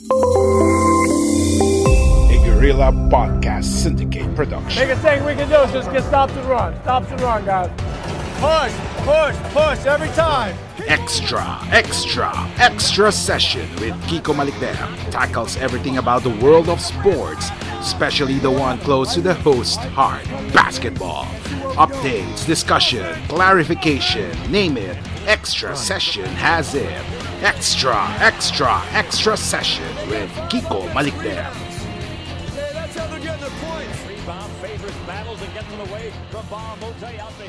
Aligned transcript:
A 0.00 0.02
Guerrilla 2.44 2.90
Podcast 3.12 3.66
Syndicate 3.66 4.34
production. 4.34 4.82
Biggest 4.82 5.02
thing 5.02 5.24
we 5.24 5.36
can 5.36 5.48
do 5.48 5.54
is 5.60 5.70
just 5.70 5.92
get 5.92 6.02
stops 6.02 6.32
and 6.32 6.44
run. 6.46 6.74
Stops 6.82 7.12
and 7.12 7.20
run, 7.20 7.44
guys. 7.44 7.93
Push, 8.44 8.74
push, 9.06 9.36
push 9.54 9.86
every 9.86 10.08
time. 10.08 10.54
Extra, 10.86 11.58
extra, 11.70 12.30
extra 12.58 13.10
session 13.10 13.66
with 13.76 13.94
Kiko 14.02 14.34
Malikdem 14.34 15.10
tackles 15.10 15.56
everything 15.56 15.96
about 15.96 16.22
the 16.24 16.36
world 16.44 16.68
of 16.68 16.78
sports, 16.78 17.48
especially 17.80 18.38
the 18.38 18.50
one 18.50 18.76
close 18.80 19.14
to 19.14 19.22
the 19.22 19.32
host 19.32 19.78
heart, 19.96 20.24
basketball. 20.52 21.24
Updates, 21.84 22.44
discussion, 22.44 23.06
clarification, 23.28 24.30
name 24.52 24.76
it. 24.76 24.98
Extra 25.26 25.74
session 25.74 26.26
has 26.26 26.74
it. 26.74 27.02
Extra, 27.42 27.96
extra, 28.20 28.82
extra 28.92 29.38
session 29.38 29.88
with 30.10 30.30
Kiko 30.50 30.86
Malikdem. 30.90 31.50
That's 32.74 32.94
how 32.94 33.06
they're 33.06 33.20
getting 33.20 33.40
their 33.40 33.50
points. 33.64 34.06
Rebound 34.06 34.52
favors 34.60 34.94
battles 35.06 35.40
and 35.40 35.54
gets 35.54 35.72
it 35.72 35.90
away 35.90 36.12
from 36.30 36.46
Bob 36.48 36.78
Mote 36.82 37.02
out 37.18 37.38
the 37.38 37.43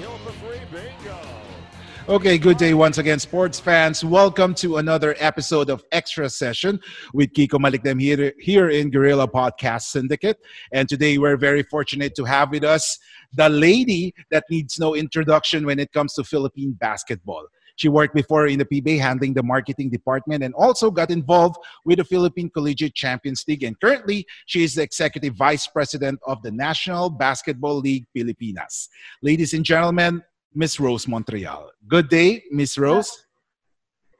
Okay, 2.08 2.38
good 2.38 2.58
day 2.58 2.76
once 2.76 3.00
again, 3.00 3.18
sports 3.18 3.60
fans. 3.60 4.06
Welcome 4.06 4.54
to 4.56 4.78
another 4.78 5.16
episode 5.18 5.72
of 5.72 5.84
Extra 5.92 6.30
Session 6.30 6.80
with 7.16 7.34
Kiko 7.34 7.58
Malikdem 7.60 8.00
here, 8.00 8.32
here 8.40 8.70
in 8.70 8.92
Guerrilla 8.92 9.28
Podcast 9.28 9.86
Syndicate. 9.86 10.38
And 10.72 10.88
today 10.88 11.18
we're 11.18 11.36
very 11.36 11.64
fortunate 11.64 12.14
to 12.14 12.24
have 12.24 12.52
with 12.52 12.64
us 12.64 13.00
the 13.34 13.50
lady 13.50 14.14
that 14.30 14.44
needs 14.52 14.78
no 14.78 14.94
introduction 14.94 15.66
when 15.66 15.80
it 15.80 15.92
comes 15.94 16.14
to 16.14 16.24
Philippine 16.24 16.74
basketball. 16.74 17.48
She 17.76 17.90
worked 17.90 18.14
before 18.14 18.46
in 18.46 18.60
the 18.60 18.66
PBA 18.66 19.00
handling 19.00 19.34
the 19.34 19.42
marketing 19.42 19.90
department 19.90 20.44
and 20.44 20.54
also 20.54 20.92
got 20.92 21.10
involved 21.10 21.58
with 21.86 21.98
the 21.98 22.04
Philippine 22.04 22.52
Collegiate 22.52 22.94
Champions 22.94 23.44
League. 23.48 23.64
And 23.64 23.80
currently, 23.80 24.28
she 24.46 24.64
is 24.64 24.76
the 24.76 24.84
executive 24.84 25.34
vice 25.34 25.66
president 25.66 26.20
of 26.28 26.40
the 26.44 26.52
National 26.52 27.10
Basketball 27.10 27.80
League 27.80 28.06
Filipinas. 28.14 28.90
Ladies 29.24 29.56
and 29.56 29.66
gentlemen, 29.66 30.22
Miss 30.56 30.80
Rose 30.80 31.08
Montreal. 31.08 31.72
Good 31.88 32.10
day, 32.10 32.44
Miss 32.50 32.78
Rose. 32.78 33.26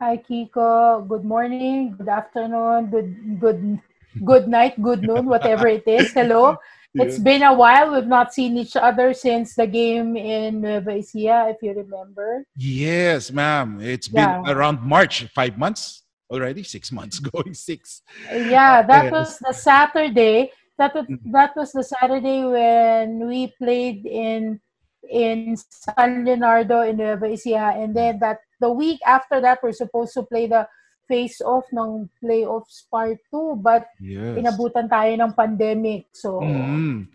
Hi, 0.02 0.18
Kiko. 0.18 1.08
Good 1.08 1.24
morning, 1.24 1.96
good 1.98 2.10
afternoon, 2.10 2.92
good 2.92 3.40
good 3.40 3.80
good 4.24 4.48
night, 4.48 4.76
good 4.82 5.02
noon, 5.04 5.26
whatever 5.26 5.68
it 5.68 5.88
is. 5.88 6.12
Hello. 6.14 6.58
It's 6.98 7.20
been 7.20 7.44
a 7.44 7.52
while. 7.54 7.92
We've 7.92 8.08
not 8.08 8.34
seen 8.34 8.56
each 8.56 8.78
other 8.78 9.12
since 9.14 9.54
the 9.54 9.68
game 9.68 10.16
in 10.16 10.62
Nueva 10.62 10.92
Ecija, 10.96 11.52
if 11.52 11.58
you 11.62 11.74
remember. 11.76 12.46
Yes, 12.56 13.32
ma'am. 13.36 13.82
It's 13.84 14.08
been 14.08 14.24
Yeah. 14.24 14.48
around 14.48 14.80
March, 14.80 15.28
five 15.36 15.58
months 15.58 16.08
already, 16.32 16.64
six 16.64 16.94
months 16.96 17.20
going 17.36 17.54
six. 17.54 18.00
Yeah, 18.32 18.80
Yes. 18.80 18.88
that 18.88 19.12
was 19.12 19.30
the 19.44 19.52
Saturday. 19.52 20.52
That 20.80 20.96
was 20.96 21.04
Mm. 21.12 21.20
that 21.36 21.52
was 21.60 21.76
the 21.76 21.84
Saturday 21.84 22.48
when 22.48 23.28
we 23.28 23.52
played 23.60 24.06
in 24.08 24.62
in 25.10 25.56
San 25.58 26.26
Leonardo 26.26 26.82
in 26.82 26.98
Nueva 26.98 27.28
Ecija, 27.28 27.76
and 27.78 27.96
then 27.96 28.20
that 28.20 28.40
the 28.60 28.70
week 28.72 29.00
after 29.06 29.42
that 29.42 29.60
we're 29.62 29.76
supposed 29.76 30.14
to 30.14 30.24
play 30.24 30.48
the 30.48 30.68
face 31.08 31.40
off 31.42 31.66
ng 31.70 32.10
playoffs 32.18 32.90
part 32.90 33.22
2 33.30 33.62
but 33.62 33.86
Yes. 34.02 34.42
inabutan 34.42 34.90
tayo 34.90 35.14
ng 35.14 35.34
pandemic. 35.38 36.10
So 36.18 36.42
Mm. 36.42 37.08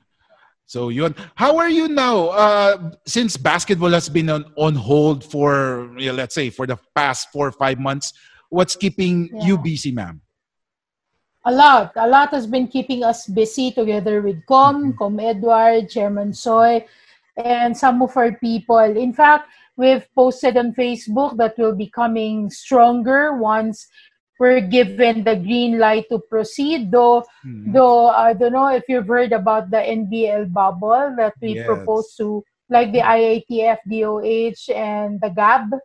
So 0.70 0.94
yun. 0.94 1.18
How 1.34 1.58
are 1.58 1.66
you 1.68 1.90
now? 1.90 2.30
Uh, 2.30 2.94
since 3.02 3.34
basketball 3.34 3.90
has 3.90 4.06
been 4.06 4.30
on, 4.30 4.46
on 4.54 4.78
hold 4.78 5.26
for, 5.26 5.90
yeah, 5.98 6.14
let's 6.14 6.30
say, 6.38 6.46
for 6.46 6.62
the 6.62 6.78
past 6.94 7.34
four 7.34 7.50
or 7.50 7.56
five 7.58 7.82
months, 7.82 8.14
what's 8.54 8.78
keeping 8.78 9.34
you 9.42 9.58
busy, 9.58 9.90
ma'am? 9.90 10.22
A 11.42 11.50
lot. 11.50 11.90
A 11.96 12.06
lot 12.06 12.30
has 12.30 12.46
been 12.46 12.68
keeping 12.68 13.02
us 13.02 13.26
busy 13.26 13.72
together 13.72 14.22
with 14.22 14.46
Com, 14.46 14.92
Com 14.94 15.18
Edward, 15.18 15.90
Chairman 15.90 16.30
Soy, 16.32 16.86
and 17.36 17.76
some 17.76 18.02
of 18.02 18.16
our 18.16 18.32
people. 18.32 18.78
In 18.78 19.12
fact, 19.12 19.48
we've 19.76 20.06
posted 20.14 20.56
on 20.56 20.72
Facebook 20.72 21.36
that 21.36 21.54
we'll 21.56 21.74
be 21.74 21.88
coming 21.88 22.50
stronger 22.50 23.36
once 23.36 23.86
we're 24.38 24.60
given 24.60 25.22
the 25.22 25.36
green 25.36 25.78
light 25.78 26.08
to 26.08 26.19
proceed. 26.19 26.90
Though, 26.90 27.24
Mhm. 27.44 27.72
though 27.74 28.08
I 28.08 28.32
don't 28.32 28.52
know 28.52 28.69
if 28.69 28.88
you've 28.88 29.06
heard 29.06 29.32
about 29.32 29.70
the 29.70 29.84
NBL 29.84 30.46
bubble 30.46 31.14
that 31.16 31.34
we 31.42 31.60
Yes. 31.60 31.66
proposed 31.66 32.16
to, 32.16 32.42
like 32.70 32.90
the 32.90 33.02
IATF, 33.02 33.78
DOH, 33.86 34.70
and 34.72 35.20
the 35.20 35.28
GAB. 35.28 35.76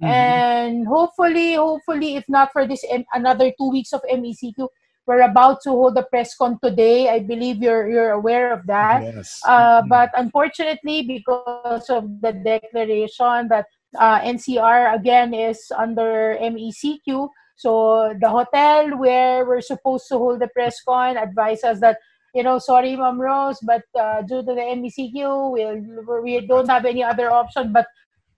Mhm. 0.00 0.06
And 0.06 0.86
hopefully, 0.86 1.54
hopefully, 1.54 2.14
if 2.14 2.24
not 2.28 2.52
for 2.52 2.66
this 2.66 2.84
another 3.12 3.50
two 3.58 3.70
weeks 3.70 3.92
of 3.92 4.02
MECQ, 4.06 4.68
we're 5.06 5.22
about 5.22 5.60
to 5.62 5.70
hold 5.70 5.96
a 5.98 6.02
press 6.02 6.34
con 6.34 6.58
today. 6.62 7.08
I 7.08 7.20
believe 7.20 7.58
you're 7.62 7.88
you're 7.88 8.12
aware 8.12 8.52
of 8.52 8.66
that. 8.66 9.02
Yes. 9.02 9.40
Uh, 9.46 9.82
Mhm. 9.82 9.88
but 9.88 10.10
unfortunately, 10.16 11.02
because 11.02 11.90
of 11.90 12.08
the 12.20 12.32
declaration 12.32 13.48
that 13.48 13.66
uh, 13.98 14.18
NCR 14.20 14.94
again 14.94 15.34
is 15.34 15.70
under 15.76 16.36
MECQ, 16.40 17.28
so 17.56 18.14
the 18.20 18.28
hotel 18.28 18.96
where 18.98 19.46
we're 19.46 19.60
supposed 19.60 20.08
to 20.08 20.18
hold 20.18 20.40
the 20.40 20.48
press 20.48 20.80
con 20.82 21.16
advised 21.16 21.64
us 21.64 21.80
that 21.80 21.98
you 22.34 22.42
know, 22.42 22.58
sorry, 22.58 22.96
Mom 22.96 23.20
Rose, 23.20 23.60
but 23.62 23.82
uh, 23.94 24.20
due 24.22 24.42
to 24.42 24.54
the 24.58 24.66
MECQ, 24.74 25.52
we'll, 25.54 26.20
we 26.20 26.44
don't 26.44 26.68
have 26.68 26.84
any 26.84 27.00
other 27.04 27.30
option 27.30 27.72
but 27.72 27.86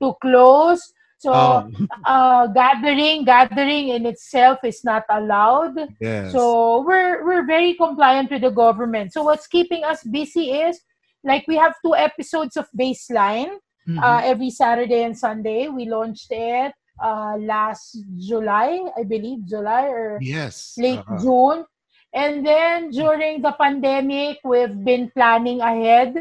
to 0.03 0.13
close. 0.21 0.93
So 1.19 1.33
Oh, 1.33 1.71
uh, 2.07 2.47
gathering, 2.49 3.25
gathering 3.25 3.89
in 3.89 4.07
itself 4.07 4.59
is 4.65 4.85
not 4.85 5.05
allowed. 5.11 5.75
yes. 6.01 6.33
So 6.33 6.83
we're 6.87 7.25
we're 7.27 7.47
very 7.47 7.75
compliant 7.75 8.31
with 8.31 8.43
the 8.43 8.51
government. 8.51 9.13
So 9.13 9.23
what's 9.23 9.47
keeping 9.47 9.85
us 9.85 10.03
busy 10.05 10.53
is 10.53 10.81
like 11.25 11.45
we 11.49 11.57
have 11.57 11.75
two 11.85 11.95
episodes 11.97 12.57
of 12.57 12.67
Baseline 12.79 13.59
Mhm. 13.89 14.03
uh, 14.03 14.21
every 14.25 14.51
Saturday 14.51 15.03
and 15.05 15.17
Sunday. 15.17 15.69
We 15.69 15.87
launched 15.87 16.29
it 16.31 16.73
uh, 17.03 17.37
last 17.39 17.97
July, 18.19 18.81
I 18.97 19.03
believe, 19.05 19.47
July 19.47 19.87
or 19.89 20.19
yes. 20.21 20.75
late 20.79 20.99
Uh-huh. 21.07 21.19
June. 21.23 21.65
And 22.13 22.45
then 22.47 22.91
during 22.91 23.43
the 23.43 23.53
pandemic, 23.53 24.39
we've 24.45 24.75
been 24.85 25.11
planning 25.15 25.61
ahead. 25.61 26.15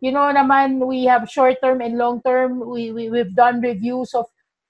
You 0.00 0.12
know, 0.12 0.28
naman 0.32 0.86
we 0.86 1.04
have 1.04 1.28
short 1.30 1.56
term 1.62 1.80
and 1.80 1.96
long 1.96 2.20
term. 2.22 2.60
We, 2.60 2.92
we 2.92 3.10
we've 3.10 3.34
done 3.34 3.60
reviews 3.60 4.12
of, 4.14 4.26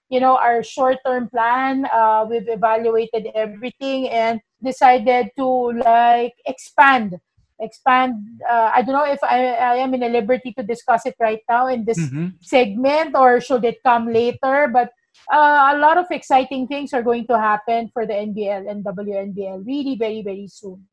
you 0.08 0.20
know, 0.20 0.36
our 0.38 0.62
short 0.62 0.98
term 1.04 1.28
plan. 1.28 1.86
Uh, 1.92 2.26
we've 2.28 2.48
evaluated 2.48 3.28
everything 3.34 4.08
and 4.08 4.40
decided 4.62 5.30
to 5.36 5.46
like 5.82 6.34
expand, 6.46 7.18
expand. 7.60 8.14
Uh, 8.48 8.70
I 8.74 8.82
don't 8.82 8.94
know 8.94 9.04
if 9.04 9.22
I, 9.24 9.54
I 9.54 9.74
am 9.76 9.94
in 9.94 10.02
a 10.04 10.08
liberty 10.08 10.52
to 10.56 10.62
discuss 10.62 11.06
it 11.06 11.16
right 11.18 11.40
now 11.48 11.66
in 11.66 11.84
this 11.84 11.98
Mhm. 11.98 12.34
segment 12.40 13.16
or 13.16 13.40
should 13.40 13.64
it 13.64 13.82
come 13.82 14.12
later? 14.12 14.70
But 14.72 14.90
uh, 15.32 15.72
a 15.74 15.78
lot 15.78 15.98
of 15.98 16.06
exciting 16.10 16.68
things 16.68 16.92
are 16.92 17.02
going 17.02 17.26
to 17.26 17.38
happen 17.38 17.90
for 17.92 18.06
the 18.06 18.14
NBL 18.14 18.68
and 18.70 18.84
WNBL 18.84 19.66
really 19.66 19.96
very, 19.96 20.22
very 20.22 20.46
soon. 20.46 20.86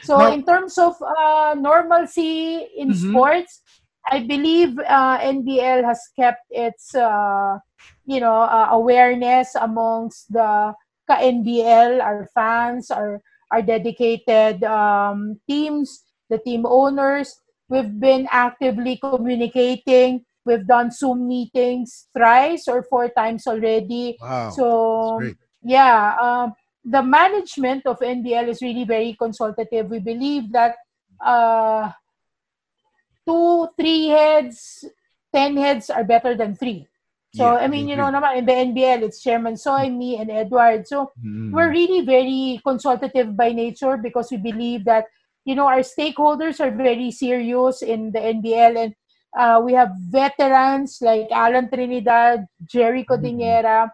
So, 0.00 0.18
Now- 0.18 0.32
in 0.32 0.42
terms 0.44 0.78
of 0.78 0.94
uh, 1.02 1.54
normalcy 1.58 2.66
in 2.76 2.90
Mhm. 2.90 3.10
sports, 3.10 3.62
I 4.10 4.20
believe 4.24 4.78
uh, 4.78 5.18
NBL 5.20 5.84
has 5.84 6.00
kept 6.16 6.44
its, 6.50 6.94
uh, 6.94 7.58
you 8.06 8.20
know, 8.20 8.40
uh, 8.48 8.68
awareness 8.72 9.54
amongst 9.54 10.32
the 10.32 10.72
ka-NBL, 11.08 12.00
our 12.00 12.28
fans, 12.34 12.90
our 12.90 13.20
our 13.50 13.62
dedicated 13.64 14.60
um, 14.64 15.40
teams, 15.48 16.04
the 16.28 16.36
team 16.38 16.64
owners. 16.68 17.32
We've 17.68 17.98
been 18.00 18.28
actively 18.30 18.96
communicating. 19.00 20.24
We've 20.44 20.66
done 20.66 20.90
Zoom 20.90 21.28
meetings 21.28 22.08
thrice 22.16 22.68
or 22.68 22.82
four 22.84 23.08
times 23.08 23.46
already. 23.46 24.16
Wow. 24.20 24.50
So 24.52 24.64
yeah, 25.64 26.16
um, 26.20 26.52
the 26.90 27.02
management 27.02 27.86
of 27.86 27.98
NBL 28.00 28.48
is 28.48 28.62
really 28.62 28.84
very 28.84 29.14
consultative. 29.14 29.90
We 29.90 29.98
believe 30.00 30.52
that 30.52 30.76
uh, 31.24 31.92
two, 33.26 33.68
three 33.76 34.08
heads, 34.08 34.84
ten 35.34 35.56
heads 35.56 35.90
are 35.90 36.04
better 36.04 36.34
than 36.34 36.54
three. 36.56 36.86
So 37.32 37.44
Yeah, 37.44 37.60
I 37.60 37.68
mean, 37.68 37.88
you 37.88 37.96
know, 37.96 38.10
naman 38.10 38.38
in 38.38 38.46
the 38.46 38.56
NBL, 38.56 39.02
it's 39.02 39.22
Chairman 39.22 39.56
Soy, 39.56 39.90
me, 39.90 40.16
and 40.16 40.30
Edward. 40.30 40.88
So 40.88 41.12
Mm. 41.24 41.52
we're 41.52 41.70
really 41.70 42.04
very 42.04 42.60
consultative 42.64 43.36
by 43.36 43.52
nature 43.52 43.96
because 43.96 44.30
we 44.30 44.36
believe 44.38 44.84
that 44.84 45.04
you 45.44 45.54
know 45.54 45.66
our 45.66 45.80
stakeholders 45.80 46.60
are 46.60 46.70
very 46.70 47.10
serious 47.10 47.82
in 47.82 48.12
the 48.12 48.20
NBL 48.20 48.76
and 48.76 48.92
uh, 49.36 49.60
we 49.64 49.72
have 49.72 49.92
veterans 50.08 50.98
like 51.00 51.28
Alan 51.32 51.68
Trinidad, 51.68 52.46
Jerry 52.64 53.04
Codinera, 53.04 53.90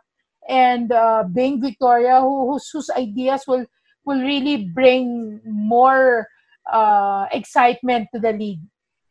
and 0.49 0.93
uh, 0.93 1.25
Bing 1.25 1.61
Victoria 1.61 2.21
who, 2.21 2.53
whose, 2.53 2.69
whose 2.71 2.91
ideas 2.91 3.45
will 3.47 3.65
will 4.05 4.21
really 4.21 4.69
bring 4.69 5.41
more 5.45 6.29
uh, 6.71 7.27
excitement 7.33 8.09
to 8.13 8.21
the 8.21 8.33
league 8.33 8.61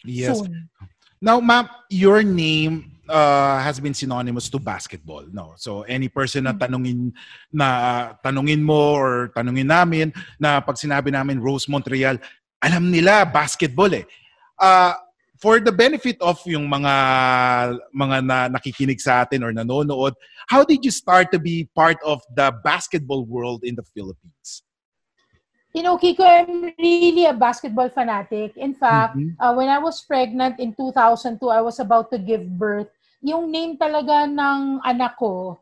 Yes. 0.04 0.40
soon. 0.40 0.70
Now, 1.24 1.40
ma'am, 1.40 1.72
your 1.88 2.22
name 2.22 3.00
uh, 3.08 3.60
has 3.64 3.80
been 3.80 3.96
synonymous 3.96 4.50
to 4.52 4.60
basketball, 4.60 5.24
no? 5.32 5.56
So 5.56 5.88
any 5.88 6.12
person 6.12 6.44
na 6.44 6.54
tanungin 6.54 7.16
na 7.48 8.12
tanungin 8.20 8.60
mo 8.60 9.00
or 9.00 9.32
tanungin 9.32 9.72
namin 9.72 10.12
na 10.36 10.60
pag 10.60 10.76
sinabi 10.76 11.16
namin 11.16 11.40
Rose 11.40 11.72
Montreal, 11.72 12.20
alam 12.60 12.92
nila 12.92 13.24
basketball 13.24 13.96
eh. 13.96 14.04
Uh, 14.60 14.94
for 15.44 15.60
the 15.60 15.76
benefit 15.76 16.16
of 16.24 16.40
yung 16.48 16.72
mga 16.72 16.96
mga 17.92 18.18
na 18.24 18.48
nakikinig 18.48 19.04
sa 19.04 19.28
atin 19.28 19.44
or 19.44 19.52
nanonood, 19.52 20.16
how 20.48 20.64
did 20.64 20.80
you 20.88 20.94
start 20.96 21.36
to 21.36 21.38
be 21.38 21.68
part 21.76 22.00
of 22.08 22.24
the 22.32 22.48
basketball 22.64 23.28
world 23.28 23.68
in 23.68 23.76
the 23.76 23.84
Philippines? 23.92 24.64
You 25.76 25.84
know, 25.84 26.00
Kiko, 26.00 26.24
I'm 26.24 26.72
really 26.80 27.28
a 27.28 27.36
basketball 27.36 27.92
fanatic. 27.92 28.56
In 28.56 28.72
fact, 28.72 29.20
Mhm. 29.20 29.36
uh, 29.36 29.52
when 29.52 29.68
I 29.68 29.84
was 29.84 30.00
pregnant 30.08 30.64
in 30.64 30.72
2002, 30.72 31.52
I 31.52 31.60
was 31.60 31.84
about 31.84 32.08
to 32.16 32.22
give 32.22 32.48
birth. 32.56 32.88
Yung 33.20 33.52
name 33.52 33.76
talaga 33.76 34.24
ng 34.30 34.80
anak 34.86 35.20
ko 35.20 35.60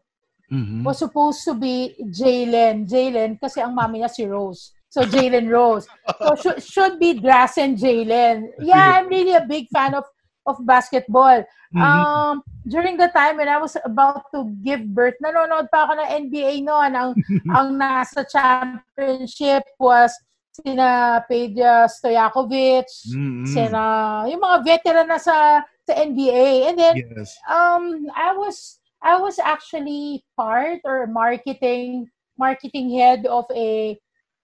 Mhm. 0.51 0.83
was 0.83 0.99
supposed 0.99 1.41
to 1.47 1.55
be 1.55 1.95
Jalen. 2.11 2.85
Jalen 2.85 3.39
kasi 3.39 3.63
ang 3.63 3.73
mami 3.73 4.03
niya 4.03 4.11
si 4.11 4.27
Rose. 4.27 4.75
So 4.91 5.07
Jalen 5.07 5.47
Rose. 5.47 5.87
So 6.19 6.35
should, 6.43 6.59
should 6.59 6.95
be 6.99 7.15
Drasen 7.15 7.79
Jalen. 7.79 8.51
Yeah, 8.59 8.99
I'm 8.99 9.07
really 9.07 9.33
a 9.33 9.47
big 9.47 9.71
fan 9.71 9.95
of 9.95 10.03
of 10.45 10.57
basketball. 10.65 11.45
Mhm. 11.71 11.79
Um, 11.79 12.43
during 12.67 12.97
the 12.97 13.07
time 13.13 13.37
when 13.37 13.47
I 13.47 13.55
was 13.61 13.77
about 13.85 14.27
to 14.35 14.51
give 14.65 14.83
birth, 14.91 15.15
nanonood 15.23 15.71
pa 15.71 15.87
ako 15.87 16.01
ng 16.01 16.09
NBA 16.27 16.65
noon. 16.65 16.91
Ang, 16.97 17.11
ang 17.55 17.67
nasa 17.79 18.25
championship 18.27 19.63
was 19.79 20.11
sina 20.51 21.21
Pedro 21.29 21.87
Stojakovic, 21.87 22.89
Mhm. 23.15 23.47
sina, 23.47 23.83
yung 24.27 24.41
mga 24.43 24.57
veteran 24.65 25.07
na 25.07 25.21
sa, 25.21 25.63
sa 25.87 25.93
NBA. 25.95 26.67
And 26.67 26.75
then, 26.75 26.95
Yes. 26.99 27.37
um, 27.47 28.09
I 28.11 28.35
was, 28.35 28.81
I 28.99 29.15
was 29.15 29.39
actually 29.39 30.25
part 30.35 30.81
or 30.83 31.07
marketing, 31.07 32.09
marketing 32.35 32.91
head 32.97 33.23
of 33.29 33.45
a 33.55 33.95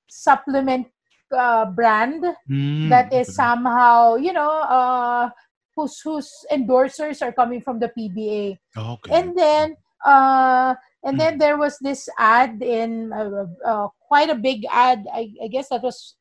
supplement 0.08 0.88
uh, 1.32 1.66
brand 1.66 2.24
Mm. 2.50 2.90
that 2.90 3.12
is 3.12 3.36
somehow, 3.36 4.16
you 4.16 4.32
know, 4.34 4.50
uh, 4.64 5.30
whose 5.76 6.00
whose 6.02 6.32
endorsers 6.52 7.22
are 7.22 7.32
coming 7.34 7.62
from 7.62 7.80
the 7.80 7.92
PBA. 7.92 8.58
Okay. 8.76 9.12
And 9.12 9.38
then, 9.38 9.76
uh, 10.06 10.74
and 11.04 11.20
then 11.20 11.38
there 11.38 11.58
was 11.58 11.78
this 11.80 12.10
ad 12.18 12.64
in 12.64 13.12
uh, 13.14 13.46
uh, 13.66 13.88
quite 14.08 14.30
a 14.30 14.36
big 14.36 14.66
ad. 14.72 15.06
I, 15.14 15.30
I 15.44 15.48
guess 15.48 15.70
that 15.70 15.84
was 15.84 16.16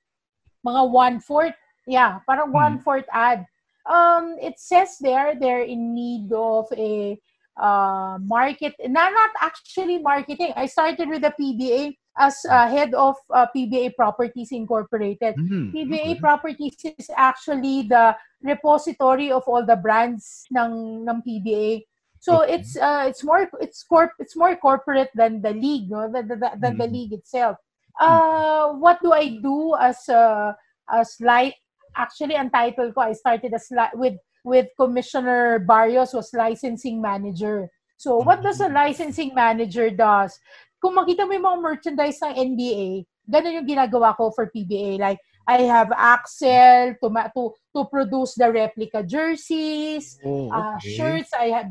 mga 0.67 0.91
one 0.91 1.21
fourth. 1.21 1.55
Yeah, 1.87 2.19
parang 2.27 2.50
Hmm. 2.50 2.59
one 2.59 2.77
fourth 2.81 3.06
ad. 3.12 3.47
Um, 3.87 4.35
it 4.43 4.59
says 4.59 4.99
there 5.00 5.38
they're 5.38 5.62
in 5.62 5.94
need 5.94 6.33
of 6.35 6.67
a 6.75 7.15
uh, 7.56 8.19
market. 8.21 8.75
Not 8.83 9.15
not 9.15 9.31
actually 9.41 10.03
marketing. 10.03 10.53
I 10.56 10.67
started 10.67 11.09
with 11.09 11.23
the 11.23 11.33
PBA 11.38 11.97
as 12.19 12.37
uh, 12.49 12.69
head 12.69 12.95
of 12.95 13.17
uh, 13.31 13.47
PBA 13.55 13.95
Properties 13.95 14.53
Incorporated. 14.53 15.37
Mm, 15.37 15.73
PBA 15.73 16.17
okay. 16.17 16.21
Properties 16.21 16.77
is 16.99 17.11
actually 17.17 17.83
the 17.89 18.17
repository 18.43 19.31
of 19.31 19.43
all 19.47 19.65
the 19.65 19.77
brands 19.77 20.45
ng 20.53 21.05
ng 21.09 21.19
PBA. 21.23 21.85
So 22.21 22.43
Okay. 22.43 22.55
it's 22.59 22.77
uh, 22.77 23.05
it's 23.07 23.23
more 23.23 23.49
it's 23.61 23.85
corp 23.85 24.11
it's 24.19 24.35
more 24.37 24.57
corporate 24.57 25.11
than 25.15 25.43
the 25.43 25.53
league, 25.53 25.91
no? 25.91 26.11
Than, 26.11 26.29
than, 26.29 26.41
than 26.59 26.75
the 26.79 26.89
Mhm. 26.89 26.93
league 26.93 27.13
itself. 27.13 27.57
Uh, 28.01 28.73
what 28.77 29.01
do 29.01 29.12
I 29.12 29.39
do 29.41 29.77
as 29.77 30.09
a 30.09 30.57
as 30.93 31.17
like 31.21 31.57
actually 31.97 32.37
ang 32.37 32.51
title 32.51 32.93
ko 32.93 33.01
I 33.01 33.12
started 33.12 33.53
as 33.55 33.69
li- 33.71 33.95
with 33.97 34.17
with 34.45 34.69
Commissioner 34.77 35.59
Barrios 35.61 36.12
was 36.15 36.33
licensing 36.33 37.01
manager. 37.01 37.69
So 37.97 38.21
what 38.21 38.43
does 38.45 38.61
a 38.61 38.69
licensing 38.69 39.33
manager 39.35 39.89
does? 39.91 40.37
Kung 40.81 40.94
makita 40.94 41.25
mo 41.25 41.32
yung 41.32 41.46
mga 41.49 41.62
merchandise 41.62 42.20
ng 42.23 42.34
NBA, 42.37 42.87
ganun 43.26 43.58
yung 43.62 43.69
ginagawa 43.69 44.17
ko 44.17 44.31
for 44.31 44.50
PBA. 44.52 45.00
Like, 45.00 45.19
I 45.46 45.62
have 45.62 45.94
Axel 45.94 46.99
to, 47.02 47.08
ma- 47.08 47.31
to, 47.31 47.55
to 47.75 47.87
produce 47.87 48.34
the 48.34 48.50
replica 48.50 49.02
jerseys, 49.02 50.19
Oh, 50.26 50.50
uh, 50.50 50.75
okay. 50.76 50.90
shirts. 50.90 51.31
I 51.32 51.55
have, 51.55 51.70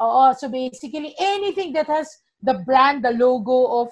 oo, 0.00 0.24
so 0.32 0.48
basically, 0.48 1.14
anything 1.20 1.72
that 1.76 1.86
has 1.86 2.08
the 2.42 2.60
brand, 2.64 3.04
the 3.04 3.12
logo 3.12 3.84
of 3.84 3.88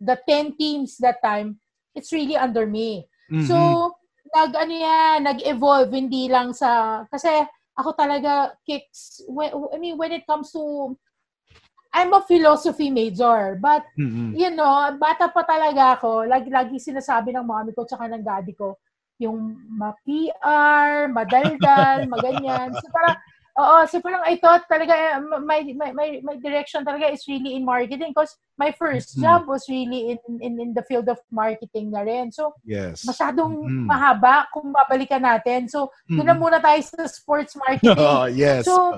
the 0.00 0.18
10 0.28 0.56
teams 0.58 0.98
that 0.98 1.22
time, 1.22 1.58
it's 1.94 2.12
really 2.12 2.36
under 2.36 2.66
me. 2.66 3.06
Mhm. 3.30 3.46
So, 3.46 3.56
nag 4.34 4.52
ano 4.54 4.74
yan, 4.74 5.24
nag-evolve 5.24 5.90
hindi 5.90 6.28
lang 6.28 6.52
sa 6.52 7.02
kasi 7.08 7.28
ako 7.78 7.94
talaga 7.96 8.52
kicks 8.66 9.22
when, 9.30 9.50
I 9.72 9.78
mean 9.78 9.96
when 9.96 10.12
it 10.12 10.26
comes 10.26 10.52
to 10.52 10.92
I'm 11.92 12.12
a 12.12 12.22
philosophy 12.22 12.90
major 12.90 13.58
but 13.60 13.84
Mhm. 13.98 14.36
you 14.36 14.50
know, 14.52 14.92
bata 15.00 15.32
pa 15.32 15.42
talaga 15.42 15.96
ako, 15.98 16.28
lagi 16.28 16.52
lagi 16.52 16.76
sinasabi 16.76 17.32
ng 17.32 17.48
mami 17.48 17.72
ko 17.72 17.88
tsaka 17.88 18.06
ng 18.12 18.22
daddy 18.22 18.52
ko 18.52 18.76
yung 19.18 19.58
ma-PR, 19.74 21.10
madaldal, 21.10 22.06
maganyan. 22.12 22.70
So 22.78 22.86
parang 22.94 23.16
Oo, 23.58 23.82
so 23.90 23.98
parang 23.98 24.22
I 24.22 24.38
thought 24.38 24.70
talaga 24.70 24.94
eh, 24.94 25.18
my, 25.18 25.66
my, 25.74 25.90
my, 25.90 26.08
my 26.22 26.36
direction 26.38 26.86
talaga 26.86 27.10
is 27.10 27.26
really 27.26 27.58
in 27.58 27.66
marketing 27.66 28.14
because 28.14 28.38
my 28.54 28.70
first 28.70 29.18
Mhm. 29.18 29.26
job 29.26 29.50
was 29.50 29.66
really 29.66 30.14
in, 30.14 30.18
in 30.38 30.52
in 30.62 30.70
the 30.78 30.86
field 30.86 31.10
of 31.10 31.18
marketing 31.34 31.90
na 31.90 32.06
rin. 32.06 32.30
So 32.30 32.54
Yes. 32.62 33.02
masyadong 33.02 33.58
Mhm. 33.66 33.90
mahaba 33.90 34.46
kung 34.54 34.70
babalikan 34.70 35.26
natin. 35.26 35.66
So, 35.66 35.90
doon 36.06 36.26
na 36.30 36.38
Mhm. 36.38 36.42
muna 36.42 36.58
tayo 36.62 36.78
sa 36.86 37.02
sports 37.10 37.58
marketing. 37.66 37.98
Oh, 37.98 38.30
yes. 38.30 38.62
So, 38.62 38.94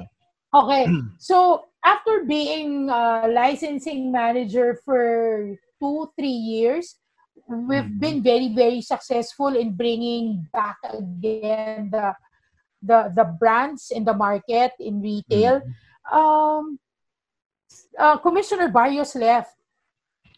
okay. 0.52 0.84
So, 1.20 1.68
after 1.84 2.24
being 2.24 2.88
a 2.90 3.28
licensing 3.28 4.12
manager 4.12 4.80
for 4.84 5.56
two, 5.80 6.12
three 6.18 6.28
years, 6.36 6.96
we've 7.48 7.88
Mhm. 7.88 8.00
been 8.00 8.18
very, 8.22 8.48
very 8.52 8.80
successful 8.84 9.56
in 9.56 9.72
bringing 9.74 10.46
back 10.52 10.76
again 10.84 11.90
the 11.90 12.14
the 12.80 13.12
the 13.12 13.24
brands 13.36 13.92
in 13.92 14.04
the 14.08 14.16
market 14.16 14.72
in 14.80 15.04
retail. 15.04 15.60
Mhm. 15.60 16.16
Um, 16.16 16.64
uh, 17.98 18.16
Commissioner 18.20 18.68
Barrios 18.72 19.12
left. 19.16 19.56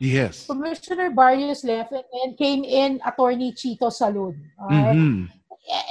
yes. 0.02 0.50
Commissioner 0.50 1.14
Barrios 1.14 1.62
left 1.62 1.94
and 1.94 2.02
then 2.10 2.34
came 2.34 2.66
in 2.66 2.98
Attorney 3.06 3.54
Chito 3.54 3.86
Salud. 3.94 4.34
Okay? 4.58 4.98
Mhm. 4.98 5.30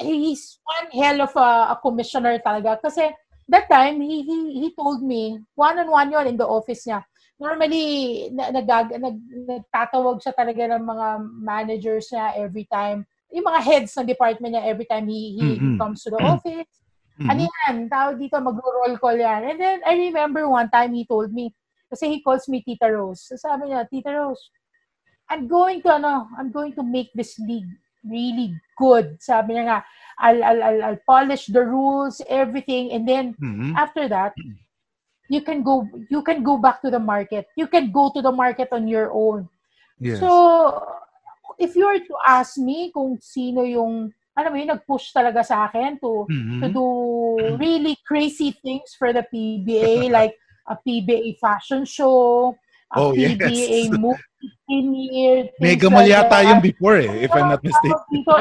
He's 0.03 0.59
one 0.67 0.91
hell 0.91 1.23
of 1.23 1.31
a, 1.39 1.71
a 1.71 1.75
commissioner 1.79 2.35
talaga. 2.43 2.75
Kasi 2.83 3.07
that 3.49 3.69
time, 3.69 4.01
he, 4.01 4.21
he, 4.23 4.37
he 4.61 4.67
told 4.75 5.01
me, 5.01 5.39
one-on-one 5.55 6.11
yun 6.11 6.27
in 6.27 6.37
the 6.37 6.47
office 6.47 6.85
niya. 6.85 7.03
Normally, 7.39 8.29
na, 8.29 8.53
nagag, 8.53 8.93
nag, 9.01 9.17
nagtatawag 9.49 10.21
siya 10.21 10.33
talaga 10.37 10.77
ng 10.77 10.83
mga 10.85 11.07
managers 11.41 12.13
niya 12.13 12.37
every 12.37 12.69
time. 12.69 13.05
Yung 13.33 13.47
mga 13.47 13.61
heads 13.63 13.97
ng 13.97 14.05
department 14.05 14.53
niya 14.53 14.67
every 14.69 14.85
time 14.85 15.07
he, 15.07 15.33
he, 15.33 15.45
Mhm. 15.57 15.77
comes 15.79 16.03
to 16.03 16.11
the 16.13 16.21
office. 16.21 16.69
Ano 17.25 17.45
Mhm. 17.45 17.49
yan? 17.49 17.75
Tawag 17.89 18.17
dito, 18.21 18.37
mag-roll 18.37 18.95
call 19.01 19.17
yan. 19.17 19.41
And 19.49 19.57
then, 19.57 19.77
I 19.85 19.97
remember 19.97 20.45
one 20.47 20.69
time 20.69 20.93
he 20.93 21.05
told 21.05 21.33
me, 21.33 21.53
kasi 21.91 22.07
he 22.07 22.23
calls 22.23 22.47
me 22.47 22.63
Tita 22.63 22.87
Rose. 22.87 23.25
So 23.27 23.35
sabi 23.35 23.67
niya, 23.73 23.83
Tita 23.89 24.15
Rose, 24.15 24.51
I'm 25.27 25.47
going 25.47 25.81
to, 25.83 25.99
ano, 25.99 26.29
I'm 26.39 26.51
going 26.51 26.71
to 26.79 26.83
make 26.83 27.11
this 27.15 27.35
league 27.39 27.67
really 28.05 28.55
good. 28.77 29.21
Sabi 29.21 29.55
niya 29.57 29.63
nga, 29.67 29.79
I'll, 30.19 30.41
I'll, 30.43 30.61
I'll, 30.63 30.81
I'll 30.93 31.01
polish 31.05 31.47
the 31.47 31.65
rules, 31.65 32.21
everything. 32.29 32.91
And 32.91 33.07
then, 33.07 33.35
Mhm. 33.41 33.73
after 33.77 34.07
that, 34.09 34.33
you 35.29 35.41
can 35.41 35.63
go, 35.63 35.87
you 36.09 36.21
can 36.21 36.43
go 36.43 36.57
back 36.57 36.81
to 36.81 36.89
the 36.91 36.99
market. 36.99 37.47
You 37.55 37.67
can 37.67 37.91
go 37.91 38.11
to 38.13 38.21
the 38.21 38.31
market 38.31 38.69
on 38.71 38.87
your 38.87 39.11
own. 39.13 39.47
Yes. 39.99 40.19
So, 40.19 40.29
if 41.57 41.75
you 41.75 41.85
were 41.85 41.99
to 41.99 42.15
ask 42.27 42.57
me 42.57 42.91
kung 42.91 43.17
sino 43.21 43.63
yung, 43.63 44.13
alam 44.35 44.49
mo 44.51 44.57
yun, 44.57 44.71
nag-push 44.73 45.13
talaga 45.13 45.45
sa 45.45 45.69
akin 45.69 45.99
to, 46.01 46.25
Mhm. 46.27 46.59
to 46.61 46.65
do 46.73 46.85
really 47.57 47.97
crazy 48.07 48.51
things 48.51 48.95
for 48.97 49.13
the 49.13 49.23
PBA, 49.29 50.09
like 50.17 50.35
a 50.67 50.77
PBA 50.77 51.37
fashion 51.39 51.85
show, 51.85 52.57
a 52.95 52.99
Oh, 52.99 53.13
yes. 53.13 53.37
PBA 53.39 53.91
movie 53.97 54.21
premiere. 54.67 55.43
things 55.59 55.59
Mega 55.59 55.87
Mall 55.89 56.07
yata 56.07 56.37
yung 56.43 56.61
before 56.61 56.97
eh, 56.97 57.25
if 57.27 57.31
I'm 57.33 57.49
not 57.51 57.63
mistaken. 57.63 57.99
So, 58.27 58.31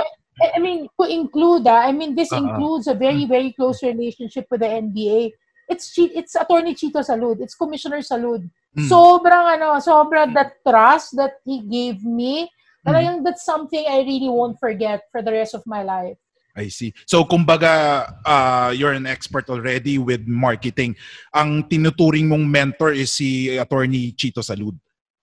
I 0.41 0.57
I 0.57 0.59
mean, 0.59 0.89
to 0.97 1.05
include, 1.05 1.69
ah, 1.69 1.85
I 1.85 1.93
mean, 1.93 2.17
this 2.17 2.33
Uh-uh. 2.33 2.41
includes 2.41 2.89
a 2.89 2.97
very, 2.97 3.29
very 3.29 3.53
close 3.53 3.83
relationship 3.85 4.49
with 4.49 4.65
the 4.65 4.71
NBA. 4.73 5.33
It's 5.69 5.93
it's 5.97 6.35
Attorney 6.35 6.75
Chito 6.75 7.05
Salud. 7.05 7.39
It's 7.45 7.55
Commissioner 7.55 8.01
Salud. 8.01 8.43
Mm. 8.75 8.89
Sobrang 8.89 9.55
ano, 9.55 9.77
sobrang 9.79 10.33
that 10.35 10.59
trust 10.67 11.15
that 11.21 11.39
he 11.45 11.61
gave 11.63 12.03
me. 12.03 12.49
Mm. 12.49 12.83
Talagang 12.89 13.17
that's 13.23 13.45
something 13.45 13.85
I 13.85 14.01
really 14.03 14.33
won't 14.33 14.59
forget 14.59 15.05
for 15.13 15.21
the 15.23 15.31
rest 15.31 15.53
of 15.55 15.63
my 15.69 15.85
life. 15.85 16.17
I 16.57 16.69
see. 16.69 16.93
So 17.07 17.25
kumbaga 17.25 18.11
uh, 18.27 18.75
you're 18.75 18.93
an 18.93 19.07
expert 19.07 19.49
already 19.49 19.99
with 19.99 20.27
marketing. 20.27 20.97
Ang 21.35 21.65
tinuturing 21.71 22.27
mong 22.27 22.47
mentor 22.47 22.93
is 22.93 23.13
si 23.15 23.57
attorney 23.57 24.13
Chito 24.13 24.43
Salud 24.43 24.75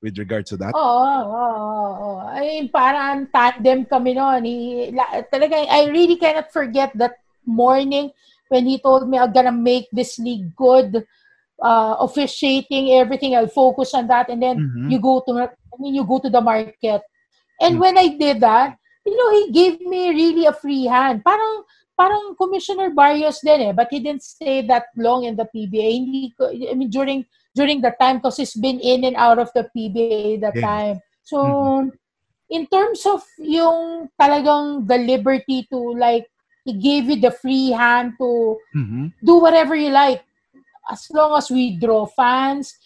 with 0.02 0.18
regard 0.18 0.46
to 0.48 0.56
that. 0.58 0.72
Oo, 0.72 0.80
oo, 0.80 1.34
oo, 1.34 1.90
oo. 2.00 2.18
I 2.24 2.40
mean, 2.40 2.66
parang 2.70 3.28
tandem 3.34 3.84
kami 3.86 4.14
noon. 4.14 4.46
He, 4.46 4.92
la, 4.94 5.26
talaga, 5.28 5.58
I 5.68 5.90
really 5.90 6.16
cannot 6.16 6.54
forget 6.54 6.94
that 6.96 7.18
morning 7.44 8.12
when 8.48 8.66
he 8.66 8.80
told 8.80 9.10
me 9.10 9.18
I'm 9.18 9.34
gonna 9.34 9.52
make 9.52 9.90
this 9.92 10.20
league 10.20 10.56
good, 10.56 11.04
uh, 11.60 11.96
officiating 12.00 12.94
everything. 12.94 13.36
I'll 13.36 13.52
focus 13.52 13.94
on 13.98 14.08
that, 14.08 14.30
and 14.30 14.40
then 14.40 14.56
Mhm. 14.62 14.92
you 14.92 15.00
go 15.02 15.20
to, 15.26 15.32
I 15.50 15.76
mean, 15.82 15.96
you 15.98 16.06
go 16.06 16.20
to 16.20 16.30
the 16.30 16.42
market. 16.42 17.02
And 17.60 17.76
Mm. 17.76 17.80
when 17.82 17.96
I 17.98 18.08
did 18.16 18.40
that, 18.46 18.78
you 19.08 19.16
know, 19.16 19.32
he 19.40 19.52
gave 19.52 19.80
me 19.82 20.10
really 20.12 20.46
a 20.46 20.54
free 20.54 20.86
hand. 20.86 21.24
Parang, 21.24 21.64
parang 21.98 22.36
Commissioner 22.36 22.92
Barrios 22.92 23.40
din 23.40 23.62
eh, 23.62 23.72
but 23.72 23.88
he 23.90 24.00
didn't 24.00 24.22
stay 24.24 24.62
that 24.68 24.92
long 24.98 25.24
in 25.24 25.36
the 25.36 25.48
PBA. 25.48 25.90
Hindi 25.96 26.34
I 26.70 26.74
mean, 26.76 26.90
during 26.92 27.26
during 27.56 27.82
the 27.82 27.96
time 28.00 28.18
because 28.20 28.38
he's 28.38 28.54
been 28.54 28.80
in 28.80 29.04
and 29.08 29.16
out 29.16 29.40
of 29.40 29.50
the 29.56 29.66
PBA 29.72 30.42
that 30.44 30.54
Yes. 30.60 30.64
time. 30.64 30.96
So, 31.24 31.38
Mhm. 31.40 31.92
in 32.52 32.64
terms 32.68 33.02
of 33.08 33.24
yung 33.42 34.12
talagang 34.20 34.86
the 34.86 35.00
liberty 35.00 35.66
to 35.72 35.80
like, 35.98 36.28
he 36.68 36.76
gave 36.78 37.10
you 37.10 37.18
the 37.18 37.32
free 37.32 37.72
hand 37.72 38.14
to 38.20 38.60
Mhm. 38.76 39.16
do 39.24 39.40
whatever 39.42 39.74
you 39.74 39.90
like. 39.90 40.22
As 40.92 41.08
long 41.12 41.36
as 41.36 41.50
we 41.50 41.76
draw 41.80 42.06
fans, 42.06 42.78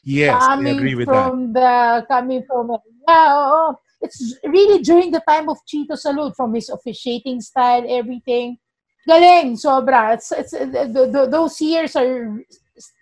Yes, 0.00 0.40
I 0.40 0.56
coming 0.56 0.78
agree 0.80 0.94
with 0.96 1.08
that. 1.12 1.28
from 1.28 1.52
the 1.52 1.70
coming 2.08 2.40
from 2.48 2.72
yeah, 3.04 3.36
oo. 3.36 3.76
It's 4.00 4.36
really 4.44 4.82
during 4.82 5.10
the 5.10 5.22
time 5.28 5.48
of 5.48 5.58
Chito 5.68 5.92
Salud 5.92 6.34
from 6.36 6.54
his 6.54 6.68
officiating 6.68 7.40
style, 7.40 7.84
everything. 7.88 8.58
Galing, 9.06 9.56
sobra. 9.56 10.14
It's, 10.14 10.32
it's, 10.32 10.52
uh, 10.52 10.66
th- 10.66 11.12
th- 11.12 11.30
those 11.30 11.60
years 11.60 11.96
are 11.96 12.36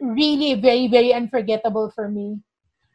really 0.01 0.55
very, 0.55 0.87
very 0.89 1.13
unforgettable 1.13 1.91
for 1.95 2.09
me. 2.09 2.39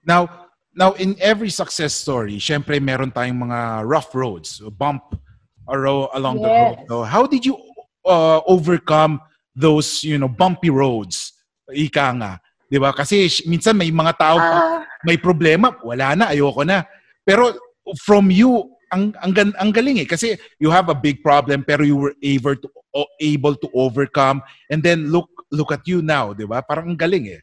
Now, 0.06 0.48
now 0.76 0.94
in 0.94 1.16
every 1.20 1.50
success 1.50 1.94
story, 1.94 2.40
syempre 2.40 2.82
meron 2.82 3.12
tayong 3.12 3.48
mga 3.50 3.88
rough 3.88 4.16
roads, 4.16 4.60
bump 4.78 5.16
along 5.68 6.42
the 6.42 6.48
road. 6.48 6.78
Yes. 6.80 6.88
So 6.88 7.04
how 7.04 7.28
did 7.28 7.46
you 7.46 7.56
uh, 8.06 8.42
overcome 8.48 9.20
those, 9.56 10.04
you 10.04 10.18
know, 10.18 10.28
bumpy 10.28 10.70
roads? 10.70 11.32
Ika 11.72 12.08
nga. 12.20 12.32
'Di 12.68 12.82
ba? 12.82 12.92
Kasi 12.92 13.30
minsan 13.48 13.78
may 13.78 13.94
mga 13.94 14.14
tao 14.18 14.38
Ah, 14.42 14.82
may 15.06 15.16
problema, 15.16 15.78
wala 15.86 16.18
na, 16.18 16.26
ayoko 16.34 16.66
na. 16.66 16.84
Pero 17.24 17.54
from 18.04 18.32
you, 18.32 18.72
ang 18.94 19.12
ang, 19.26 19.34
ang 19.58 19.72
galing 19.74 19.98
eh 20.00 20.08
kasi 20.08 20.38
you 20.62 20.70
have 20.70 20.88
a 20.88 20.98
big 20.98 21.26
problem 21.26 21.66
pero 21.66 21.82
you 21.82 21.98
were 21.98 22.14
able 22.22 22.54
to 22.54 22.70
able 23.18 23.58
to 23.58 23.66
overcome 23.74 24.38
and 24.70 24.86
then 24.86 25.10
look 25.10 25.26
look 25.50 25.74
at 25.74 25.82
you 25.90 26.06
now, 26.06 26.30
'di 26.32 26.46
ba? 26.46 26.62
Parang 26.62 26.94
ang 26.94 27.00
galing 27.00 27.26
eh. 27.34 27.42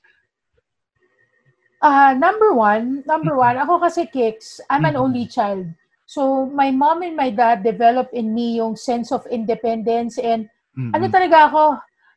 Ah, 1.81 2.13
number 2.13 2.53
one, 2.53 3.01
number 3.09 3.33
one, 3.41 3.57
ako 3.57 3.81
kasi 3.81 4.05
Kicks, 4.05 4.61
I'm 4.69 4.85
an 4.85 5.01
Mhm. 5.01 5.01
only 5.01 5.25
child. 5.25 5.65
So, 6.05 6.45
my 6.53 6.69
mom 6.69 7.01
and 7.01 7.17
my 7.17 7.33
dad 7.33 7.65
developed 7.65 8.13
in 8.13 8.37
me 8.37 8.61
yung 8.61 8.77
sense 8.77 9.09
of 9.09 9.25
independence 9.33 10.21
and 10.21 10.45
Mhm. 10.77 10.93
ano 10.93 11.07
talaga 11.09 11.49
ako, 11.49 11.65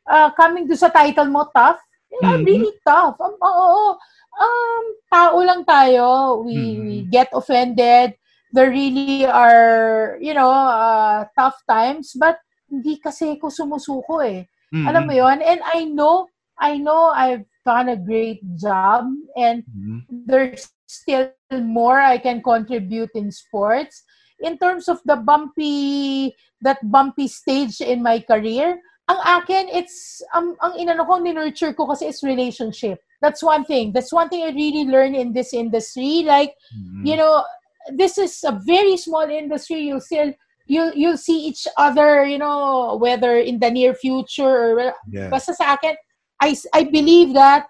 ah, 0.04 0.28
coming 0.36 0.68
to 0.68 0.76
sa 0.76 0.92
title 0.92 1.32
mo, 1.32 1.48
tough. 1.56 1.80
I'm 2.22 2.44
Mhm. 2.44 2.46
really 2.46 2.74
tough. 2.84 3.16
Um, 3.18 3.34
oo, 3.40 3.96
um, 4.40 4.84
tao 5.12 5.38
lang 5.42 5.64
tayo. 5.64 6.42
We, 6.44 6.56
Mhm. 6.56 6.82
we 6.84 6.94
get 7.10 7.28
offended. 7.32 8.14
There 8.54 8.70
really 8.70 9.26
are, 9.26 10.16
you 10.22 10.34
know, 10.34 10.50
uh, 10.50 11.26
tough 11.34 11.58
times. 11.66 12.14
But 12.14 12.38
hindi 12.70 12.98
kasi 12.98 13.36
ko 13.38 13.50
sumusuko 13.50 14.22
eh. 14.22 14.46
Mhm. 14.72 14.86
Alam 14.88 15.02
mo 15.06 15.12
yon 15.14 15.38
And 15.42 15.60
I 15.62 15.84
know, 15.86 16.26
I 16.58 16.78
know 16.78 17.10
I've 17.14 17.46
done 17.66 17.90
a 17.90 17.98
great 17.98 18.42
job. 18.58 19.10
And 19.34 19.64
Mhm. 19.66 20.06
there's 20.26 20.70
still 20.86 21.34
more 21.50 21.98
I 21.98 22.18
can 22.18 22.42
contribute 22.42 23.10
in 23.14 23.30
sports. 23.30 24.04
In 24.42 24.58
terms 24.58 24.86
of 24.90 25.00
the 25.06 25.16
bumpy, 25.16 26.34
that 26.60 26.78
bumpy 26.82 27.26
stage 27.26 27.80
in 27.80 28.02
my 28.02 28.20
career, 28.20 28.78
ang 29.08 29.20
akin, 29.42 29.68
it's, 29.68 30.22
um, 30.32 30.56
ang 30.62 30.80
inano 30.80 31.04
ko, 31.04 31.18
nurture 31.20 31.74
ko 31.74 31.86
kasi 31.86 32.06
is 32.08 32.22
relationship. 32.22 33.00
That's 33.20 33.42
one 33.42 33.64
thing. 33.64 33.92
That's 33.92 34.12
one 34.12 34.28
thing 34.28 34.44
I 34.44 34.52
really 34.52 34.84
learned 34.88 35.16
in 35.16 35.32
this 35.32 35.52
industry. 35.52 36.24
Like, 36.24 36.56
Mhm. 36.72 37.04
you 37.04 37.16
know, 37.16 37.44
this 37.92 38.16
is 38.16 38.44
a 38.44 38.56
very 38.64 38.96
small 38.96 39.28
industry. 39.28 39.84
You'll 39.84 40.00
still, 40.00 40.32
you'll, 40.66 40.92
you'll 40.96 41.20
see 41.20 41.36
each 41.44 41.68
other, 41.76 42.24
you 42.24 42.38
know, 42.38 42.96
whether 42.96 43.36
in 43.36 43.60
the 43.60 43.70
near 43.70 43.92
future 43.92 44.72
or 44.72 44.94
Yeah. 45.12 45.28
Basta 45.28 45.52
sa 45.52 45.76
akin, 45.76 45.96
I, 46.40 46.56
I 46.72 46.84
believe 46.84 47.34
that 47.36 47.68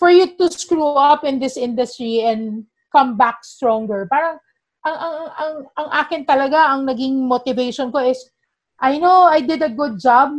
for 0.00 0.08
you 0.10 0.32
to 0.36 0.48
screw 0.50 0.96
up 0.96 1.24
in 1.24 1.38
this 1.38 1.56
industry 1.56 2.24
and 2.24 2.64
come 2.92 3.16
back 3.16 3.44
stronger, 3.44 4.08
parang 4.10 4.40
ang, 4.84 4.96
ang, 4.96 5.16
ang, 5.38 5.54
ang 5.76 5.88
akin 5.92 6.22
talaga, 6.24 6.72
ang 6.72 6.84
naging 6.88 7.24
motivation 7.24 7.92
ko 7.92 8.00
is, 8.04 8.20
I 8.80 8.98
know 8.98 9.24
I 9.30 9.40
did 9.40 9.62
a 9.62 9.70
good 9.70 9.98
job 10.00 10.34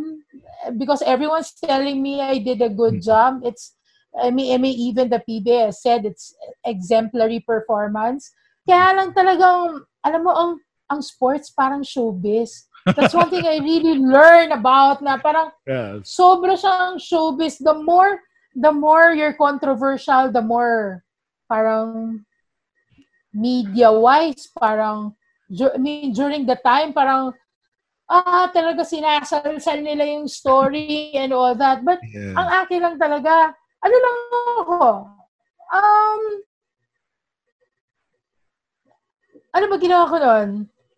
because 0.77 1.01
everyone's 1.01 1.53
telling 1.53 2.01
me 2.01 2.21
I 2.21 2.37
did 2.39 2.61
a 2.61 2.69
good 2.69 2.99
Mm. 2.99 3.03
job. 3.03 3.31
It's, 3.43 3.75
I 4.15 4.31
mean, 4.31 4.53
I 4.53 4.57
mean, 4.57 4.75
even 4.77 5.09
the 5.09 5.19
PBA 5.23 5.65
has 5.71 5.81
said 5.81 6.05
it's 6.05 6.35
exemplary 6.63 7.39
performance. 7.39 8.31
Kaya 8.67 8.95
lang 8.95 9.13
talagang, 9.13 9.83
alam 10.03 10.21
mo, 10.23 10.31
ang, 10.33 10.51
ang 10.89 11.01
sports 11.01 11.49
parang 11.51 11.83
showbiz. 11.83 12.67
That's 12.95 13.13
one 13.13 13.29
thing 13.29 13.45
I 13.45 13.59
really 13.59 13.97
learn 14.15 14.51
about 14.51 15.01
na 15.01 15.17
parang 15.17 15.51
Yes. 15.65 16.11
sobra 16.15 16.53
siyang 16.55 17.01
showbiz. 17.01 17.57
The 17.57 17.73
more, 17.73 18.21
the 18.53 18.71
more 18.71 19.11
you're 19.17 19.33
controversial, 19.35 20.29
the 20.31 20.41
more 20.43 21.03
parang 21.49 22.23
media-wise, 23.33 24.47
parang, 24.55 25.15
I 25.51 25.77
mean, 25.77 26.13
during 26.13 26.45
the 26.45 26.55
time, 26.55 26.93
parang, 26.93 27.33
ah, 28.09 28.47
talaga 28.53 28.85
sinasalsal 28.85 29.81
nila 29.81 30.05
yung 30.05 30.29
story 30.29 31.13
and 31.17 31.33
all 31.33 31.53
that. 31.57 31.81
But 31.81 31.99
Yeah. 32.05 32.37
ang 32.37 32.49
akin 32.65 32.79
lang 32.81 32.95
talaga, 33.01 33.53
ano 33.81 33.95
lang 33.95 34.15
ako, 34.61 34.75
um, 35.73 36.21
ano 39.55 39.65
ba 39.71 39.75
ginawa 39.79 40.05
ko 40.09 40.17
nun? 40.19 40.49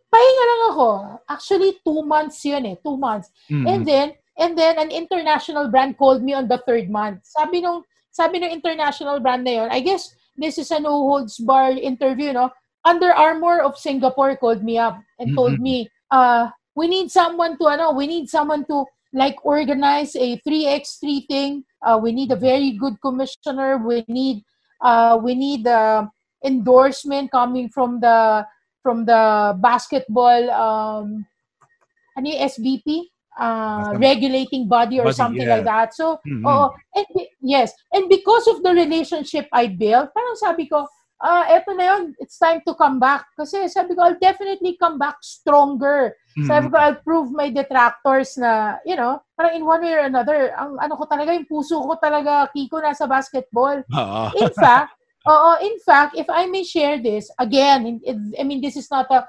Pahinga 0.07 0.43
lang 0.47 0.61
ako. 0.73 0.87
Actually, 1.27 1.77
two 1.83 2.01
months 2.01 2.39
yun 2.47 2.63
eh. 2.65 2.75
Two 2.79 2.95
months. 2.97 3.29
Mhm. 3.51 3.65
And 3.67 3.81
then, 3.85 4.07
and 4.39 4.51
then 4.57 4.79
an 4.79 4.89
international 4.89 5.67
brand 5.67 5.99
called 5.99 6.23
me 6.23 6.33
on 6.33 6.47
the 6.47 6.57
third 6.63 6.89
month. 6.89 7.27
Sabi 7.27 7.61
nung, 7.61 7.83
sabi 8.09 8.39
nung 8.39 8.49
international 8.55 9.19
brand 9.19 9.43
na 9.45 9.63
yun, 9.63 9.69
I 9.69 9.83
guess 9.83 10.15
this 10.33 10.57
is 10.57 10.71
a 10.71 10.79
no 10.79 11.05
holds 11.05 11.37
bar 11.37 11.71
interview, 11.75 12.31
no? 12.33 12.49
Under 12.87 13.11
Armour 13.11 13.61
of 13.61 13.75
Singapore 13.77 14.39
called 14.39 14.63
me 14.63 14.79
up 14.79 14.95
and 15.19 15.35
told 15.35 15.59
Mhm. 15.59 15.61
me, 15.61 15.75
uh, 16.09 16.49
we 16.77 16.85
need 16.87 17.09
someone 17.09 17.57
to, 17.57 17.65
ano, 17.73 17.91
we 17.97 18.05
need 18.05 18.29
someone 18.29 18.61
to 18.69 18.85
like 19.17 19.33
organize 19.41 20.13
a 20.15 20.37
3x3 20.45 21.25
thing. 21.25 21.65
Uh, 21.81 21.97
we 21.97 22.13
need 22.13 22.29
a 22.29 22.37
very 22.37 22.77
good 22.77 23.01
commissioner. 23.01 23.81
We 23.81 24.05
need, 24.07 24.45
uh, 24.85 25.17
we 25.17 25.33
need 25.33 25.65
uh, 25.65 26.05
endorsement 26.45 27.31
coming 27.33 27.67
from 27.73 27.99
the 27.99 28.45
from 28.85 29.03
the 29.09 29.57
basketball 29.59 30.47
um 30.53 31.25
ano 32.15 32.25
yung 32.29 32.41
SBP 32.45 33.09
uh, 33.41 33.91
regulating 33.97 34.69
body 34.69 35.01
or 35.01 35.09
Body, 35.09 35.17
something 35.17 35.43
yeah. 35.43 35.59
like 35.59 35.65
that 35.65 35.89
so 35.97 36.21
Mhm. 36.23 36.45
oo 36.45 36.69
and 36.95 37.07
be- 37.11 37.29
yes 37.41 37.73
and 37.91 38.07
because 38.07 38.45
of 38.47 38.61
the 38.63 38.71
relationship 38.71 39.49
I 39.51 39.67
built 39.67 40.13
parang 40.13 40.37
sabi 40.39 40.69
ko 40.69 40.85
ah 41.21 41.49
eto 41.49 41.73
na 41.73 41.97
yun 41.97 42.03
it's 42.21 42.37
time 42.37 42.61
to 42.61 42.77
come 42.77 43.01
back 43.01 43.25
kasi 43.33 43.65
sabi 43.65 43.97
ko 43.97 44.05
I'll 44.05 44.21
definitely 44.21 44.77
come 44.77 45.01
back 45.01 45.17
stronger 45.25 46.13
Mhm. 46.37 46.45
sabi 46.45 46.65
ko 46.69 46.75
I'll 46.77 47.01
prove 47.01 47.33
my 47.33 47.49
detractors 47.49 48.37
na 48.37 48.77
you 48.85 48.93
know 48.93 49.17
parang 49.33 49.57
in 49.57 49.65
one 49.65 49.81
way 49.81 49.97
or 49.97 50.05
another 50.05 50.53
ang 50.53 50.77
ano 50.77 50.93
ko 50.93 51.09
talaga 51.09 51.33
yung 51.33 51.49
puso 51.49 51.81
ko 51.81 51.97
talaga 51.97 52.45
Kiko 52.53 52.77
nasa 52.77 53.09
basketball 53.09 53.81
Oo. 53.81 54.23
in 54.37 54.53
fact 54.53 54.93
Oo, 55.27 55.59
in 55.59 55.75
fact, 55.83 56.15
if 56.15 56.23
I 56.31 56.47
may 56.47 56.63
share 56.63 57.03
this, 57.03 57.27
again, 57.35 57.99
I 58.39 58.43
mean, 58.47 58.63
this 58.63 58.79
is 58.79 58.87
not 58.87 59.11
a, 59.11 59.27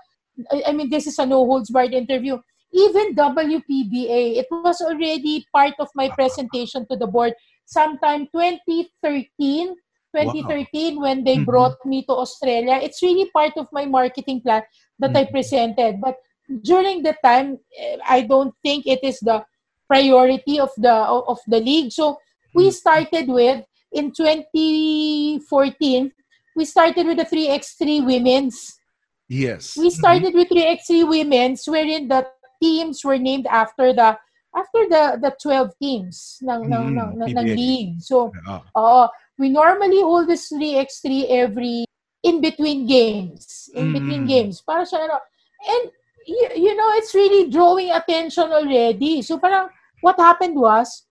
I 0.62 0.70
mean, 0.70 0.86
this 0.86 1.10
is 1.10 1.18
a 1.18 1.26
no 1.26 1.42
holds 1.42 1.74
barred 1.74 1.90
interview. 1.90 2.38
Even 2.70 3.18
WPBA, 3.18 4.38
it 4.38 4.46
was 4.46 4.78
already 4.78 5.42
part 5.50 5.74
of 5.82 5.90
my 5.98 6.06
presentation 6.14 6.86
to 6.86 6.94
the 6.94 7.10
board 7.10 7.34
sometime 7.66 8.30
2013 8.30 9.74
2013 10.14 10.96
wow. 10.96 11.02
when 11.02 11.24
they 11.24 11.36
mm-hmm. 11.36 11.44
brought 11.44 11.76
me 11.84 12.04
to 12.04 12.12
Australia. 12.12 12.78
It's 12.82 13.02
really 13.02 13.30
part 13.30 13.52
of 13.56 13.66
my 13.72 13.84
marketing 13.84 14.40
plan 14.40 14.62
that 14.98 15.10
mm-hmm. 15.10 15.16
I 15.16 15.30
presented. 15.30 16.00
But 16.00 16.16
during 16.62 17.02
the 17.02 17.16
time, 17.24 17.58
eh, 17.78 17.96
I 18.06 18.22
don't 18.22 18.54
think 18.62 18.86
it 18.86 19.00
is 19.02 19.20
the 19.20 19.44
priority 19.86 20.60
of 20.60 20.70
the 20.76 20.92
of 20.92 21.38
the 21.46 21.60
league. 21.60 21.92
So 21.92 22.18
we 22.54 22.68
mm-hmm. 22.68 22.72
started 22.72 23.28
with 23.28 23.64
in 23.92 24.12
2014. 24.12 26.12
We 26.56 26.64
started 26.64 27.06
with 27.06 27.18
the 27.18 27.24
3x3 27.24 28.04
women's. 28.04 28.80
Yes. 29.28 29.76
We 29.76 29.90
started 29.90 30.34
mm-hmm. 30.34 30.38
with 30.38 30.48
3x3 30.48 31.08
women's, 31.08 31.66
wherein 31.66 32.08
the 32.08 32.26
teams 32.60 33.04
were 33.04 33.18
named 33.18 33.46
after 33.46 33.92
the 33.92 34.18
after 34.56 34.88
the 34.88 35.18
the 35.20 35.36
12 35.40 35.78
teams 35.78 36.38
ng 36.42 36.64
mm, 36.64 36.72
ng, 36.72 37.22
ng, 37.22 37.36
ng 37.36 37.46
league. 37.54 38.00
So, 38.00 38.32
uh, 38.48 38.60
uh, 38.74 39.08
we 39.38 39.48
normally 39.48 40.00
hold 40.02 40.28
this 40.28 40.52
3x3 40.52 41.26
every 41.30 41.84
in 42.22 42.40
between 42.40 42.86
games. 42.86 43.70
In 43.74 43.90
mm. 43.90 43.92
between 43.94 44.26
games. 44.26 44.60
Para 44.60 44.84
sa 44.84 44.98
ano. 44.98 45.18
And, 45.62 45.90
you, 46.26 46.48
you 46.68 46.74
know, 46.76 46.90
it's 46.98 47.14
really 47.14 47.48
drawing 47.50 47.90
attention 47.90 48.50
already. 48.50 49.22
So 49.22 49.38
parang, 49.38 49.68
what 50.00 50.18
happened 50.18 50.58
was, 50.58 51.06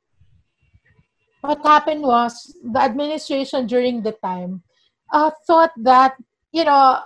what 1.42 1.64
happened 1.64 2.04
was, 2.04 2.56
the 2.64 2.80
administration 2.80 3.66
during 3.66 4.04
the 4.04 4.12
time 4.24 4.62
uh, 5.12 5.32
thought 5.48 5.72
that, 5.78 6.16
you 6.52 6.66
know, 6.66 7.00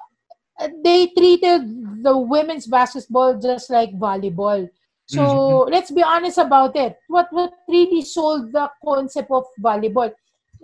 they 0.84 1.08
treated 1.18 2.04
the 2.04 2.18
women's 2.18 2.68
basketball 2.68 3.40
just 3.40 3.70
like 3.70 3.92
volleyball. 3.94 4.70
So 5.08 5.22
mm-hmm. 5.22 5.74
let's 5.74 5.92
be 5.92 6.04
honest 6.04 6.38
about 6.38 6.76
it. 6.76 6.98
What 7.08 7.28
what 7.32 7.52
really 7.68 8.02
sold 8.02 8.54
the 8.54 8.70
concept 8.86 9.30
of 9.32 9.44
volleyball 9.60 10.14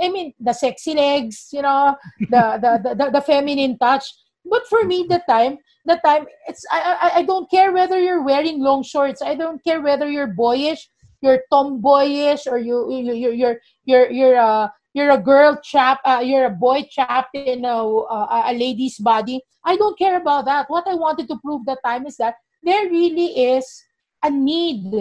I 0.01 0.09
mean, 0.09 0.33
the 0.39 0.53
sexy 0.53 0.93
legs, 0.93 1.49
you 1.51 1.61
know, 1.61 1.95
the, 2.19 2.59
the, 2.61 2.95
the, 2.95 3.11
the, 3.11 3.21
feminine 3.21 3.77
touch. 3.77 4.03
But 4.45 4.67
for 4.67 4.83
me, 4.83 5.05
the 5.09 5.21
time, 5.27 5.57
the 5.85 5.99
time, 6.05 6.25
it's 6.47 6.63
I, 6.71 6.97
I, 7.01 7.19
I 7.19 7.23
don't 7.23 7.49
care 7.49 7.71
whether 7.71 7.99
you're 7.99 8.23
wearing 8.23 8.59
long 8.59 8.83
shorts. 8.83 9.21
I 9.21 9.35
don't 9.35 9.63
care 9.63 9.81
whether 9.81 10.09
you're 10.09 10.27
boyish, 10.27 10.87
you're 11.21 11.41
tomboyish, 11.51 12.47
or 12.47 12.57
you 12.57 12.89
you 12.91 13.13
you 13.13 13.31
you're 13.31 13.57
you're 13.85 14.09
you're 14.09 14.35
a 14.35 14.71
you're 14.97 15.11
a 15.11 15.17
girl 15.21 15.59
chap, 15.63 15.99
uh, 16.05 16.21
you're 16.23 16.45
a 16.45 16.49
boy 16.49 16.87
trapped 16.91 17.35
in 17.35 17.65
a, 17.65 17.77
a, 17.77 18.43
a 18.49 18.53
lady's 18.53 18.97
body. 18.97 19.41
I 19.63 19.75
don't 19.75 19.97
care 19.97 20.17
about 20.17 20.45
that. 20.45 20.69
What 20.69 20.87
I 20.87 20.95
wanted 20.95 21.27
to 21.27 21.37
prove 21.43 21.65
that 21.67 21.79
time 21.85 22.07
is 22.07 22.17
that 22.17 22.35
there 22.63 22.89
really 22.89 23.53
is 23.53 23.83
a 24.23 24.31
need, 24.31 24.91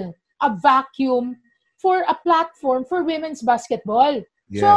a 0.42 0.56
vacuum 0.60 1.36
for 1.80 2.04
a 2.08 2.14
platform 2.14 2.84
for 2.84 3.04
women's 3.04 3.42
basketball. 3.42 4.22
Yes. 4.48 4.62
So, 4.62 4.68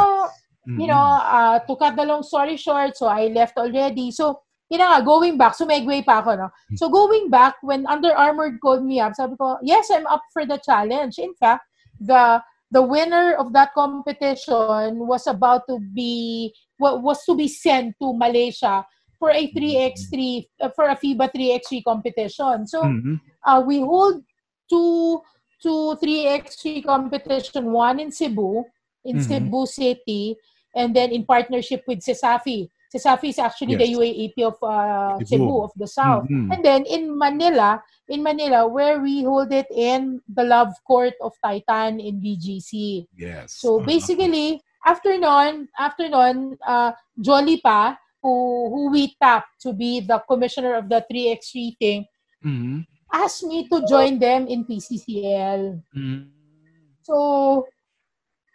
mm-hmm. 0.68 0.80
you 0.80 0.86
know, 0.86 0.94
uh, 1.22 1.58
to 1.60 1.76
cut 1.76 1.96
the 1.96 2.04
long 2.04 2.22
story 2.22 2.56
short, 2.56 2.96
so 2.96 3.06
I 3.06 3.26
left 3.26 3.56
already. 3.56 4.10
So, 4.10 4.40
you 4.68 4.78
know, 4.78 5.02
going 5.02 5.38
back, 5.38 5.54
so 5.54 5.66
megway 5.66 6.04
pa 6.04 6.22
ako, 6.22 6.34
no? 6.36 6.48
So, 6.76 6.88
going 6.88 7.30
back, 7.30 7.56
when 7.62 7.86
Under 7.86 8.14
Armour 8.14 8.58
called 8.62 8.84
me 8.84 9.00
up, 9.00 9.14
sabi 9.14 9.34
ko, 9.36 9.58
yes, 9.62 9.90
I'm 9.90 10.06
up 10.06 10.22
for 10.32 10.46
the 10.46 10.58
challenge. 10.58 11.18
In 11.18 11.34
fact, 11.34 11.66
the 11.98 12.42
the 12.70 12.82
winner 12.82 13.34
of 13.34 13.52
that 13.52 13.74
competition 13.74 15.06
was 15.06 15.26
about 15.26 15.66
to 15.68 15.78
be 15.92 16.54
was 16.78 17.24
to 17.26 17.34
be 17.34 17.48
sent 17.48 17.94
to 18.00 18.14
Malaysia 18.14 18.86
for 19.18 19.30
a 19.30 19.52
3x3 19.52 20.46
uh, 20.62 20.70
for 20.74 20.88
a 20.88 20.96
FIBA 20.96 21.28
3x3 21.34 21.84
competition. 21.84 22.66
So 22.66 22.82
mm-hmm. 22.82 23.14
uh, 23.44 23.60
we 23.60 23.80
hold 23.80 24.22
two 24.70 25.20
two 25.60 25.98
3x3 26.00 26.84
competition, 26.86 27.70
one 27.72 28.00
in 28.00 28.10
Cebu 28.10 28.64
in 29.04 29.16
mm-hmm. 29.16 29.28
Cebu 29.28 29.66
City, 29.66 30.36
and 30.74 30.94
then 30.94 31.10
in 31.10 31.24
partnership 31.24 31.82
with 31.86 32.00
CESAFI. 32.00 32.70
CESAFI 32.94 33.28
is 33.30 33.38
actually 33.38 33.78
yes. 33.78 33.86
the 33.86 33.94
UAAP 33.94 34.36
of 34.42 34.56
uh, 34.62 35.24
Cebu. 35.24 35.62
Of 35.62 35.70
the 35.76 35.86
South. 35.86 36.24
Mm-hmm. 36.24 36.52
And 36.52 36.64
then 36.64 36.84
in 36.86 37.16
Manila, 37.16 37.82
in 38.08 38.22
Manila, 38.22 38.66
where 38.66 38.98
we 38.98 39.22
hold 39.22 39.52
it 39.52 39.66
in 39.70 40.20
the 40.28 40.42
Love 40.42 40.74
Court 40.86 41.14
of 41.22 41.32
Titan 41.42 42.00
in 42.00 42.20
BGC. 42.20 43.06
Yes. 43.16 43.54
So 43.58 43.78
basically, 43.80 44.60
after 44.84 45.16
nun, 45.18 45.68
after 45.78 46.08
nun, 46.08 46.58
uh, 46.66 46.92
Jolly 47.20 47.60
pa, 47.60 47.96
who, 48.22 48.68
who 48.68 48.90
we 48.90 49.14
tapped 49.22 49.60
to 49.62 49.72
be 49.72 50.00
the 50.00 50.18
commissioner 50.28 50.74
of 50.74 50.88
the 50.88 51.04
3x3 51.10 51.78
thing, 51.78 52.06
mm-hmm. 52.44 52.80
asked 53.12 53.44
me 53.44 53.68
to 53.68 53.86
join 53.86 54.18
them 54.18 54.46
in 54.48 54.64
PCCL. 54.64 55.80
Mm-hmm. 55.96 56.28
So, 57.02 57.66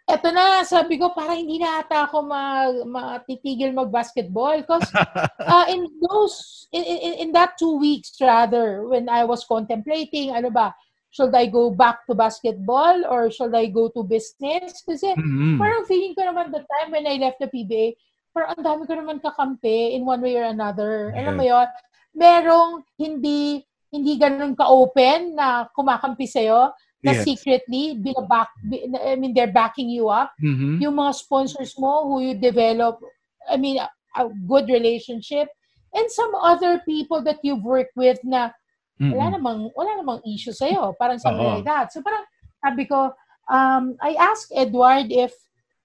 eto 0.06 0.30
na, 0.30 0.62
sabi 0.62 1.02
ko, 1.02 1.10
parang 1.10 1.42
hindi 1.42 1.58
na 1.58 1.82
ata 1.82 2.06
ako 2.06 2.22
mag, 2.22 2.74
matitigil 2.86 3.74
mag-basketball. 3.74 4.62
Because 4.62 4.86
uh, 5.42 5.66
in 5.66 5.90
those, 5.98 6.66
in, 6.70 6.82
in, 6.86 7.12
in 7.26 7.30
that 7.34 7.58
two 7.58 7.74
weeks 7.76 8.14
rather, 8.22 8.86
when 8.86 9.10
I 9.10 9.26
was 9.26 9.42
contemplating, 9.42 10.30
ano 10.30 10.50
ba, 10.50 10.70
should 11.10 11.34
I 11.34 11.50
go 11.50 11.72
back 11.72 12.06
to 12.06 12.14
basketball 12.14 13.02
or 13.08 13.32
should 13.34 13.54
I 13.56 13.66
go 13.66 13.90
to 13.90 14.06
business? 14.06 14.84
Kasi 14.86 15.16
mm-hmm. 15.16 15.58
parang 15.58 15.88
feeling 15.90 16.14
ko 16.14 16.22
naman 16.22 16.54
the 16.54 16.62
time 16.62 16.94
when 16.94 17.08
I 17.08 17.18
left 17.18 17.42
the 17.42 17.50
PBA, 17.50 17.98
parang 18.30 18.54
ang 18.54 18.62
dami 18.62 18.82
ko 18.84 18.94
naman 18.94 19.18
kakampi 19.18 19.96
in 19.96 20.04
one 20.04 20.20
way 20.20 20.36
or 20.36 20.46
another. 20.46 21.10
Yeah. 21.10 21.24
Alam 21.24 21.34
mo 21.40 21.44
yun? 21.48 21.68
Merong 22.12 22.70
hindi 23.00 23.64
hindi 23.88 24.20
ganun 24.20 24.52
ka-open 24.52 25.38
na 25.38 25.72
kumakampi 25.72 26.28
sa'yo 26.28 26.74
na 27.06 27.14
yes. 27.14 27.22
secretly 27.22 27.94
binaback 27.94 28.50
I 28.98 29.14
mean 29.14 29.30
they're 29.30 29.54
backing 29.54 29.86
you 29.86 30.10
up 30.10 30.34
mm-hmm. 30.42 30.82
yung 30.82 30.98
mga 30.98 31.14
sponsors 31.14 31.78
mo 31.78 32.02
who 32.10 32.26
you 32.26 32.34
develop 32.34 32.98
I 33.46 33.54
mean 33.54 33.78
a, 33.78 33.86
a 34.18 34.26
good 34.50 34.66
relationship 34.66 35.46
and 35.94 36.10
some 36.10 36.34
other 36.34 36.82
people 36.82 37.22
that 37.22 37.38
you've 37.46 37.62
worked 37.62 37.94
with 37.94 38.18
na 38.26 38.50
mm-hmm. 38.98 39.14
wala 39.14 39.38
namang 39.38 39.70
wala 39.78 39.92
namang 40.02 40.20
issue 40.26 40.50
sa 40.50 40.66
iyo 40.66 40.98
parang 40.98 41.22
something 41.22 41.46
Uh-oh. 41.46 41.62
like 41.62 41.68
that 41.68 41.94
so 41.94 42.02
parang 42.02 42.26
sabi 42.58 42.90
ko 42.90 43.14
um 43.46 43.94
I 44.02 44.18
asked 44.18 44.50
Edward 44.50 45.14
if 45.14 45.30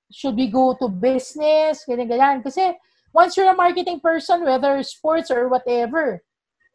should 0.09 0.33
we 0.33 0.49
go 0.49 0.73
to 0.81 0.89
business 0.89 1.85
ganyan 1.85 2.09
ganyan 2.09 2.41
kasi 2.41 2.73
once 3.13 3.37
you're 3.37 3.53
a 3.53 3.55
marketing 3.55 4.01
person 4.01 4.41
whether 4.41 4.81
sports 4.81 5.29
or 5.29 5.47
whatever 5.53 6.25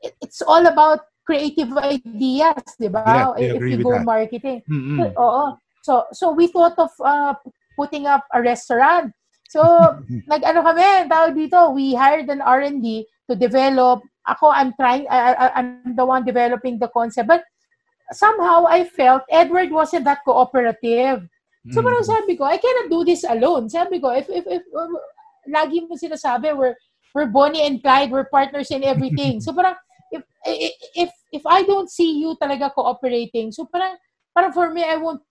it, 0.06 0.14
it's 0.22 0.40
all 0.40 0.70
about 0.70 1.02
creative 1.26 1.74
ideas, 1.76 2.62
di 2.78 2.86
ba? 2.86 3.34
Yeah, 3.36 3.58
if 3.58 3.60
you 3.60 3.82
go 3.82 3.98
that. 3.98 4.06
marketing. 4.06 4.62
Mm-hmm. 4.70 4.96
So, 4.96 5.04
oo. 5.18 5.44
So, 5.82 5.92
so 6.14 6.24
we 6.30 6.46
thought 6.46 6.78
of 6.78 6.94
uh, 7.02 7.34
putting 7.74 8.06
up 8.06 8.24
a 8.32 8.40
restaurant. 8.40 9.12
So, 9.50 9.62
nag-ano 10.30 10.62
kami, 10.62 11.10
tawag 11.10 11.34
dito, 11.34 11.74
we 11.74 11.94
hired 11.98 12.30
an 12.30 12.40
R&D 12.40 13.06
to 13.28 13.34
develop. 13.34 14.06
Ako, 14.26 14.50
I'm 14.50 14.74
trying, 14.78 15.06
I, 15.10 15.50
I'm 15.54 15.94
the 15.94 16.06
one 16.06 16.24
developing 16.24 16.78
the 16.78 16.88
concept. 16.88 17.28
But 17.28 17.42
somehow 18.10 18.66
I 18.66 18.86
felt 18.86 19.22
Edward 19.30 19.70
wasn't 19.70 20.06
that 20.06 20.22
cooperative. 20.24 21.26
So, 21.74 21.82
mm 21.82 21.86
parang 21.86 22.06
sabi 22.06 22.38
ko, 22.38 22.46
I 22.46 22.62
cannot 22.62 22.90
do 22.90 23.02
this 23.02 23.26
alone. 23.26 23.66
Sabi 23.66 23.98
ko, 23.98 24.14
if, 24.14 24.30
if, 24.30 24.46
if, 24.46 24.62
uh, 24.70 24.86
lagi 25.50 25.82
mo 25.82 25.98
sinasabi, 25.98 26.54
we're, 26.54 26.78
we're 27.10 27.26
Bonnie 27.26 27.66
and 27.66 27.82
Clyde, 27.82 28.14
we're 28.14 28.30
partners 28.30 28.70
in 28.70 28.86
everything. 28.86 29.42
so, 29.42 29.50
parang, 29.50 29.74
if 30.46 31.10
if 31.32 31.44
I 31.44 31.62
don't 31.62 31.90
see 31.90 32.18
you 32.22 32.36
talaga 32.40 32.72
cooperating, 32.72 33.52
so 33.52 33.66
parang 33.66 33.98
parang 34.32 34.52
for 34.52 34.70
me 34.70 34.84
I 34.84 34.96
won't 34.96 35.22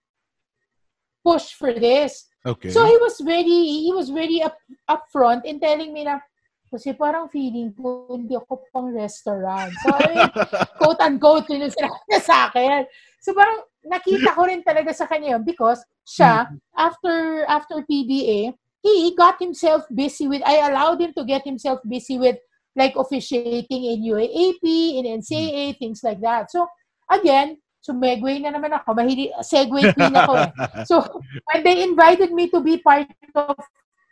push 1.24 1.56
for 1.58 1.74
this. 1.74 2.30
Okay. 2.46 2.70
So 2.70 2.86
he 2.86 2.96
was 3.02 3.18
very 3.18 3.82
he 3.82 3.90
was 3.90 4.10
very 4.10 4.42
up 4.42 4.54
upfront 4.86 5.42
in 5.44 5.58
telling 5.58 5.90
me 5.90 6.06
na 6.06 6.22
kasi 6.70 6.94
parang 6.94 7.26
feeling 7.30 7.74
ko 7.74 8.14
hindi 8.14 8.38
ako 8.38 8.62
pang 8.70 8.94
restaurant. 8.94 9.74
So 9.82 9.90
I 9.90 10.04
mean, 10.14 10.30
quote 10.78 11.00
unquote 11.02 11.50
yun 11.50 11.66
sinabi 11.66 12.18
sa 12.22 12.50
akin. 12.50 12.86
So 13.18 13.34
parang 13.34 13.66
nakita 13.82 14.30
ko 14.34 14.46
rin 14.46 14.62
talaga 14.62 14.94
sa 14.94 15.10
kanya 15.10 15.34
yun 15.38 15.42
because 15.42 15.82
siya 16.06 16.46
mm-hmm. 16.46 16.58
after 16.78 17.14
after 17.50 17.76
PBA 17.82 18.54
he 18.86 19.10
got 19.18 19.42
himself 19.42 19.82
busy 19.90 20.30
with 20.30 20.42
I 20.46 20.62
allowed 20.62 21.02
him 21.02 21.10
to 21.18 21.26
get 21.26 21.42
himself 21.42 21.82
busy 21.82 22.18
with 22.18 22.38
like 22.76 22.94
officiating 22.96 23.84
in 23.84 24.04
UAAP, 24.04 24.64
in 25.00 25.04
NCAA, 25.20 25.74
mm. 25.74 25.78
things 25.78 26.04
like 26.04 26.20
that. 26.20 26.50
So, 26.52 26.68
again, 27.10 27.56
sumegway 27.80 28.42
na 28.44 28.52
naman 28.52 28.76
ako. 28.76 28.94
Mahili, 28.94 29.32
segue 29.40 29.96
queen 29.96 30.14
ako 30.14 30.32
eh. 30.36 30.50
So, 30.84 31.00
when 31.50 31.64
they 31.64 31.82
invited 31.82 32.30
me 32.36 32.52
to 32.52 32.60
be 32.60 32.78
part 32.78 33.08
of 33.34 33.56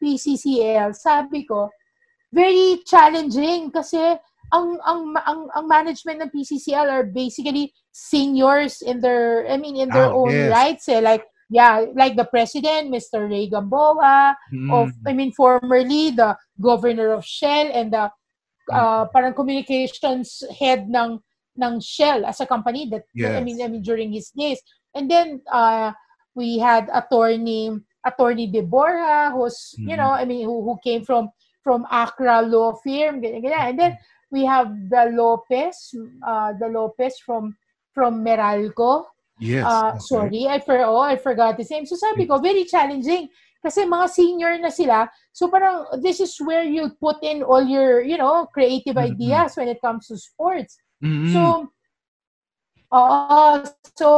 PCCL, 0.03 0.97
sabi 0.97 1.45
ko, 1.45 1.69
very 2.33 2.83
challenging 2.89 3.71
kasi 3.71 4.01
ang 4.51 4.79
ang 4.83 5.15
ang, 5.23 5.47
ang 5.55 5.67
management 5.69 6.19
ng 6.25 6.31
PCCL 6.35 6.91
are 6.91 7.07
basically 7.07 7.71
seniors 7.95 8.83
in 8.83 8.99
their 8.99 9.47
I 9.47 9.57
mean 9.57 9.79
in 9.79 9.89
their 9.89 10.11
oh, 10.11 10.27
own 10.27 10.35
yes. 10.35 10.51
rights 10.51 10.85
eh 10.91 10.99
like 10.99 11.23
yeah, 11.51 11.87
like 11.95 12.17
the 12.17 12.25
president, 12.25 12.91
Mr. 12.91 13.29
Ray 13.29 13.49
Gamboa, 13.49 14.37
Mm. 14.53 14.73
of, 14.73 14.91
I 15.07 15.13
mean, 15.13 15.33
formerly 15.33 16.11
the 16.11 16.37
governor 16.61 17.13
of 17.13 17.25
Shell 17.25 17.71
and 17.73 17.93
the 17.93 18.11
uh, 18.73 19.05
parang 19.13 19.35
communications 19.35 20.43
head 20.59 20.89
ng 20.89 21.21
ng 21.61 21.75
Shell 21.81 22.25
as 22.27 22.41
a 22.41 22.47
company 22.47 22.89
that 22.91 23.05
I 23.15 23.39
Yes. 23.39 23.45
mean 23.45 23.59
I 23.63 23.69
mean 23.69 23.83
during 23.83 24.11
his 24.13 24.31
days. 24.31 24.59
And 24.95 25.11
then 25.11 25.43
uh, 25.51 25.93
we 26.35 26.59
had 26.59 26.91
attorney 26.93 27.71
attorney 28.05 28.47
Deborah 28.51 29.31
who's 29.33 29.75
you 29.79 29.95
Mhm. 29.95 29.99
know 29.99 30.11
I 30.13 30.25
mean 30.25 30.45
who, 30.45 30.63
who 30.63 30.79
came 30.83 31.05
from 31.05 31.31
from 31.63 31.87
Accra 31.91 32.43
law 32.43 32.75
firm 32.85 33.23
ganyan, 33.23 33.41
ganyan. 33.43 33.65
and 33.71 33.77
then 33.79 33.93
we 34.31 34.45
have 34.45 34.69
the 34.91 35.09
Lopez 35.15 35.95
uh, 36.27 36.53
the 36.59 36.69
Lopez 36.69 37.17
from 37.25 37.57
from 37.95 38.25
Meralco 38.25 39.07
Yes. 39.41 39.67
uh, 39.67 39.91
okay. 39.91 39.99
sorry, 39.99 40.47
I 40.47 40.59
for 40.63 40.79
oh, 40.79 40.99
I 41.03 41.17
forgot 41.17 41.59
his 41.59 41.71
name. 41.71 41.87
So 41.87 41.97
sabi 41.99 42.23
ko, 42.27 42.39
very 42.39 42.65
challenging. 42.71 43.27
Kasi 43.65 43.89
mga 43.89 44.07
senior 44.13 44.53
na 44.61 44.69
sila. 44.69 45.09
So 45.33 45.49
parang 45.49 45.89
this 46.05 46.21
is 46.21 46.37
where 46.45 46.69
you 46.69 46.93
put 47.01 47.25
in 47.25 47.41
all 47.41 47.65
your, 47.65 48.05
you 48.05 48.21
know, 48.21 48.45
creative 48.53 49.01
Mhm. 49.01 49.17
ideas 49.17 49.57
when 49.57 49.73
it 49.73 49.81
comes 49.81 50.13
to 50.13 50.21
sports. 50.21 50.77
Mm-mm. 51.01 51.33
So, 51.33 51.73
oo. 52.93 53.65
so, 53.97 54.09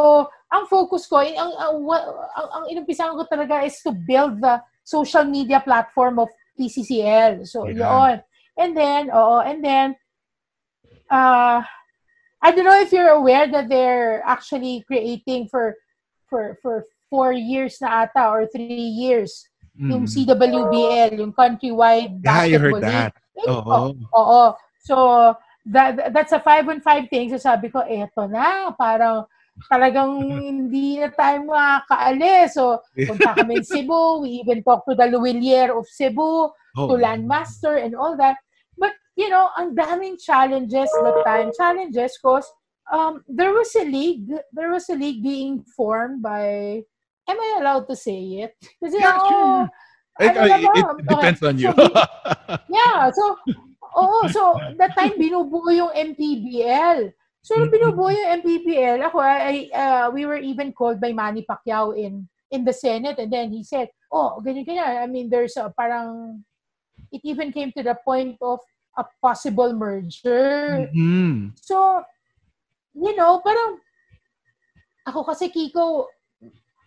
ang 0.51 0.67
focus 0.67 1.07
ko, 1.07 1.23
ang, 1.23 1.35
ang, 1.39 1.79
ang, 1.87 2.49
ang 2.59 2.65
inumpisahan 2.75 3.15
ko 3.15 3.23
talaga 3.31 3.63
is 3.63 3.79
to 3.87 3.95
build 3.95 4.43
the 4.43 4.59
social 4.83 5.23
media 5.25 5.63
platform 5.63 6.19
of 6.19 6.29
PCCL. 6.59 7.47
So, 7.47 7.71
Yeah. 7.71 7.87
yun. 7.87 8.15
And 8.59 8.75
then, 8.75 9.15
oo, 9.15 9.43
and 9.47 9.63
then, 9.63 9.95
uh, 11.11 11.63
I 12.43 12.49
don't 12.51 12.65
know 12.65 12.81
if 12.81 12.93
you're 12.93 13.15
aware 13.15 13.47
that 13.47 13.69
they're 13.69 14.23
actually 14.27 14.85
creating 14.87 15.49
for 15.49 15.75
for 16.31 16.59
for 16.63 16.87
four 17.11 17.33
years 17.33 17.79
na 17.81 18.05
ata 18.07 18.29
or 18.29 18.47
three 18.51 18.91
years 18.91 19.47
yung 19.77 20.09
Mm. 20.09 20.09
CWBL, 20.09 21.11
yung 21.21 21.33
countrywide 21.37 22.25
Yeah, 22.25 22.45
you 22.49 22.57
heard 22.59 22.81
basketball 22.81 22.81
that. 22.81 23.13
Oo. 23.45 23.61
Oo. 23.61 23.89
Oo. 24.17 24.45
So, 24.81 24.97
that, 25.69 26.17
that's 26.17 26.33
a 26.33 26.41
five 26.41 26.65
on 26.73 26.81
five 26.81 27.13
thing. 27.13 27.29
So, 27.29 27.37
sabi 27.37 27.69
ko, 27.69 27.85
eto 27.85 28.25
na. 28.25 28.73
Parang 28.73 29.29
talagang 29.69 30.25
hindi 30.25 30.97
na 30.97 31.13
tayo 31.13 31.45
makakaalis. 31.45 32.57
So, 32.57 32.81
punta 32.97 33.37
kami 33.37 33.57
in 33.61 33.65
Cebu. 33.69 34.25
We 34.25 34.41
even 34.41 34.65
talked 34.65 34.89
to 34.89 34.97
the 34.97 35.13
Luwilier 35.13 35.77
of 35.77 35.85
Cebu, 35.93 36.49
Oh. 36.77 36.89
to 36.89 36.97
Landmaster 36.97 37.77
and 37.81 37.93
all 37.97 38.17
that. 38.17 38.37
But, 38.81 38.93
you 39.17 39.29
know, 39.29 39.49
ang 39.57 39.77
daming 39.77 40.17
challenges 40.21 40.89
that 40.93 41.21
time. 41.25 41.53
Challenges 41.53 42.17
because 42.17 42.49
um, 42.93 43.25
there 43.29 43.53
was 43.53 43.73
a 43.77 43.85
league. 43.85 44.29
There 44.57 44.73
was 44.73 44.89
a 44.89 44.97
league 44.97 45.21
being 45.21 45.65
formed 45.77 46.25
by... 46.25 46.81
Am 47.27 47.39
I 47.39 47.59
allowed 47.61 47.87
to 47.91 47.97
say 47.99 48.47
it? 48.47 48.55
Kasi 48.83 49.03
Yeah, 49.03 49.19
ako... 49.19 49.27
sure. 49.29 49.65
It, 50.17 50.33
ano 50.33 50.49
it 50.49 50.65
Okay. 50.73 51.05
depends 51.05 51.41
on 51.45 51.55
you. 51.61 51.69
So, 51.77 51.85
Yeah, 52.73 53.13
so, 53.13 53.37
oo, 54.01 54.19
so, 54.33 54.57
that 54.81 54.97
time, 54.97 55.21
binubuo 55.21 55.69
yung 55.69 55.93
MPBL. 55.93 57.13
So, 57.45 57.53
nung 57.61 57.69
binubuo 57.69 58.09
yung 58.09 58.41
MPBL, 58.41 59.05
ako, 59.05 59.21
I, 59.21 59.69
uh, 59.77 60.09
we 60.11 60.25
were 60.25 60.41
even 60.41 60.73
called 60.73 61.05
by 61.05 61.13
Manny 61.13 61.45
Pacquiao 61.45 61.93
in 61.93 62.25
in 62.55 62.65
the 62.65 62.73
Senate, 62.73 63.19
and 63.19 63.29
then 63.29 63.51
he 63.53 63.61
said, 63.67 63.91
oh, 64.09 64.41
ganyan, 64.41 64.65
ganyan. 64.65 65.03
I 65.03 65.07
mean, 65.11 65.29
there's 65.29 65.59
a 65.59 65.69
parang, 65.75 66.41
it 67.13 67.21
even 67.27 67.51
came 67.53 67.75
to 67.77 67.83
the 67.83 67.99
point 68.07 68.39
of 68.41 68.63
a 68.97 69.05
possible 69.21 69.75
merger. 69.75 70.89
Mhm. 70.89 71.53
So, 71.61 72.01
you 72.97 73.13
know, 73.19 73.43
parang, 73.45 73.83
ako 75.05 75.29
kasi, 75.29 75.53
Kiko, 75.53 76.07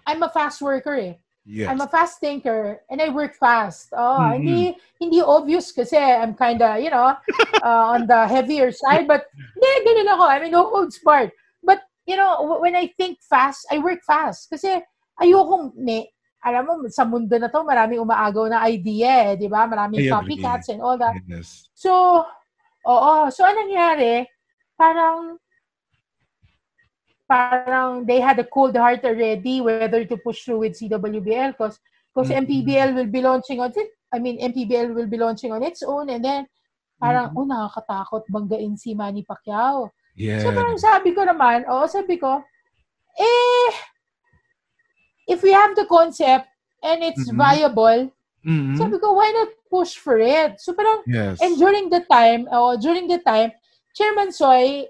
I'm 0.09 0.25
a 0.25 0.29
fast 0.33 0.57
worker 0.65 0.97
eh. 0.97 1.13
Yes. 1.45 1.69
I'm 1.69 1.81
a 1.81 1.89
fast 1.89 2.17
thinker 2.17 2.81
and 2.89 2.97
I 3.01 3.09
work 3.13 3.37
fast. 3.37 3.93
Oh, 3.93 4.25
Mhm. 4.25 4.41
hindi 4.41 4.59
hindi 4.97 5.19
obvious 5.21 5.69
kasi 5.69 5.97
I'm 5.97 6.33
kind 6.33 6.57
of, 6.61 6.81
you 6.81 6.89
know, 6.89 7.13
uh, 7.65 7.85
on 7.93 8.09
the 8.09 8.25
heavier 8.25 8.73
side 8.73 9.05
but 9.05 9.29
hindi 9.53 9.69
ganun 9.85 10.13
ako. 10.17 10.23
I 10.25 10.37
mean, 10.41 10.53
no 10.53 10.65
holds 10.69 10.97
barred. 11.05 11.29
But, 11.61 11.85
you 12.09 12.17
know, 12.17 12.57
when 12.57 12.73
I 12.73 12.89
think 12.97 13.21
fast, 13.21 13.69
I 13.69 13.77
work 13.77 14.01
fast 14.01 14.49
kasi 14.49 14.81
ayoko 15.21 15.73
may 15.77 16.09
alam 16.39 16.63
mo 16.65 16.73
sa 16.87 17.03
mundo 17.03 17.35
na 17.35 17.51
to 17.51 17.59
maraming 17.67 17.99
umaagaw 17.99 18.47
na 18.47 18.63
idea, 18.63 19.33
eh, 19.33 19.35
'di 19.35 19.51
ba? 19.51 19.67
Maraming 19.67 19.99
I 19.99 20.07
agree. 20.07 20.39
copycats 20.39 20.71
and 20.71 20.79
all 20.79 20.95
that. 20.95 21.19
Yes. 21.27 21.67
So, 21.75 22.23
oo. 22.87 23.13
So, 23.27 23.43
anong 23.43 23.67
nangyari? 23.67 24.23
Parang, 24.79 25.35
parang 27.29 28.09
they 28.09 28.17
had 28.19 28.41
a 28.41 28.47
cold 28.49 28.73
heart 28.75 29.05
already 29.05 29.61
whether 29.61 30.01
to 30.03 30.17
push 30.17 30.41
through 30.43 30.65
with 30.65 30.73
CWBL 30.73 31.53
because 31.53 31.77
because 32.09 32.33
Mhm. 32.33 32.49
MPBL 32.49 32.89
will 32.97 33.11
be 33.13 33.21
launching 33.21 33.61
on 33.61 33.69
it. 33.77 33.93
I 34.09 34.17
mean, 34.17 34.41
MPBL 34.41 34.97
will 34.97 35.05
be 35.05 35.21
launching 35.21 35.53
on 35.53 35.61
its 35.61 35.85
own 35.85 36.09
and 36.09 36.25
then 36.25 36.49
parang, 36.97 37.29
Mhm. 37.29 37.37
oh, 37.37 37.45
nakakatakot 37.45 38.25
banggain 38.33 38.73
si 38.73 38.97
Manny 38.97 39.21
Pacquiao. 39.21 39.93
Yes. 40.17 40.41
So, 40.41 40.49
parang 40.51 40.75
sabi 40.81 41.13
ko 41.13 41.21
naman, 41.23 41.69
oo, 41.69 41.85
sabi 41.85 42.17
ko, 42.17 42.41
eh, 43.15 43.71
if 45.29 45.45
we 45.45 45.53
have 45.53 45.77
the 45.77 45.85
concept 45.85 46.49
and 46.81 47.05
it's 47.05 47.29
Mhm. 47.29 47.37
viable, 47.37 48.09
Mhm. 48.41 48.73
sabi 48.75 48.97
ko, 48.97 49.13
why 49.13 49.29
not 49.29 49.53
push 49.69 49.95
for 50.01 50.17
it? 50.17 50.57
So, 50.57 50.73
parang, 50.73 51.05
Yes. 51.05 51.37
And 51.39 51.55
during 51.61 51.93
the 51.93 52.01
time, 52.09 52.49
oh, 52.51 52.73
during 52.75 53.05
the 53.07 53.21
time, 53.21 53.53
Chairman 53.93 54.33
Soy 54.33 54.89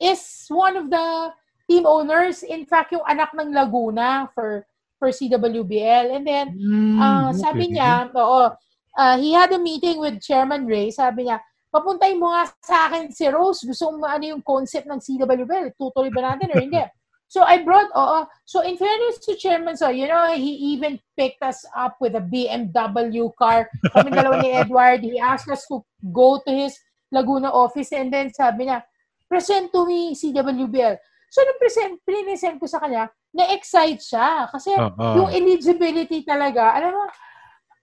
is 0.00 0.46
one 0.48 0.78
of 0.78 0.90
the 0.90 1.34
team 1.68 1.84
owners. 1.84 2.42
In 2.42 2.64
fact, 2.64 2.94
yung 2.94 3.04
anak 3.06 3.34
ng 3.34 3.52
Laguna 3.52 4.30
for 4.32 4.64
for 4.98 5.14
CWBL. 5.14 6.10
And 6.10 6.26
then, 6.26 6.58
Mm, 6.58 7.30
sabi 7.38 7.70
okay. 7.70 7.78
niya, 7.78 8.10
oo, 8.18 8.50
ah, 8.98 9.14
he 9.14 9.30
had 9.30 9.54
a 9.54 9.60
meeting 9.62 10.02
with 10.02 10.18
Chairman 10.18 10.66
Ray. 10.66 10.90
Sabi 10.90 11.30
niya, 11.30 11.38
papuntay 11.70 12.18
mo 12.18 12.34
nga 12.34 12.50
sa 12.66 12.90
akin 12.90 13.14
si 13.14 13.30
Rose. 13.30 13.62
Gusto 13.62 13.94
mo 13.94 14.10
ano 14.10 14.26
yung 14.26 14.42
concept 14.42 14.90
ng 14.90 14.98
CWBL? 14.98 15.78
Tutuloy 15.78 16.10
ba 16.10 16.34
natin 16.34 16.50
or 16.50 16.58
hindi? 16.58 16.82
So 17.28 17.44
I 17.44 17.60
brought, 17.60 17.92
oo. 17.92 18.24
So 18.48 18.64
in 18.64 18.80
fairness 18.80 19.20
to 19.28 19.36
Chairman 19.36 19.76
Soy, 19.76 20.00
you 20.00 20.08
know, 20.08 20.32
he 20.32 20.72
even 20.72 20.96
picked 21.12 21.44
us 21.44 21.60
up 21.76 22.00
with 22.00 22.16
a 22.16 22.24
BMW 22.24 23.28
car. 23.36 23.68
Kami 23.92 24.08
dalawa 24.16 24.40
ni 24.40 24.56
Edward. 24.56 25.04
He 25.04 25.20
asked 25.20 25.44
us 25.52 25.68
to 25.68 25.84
go 26.08 26.40
to 26.40 26.48
his 26.48 26.80
Laguna 27.12 27.52
office 27.52 27.92
and 27.92 28.08
then 28.08 28.32
sabi 28.32 28.72
niya, 28.72 28.80
present 29.28 29.70
to 29.70 29.84
me 29.84 30.16
CWBL. 30.16 30.96
So 31.28 31.44
nung 31.44 31.60
present, 31.60 32.00
present 32.02 32.56
ko 32.56 32.64
sa 32.64 32.80
kanya, 32.80 33.12
na-excite 33.36 34.00
siya. 34.00 34.48
Kasi 34.48 34.72
Oo. 34.72 35.06
yung 35.22 35.30
eligibility 35.30 36.24
talaga, 36.24 36.72
alam 36.72 36.96
mo, 36.96 37.04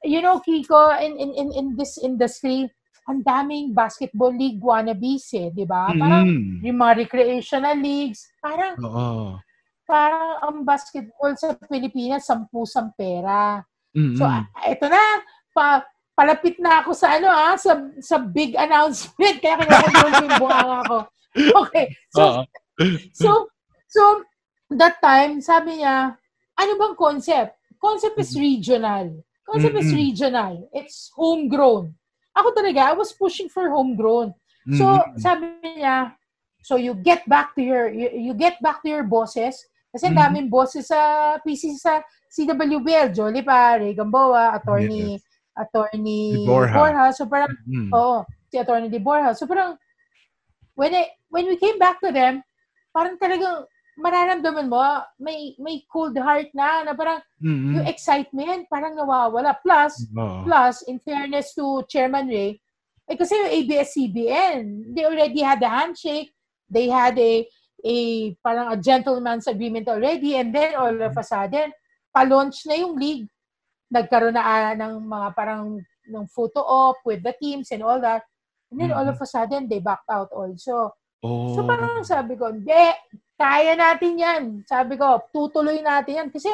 you 0.02 0.20
know, 0.20 0.42
Kiko, 0.42 0.98
in, 0.98 1.14
in, 1.22 1.32
in, 1.38 1.50
in 1.54 1.68
this 1.78 2.02
industry, 2.02 2.66
ang 3.06 3.22
daming 3.22 3.70
basketball 3.70 4.34
league 4.34 4.58
wannabes 4.58 5.30
eh, 5.38 5.54
di 5.54 5.62
ba? 5.62 5.94
Parang 5.94 6.26
Mhm. 6.26 6.66
yung 6.66 6.78
mga 6.82 6.94
recreational 7.06 7.78
leagues, 7.78 8.26
parang 8.42 8.74
Oo. 8.82 9.38
parang 9.86 10.42
ang 10.42 10.58
basketball 10.66 11.38
sa 11.38 11.54
Pilipinas, 11.70 12.26
sampu 12.26 12.66
sa 12.66 12.82
pera. 12.98 13.62
Mhm. 13.94 14.18
So, 14.18 14.26
ah, 14.26 14.50
ito 14.66 14.90
na, 14.90 15.22
pa, 15.54 15.86
palapit 16.18 16.58
na 16.58 16.82
ako 16.82 16.98
sa 16.98 17.20
ano 17.22 17.30
ah, 17.30 17.54
sa, 17.54 17.78
sa 18.02 18.18
big 18.18 18.58
announcement. 18.58 19.38
Kaya 19.44 19.62
kinakontrol 19.62 20.10
ko 20.10 20.24
yung 20.26 20.38
bunganga. 20.42 20.80
Okay. 21.68 21.92
So, 22.16 22.24
Oo. 22.24 22.42
so, 23.12 23.30
so, 23.88 24.02
that 24.72 24.98
time, 25.04 25.42
sabi 25.44 25.84
niya, 25.84 26.16
ano 26.56 26.72
bang 26.80 26.96
concept? 26.96 27.60
Concept 27.78 28.18
is 28.18 28.34
regional. 28.34 29.12
Concept 29.46 29.78
is 29.78 29.92
Mm-mm. 29.94 30.00
regional. 30.00 30.54
It's 30.74 31.12
homegrown. 31.14 31.94
Ako 32.34 32.52
talaga, 32.56 32.92
I 32.92 32.96
was 32.98 33.14
pushing 33.14 33.48
for 33.52 33.70
homegrown. 33.70 34.34
So, 34.74 34.88
Mhm. 34.90 35.22
sabi 35.22 35.46
niya, 35.62 36.18
so 36.66 36.76
you 36.82 36.98
get 36.98 37.22
back 37.30 37.54
to 37.54 37.62
your, 37.62 37.94
you, 37.94 38.10
you 38.32 38.34
get 38.34 38.58
back 38.58 38.82
to 38.82 38.90
your 38.90 39.06
bosses. 39.06 39.62
Kasi 39.94 40.10
Mhm. 40.10 40.18
daming 40.18 40.48
bosses 40.50 40.90
sa 40.90 41.38
PC 41.46 41.78
sa 41.78 42.02
CWBL, 42.34 43.14
Jolly 43.14 43.46
pa, 43.46 43.78
Ray 43.80 43.94
Gamboa, 43.94 44.58
attorney, 44.58 45.22
attorney 45.56 46.42
Di 46.42 46.44
Borja. 46.44 46.74
Borja. 46.74 47.04
So 47.14 47.30
parang, 47.30 47.54
Mhm. 47.70 47.94
oo, 47.94 48.26
si 48.50 48.58
attorney 48.58 48.90
Di 48.90 49.00
Borja. 49.00 49.32
So 49.38 49.46
parang, 49.48 49.78
when, 50.76 50.92
I, 50.98 51.14
when 51.36 51.52
we 51.52 51.60
came 51.60 51.76
back 51.76 52.00
to 52.00 52.16
them, 52.16 52.40
parang 52.96 53.20
talagang 53.20 53.68
mararamdaman 54.00 54.72
mo, 54.72 54.80
may 55.20 55.52
may 55.60 55.84
cold 55.92 56.16
heart 56.16 56.48
na, 56.56 56.88
na 56.88 56.96
parang 56.96 57.20
Mhm. 57.44 57.76
yung 57.76 57.86
excitement 57.92 58.64
parang 58.72 58.96
nawawala. 58.96 59.52
Plus, 59.60 60.08
Oo. 60.16 60.48
plus, 60.48 60.80
in 60.88 60.96
fairness 61.04 61.52
to 61.52 61.84
Chairman 61.92 62.32
Ray, 62.32 62.64
eh 63.06 63.16
kasi 63.20 63.36
yung 63.36 63.52
ABS-CBN, 63.52 64.96
they 64.96 65.04
already 65.04 65.44
had 65.44 65.60
a 65.60 65.68
handshake, 65.70 66.32
they 66.72 66.88
had 66.88 67.20
a, 67.20 67.44
a 67.84 67.96
parang 68.40 68.72
a 68.72 68.78
gentleman's 68.80 69.46
agreement 69.46 69.92
already, 69.92 70.40
and 70.40 70.56
then 70.56 70.74
all 70.80 70.96
of 70.96 71.14
a 71.14 71.24
sudden, 71.24 71.70
pa-launch 72.16 72.64
na 72.66 72.80
yung 72.80 72.96
league. 72.96 73.28
Nagkaroon 73.92 74.34
na 74.34 74.42
ah, 74.44 74.72
ng 74.74 75.06
mga 75.06 75.28
parang 75.38 75.78
ng 76.10 76.26
photo 76.34 76.64
op 76.66 76.98
with 77.06 77.22
the 77.22 77.36
teams 77.38 77.70
and 77.70 77.86
all 77.86 78.02
that. 78.02 78.26
And 78.74 78.82
then 78.82 78.90
all 78.92 79.06
Mhm. 79.06 79.14
of 79.14 79.22
a 79.22 79.28
sudden, 79.30 79.70
they 79.70 79.78
backed 79.80 80.10
out 80.10 80.34
also. 80.34 80.98
Oh. 81.26 81.58
So 81.58 81.66
parang 81.66 82.06
sabi 82.06 82.38
ko, 82.38 82.54
hindi, 82.54 82.70
kaya 83.36 83.74
natin 83.74 84.14
yan. 84.16 84.42
Sabi 84.70 84.96
ko, 84.96 85.26
tutuloy 85.34 85.82
natin 85.82 86.22
yan. 86.24 86.30
Kasi 86.30 86.48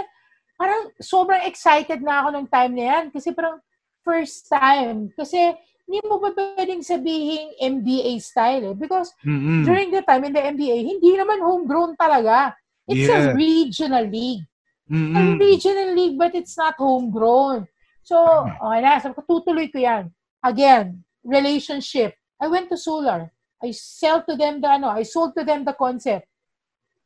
parang 0.55 0.89
sobrang 1.03 1.43
excited 1.43 1.99
na 1.99 2.23
ako 2.23 2.27
ng 2.39 2.47
time 2.47 2.73
na 2.79 2.85
yan. 2.87 3.05
Kasi 3.11 3.35
parang 3.35 3.59
first 4.01 4.47
time. 4.47 5.11
Kasi 5.13 5.53
hindi 5.85 5.99
mo 6.07 6.23
pa 6.23 6.31
pwedeng 6.31 6.79
sabihin 6.81 7.51
MBA 7.59 8.15
style 8.23 8.71
eh. 8.71 8.75
Because 8.79 9.11
Mm-mm. 9.27 9.67
during 9.67 9.91
the 9.91 10.01
time 10.07 10.23
in 10.23 10.31
the 10.31 10.39
MBA, 10.39 10.87
hindi 10.87 11.19
naman 11.19 11.43
homegrown 11.43 11.99
talaga. 11.99 12.55
It's 12.87 13.11
Yeah. 13.11 13.31
a 13.31 13.35
regional 13.35 14.07
league. 14.07 14.47
A 14.87 14.95
Mm-mm. 14.95 15.39
regional 15.39 15.91
league, 15.95 16.15
but 16.19 16.31
it's 16.35 16.55
not 16.55 16.75
homegrown. 16.79 17.67
So, 18.03 18.17
okay 18.47 18.79
na. 18.81 18.99
Sabi 18.99 19.15
ko, 19.15 19.23
tutuloy 19.23 19.69
ko 19.69 19.79
yan. 19.79 20.09
Again, 20.41 21.05
relationship. 21.21 22.17
I 22.41 22.49
went 22.49 22.67
to 22.73 22.77
Solar. 22.79 23.29
I 23.63 23.71
sell 23.71 24.23
to 24.25 24.35
them 24.35 24.61
the, 24.61 24.69
ano, 24.69 24.89
I 24.89 25.03
sold 25.03 25.37
to 25.37 25.43
them 25.43 25.65
the 25.65 25.73
concept. 25.73 26.27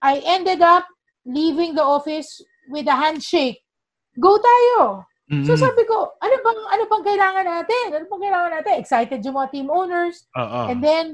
I 0.02 0.22
ended 0.26 0.62
up 0.62 0.86
leaving 1.26 1.76
the 1.76 1.84
office 1.84 2.42
with 2.70 2.88
a 2.88 2.96
handshake. 2.96 3.60
Go 4.20 4.40
tayo. 4.40 5.04
Mm-mm. 5.26 5.44
So 5.44 5.58
sabi 5.58 5.82
ko, 5.90 6.14
ano 6.22 6.36
bang 6.38 6.62
ano 6.70 6.84
bang 6.86 7.04
kailangan 7.04 7.46
natin? 7.50 7.86
Ano 7.98 8.06
bang 8.06 8.24
kailangan 8.30 8.52
natin? 8.62 8.74
Excited 8.78 9.20
yung 9.26 9.36
mga 9.36 9.52
team 9.52 9.68
owners. 9.74 10.30
Oo. 10.38 10.70
And 10.70 10.80
then, 10.80 11.06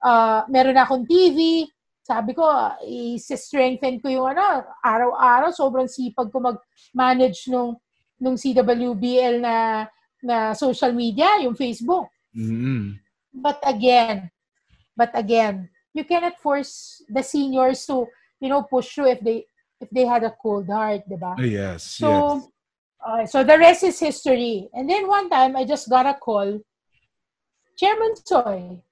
uh, 0.00 0.48
meron 0.48 0.80
akong 0.80 1.04
TV. 1.04 1.68
Sabi 2.00 2.32
ko, 2.32 2.48
i-strengthen 2.88 4.00
ko 4.00 4.08
yung 4.08 4.32
ano, 4.32 4.64
araw-araw. 4.80 5.52
Sobrang 5.52 5.84
sipag 5.84 6.32
ko 6.32 6.40
mag-manage 6.40 7.52
nung, 7.52 7.76
nung 8.16 8.40
CWBL 8.40 9.44
na, 9.44 9.84
na 10.24 10.56
social 10.56 10.96
media, 10.96 11.36
yung 11.44 11.52
Facebook. 11.52 12.08
Mm-mm. 12.32 12.96
But 13.36 13.60
again, 13.60 14.32
but 14.98 15.14
again, 15.14 15.70
you 15.94 16.02
cannot 16.02 16.34
force 16.42 16.98
the 17.06 17.22
seniors 17.22 17.86
to, 17.86 18.10
you 18.42 18.50
know, 18.50 18.66
push 18.66 18.90
through 18.98 19.14
if 19.14 19.20
they 19.22 19.46
if 19.78 19.86
they 19.94 20.02
had 20.02 20.26
a 20.26 20.34
cold 20.42 20.66
heart, 20.66 21.06
di 21.06 21.14
ba? 21.14 21.38
Yes, 21.38 21.86
So, 22.02 22.10
yes. 22.10 22.42
uh, 23.06 23.22
so 23.30 23.46
the 23.46 23.54
rest 23.54 23.86
is 23.86 23.94
history. 24.02 24.66
And 24.74 24.90
then 24.90 25.06
one 25.06 25.30
time, 25.30 25.54
I 25.54 25.62
just 25.62 25.86
got 25.86 26.02
a 26.02 26.18
call. 26.18 26.58
Chairman 27.78 28.18
Soy, 28.26 28.82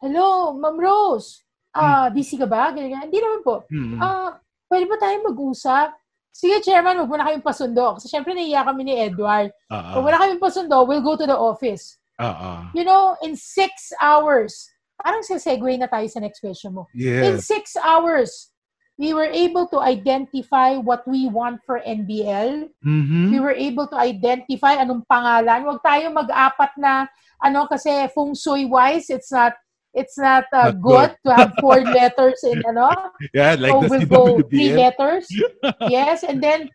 hello, 0.00 0.56
Ma'am 0.56 0.80
Rose. 0.80 1.44
Ah, 1.76 2.08
busy 2.08 2.40
ka 2.40 2.48
ba? 2.48 2.72
Ganyan. 2.72 3.06
Hindi 3.12 3.20
naman 3.20 3.44
po. 3.44 3.68
Mm-mm. 3.68 4.00
Ah, 4.00 4.40
pwede 4.72 4.88
ba 4.88 4.96
tayo 4.96 5.20
mag-usap? 5.28 5.92
Sige, 6.32 6.64
Chairman, 6.64 6.96
huwag 7.04 7.10
mo 7.12 7.16
na 7.20 7.28
kayong 7.28 7.44
pasundo. 7.44 8.00
Kasi 8.00 8.08
syempre 8.08 8.32
naiya 8.32 8.64
kami 8.64 8.88
ni 8.88 8.96
Edward. 8.96 9.52
Oo. 9.68 9.90
Huwag 10.00 10.04
mo 10.08 10.10
na 10.10 10.20
kayong 10.24 10.40
pasundo, 10.42 10.88
we'll 10.88 11.04
go 11.04 11.14
to 11.20 11.28
the 11.28 11.36
office. 11.36 12.00
Oo. 12.16 12.72
You 12.72 12.82
know, 12.88 13.12
in 13.20 13.36
six 13.36 13.92
hours, 14.00 14.72
parang 14.98 15.22
segue 15.22 15.78
na 15.78 15.86
tayo 15.86 16.06
sa 16.10 16.20
next 16.20 16.40
question 16.42 16.74
mo. 16.74 16.90
In 16.94 17.38
Yes. 17.38 17.46
six 17.46 17.78
hours, 17.78 18.50
we 18.98 19.14
were 19.14 19.30
able 19.30 19.70
to 19.70 19.78
identify 19.78 20.74
what 20.74 21.06
we 21.06 21.30
want 21.30 21.62
for 21.62 21.78
NBL. 21.86 22.66
Mhm. 22.82 23.30
We 23.30 23.38
were 23.38 23.54
able 23.54 23.86
to 23.86 23.96
identify 23.96 24.74
anong 24.74 25.06
pangalan. 25.06 25.62
Huwag 25.62 25.80
tayo 25.86 26.10
mag-apat 26.10 26.74
na, 26.76 27.06
ano, 27.38 27.70
kasi 27.70 28.10
feng 28.10 28.34
shui 28.34 28.66
wise, 28.66 29.06
it's 29.06 29.30
not, 29.30 29.54
it's 29.94 30.18
not, 30.18 30.50
uh, 30.50 30.74
Not 30.74 30.82
good 30.82 31.10
to 31.22 31.30
have 31.30 31.54
four 31.62 31.78
letters 31.96 32.42
in, 32.42 32.58
ano, 32.66 32.90
Yeah, 33.30 33.54
like 33.54 33.70
so 33.70 33.86
the 33.86 33.88
we'll 34.02 34.10
go 34.10 34.24
three 34.42 34.74
letters. 34.74 35.30
yes, 35.86 36.26
and 36.26 36.42
then 36.42 36.66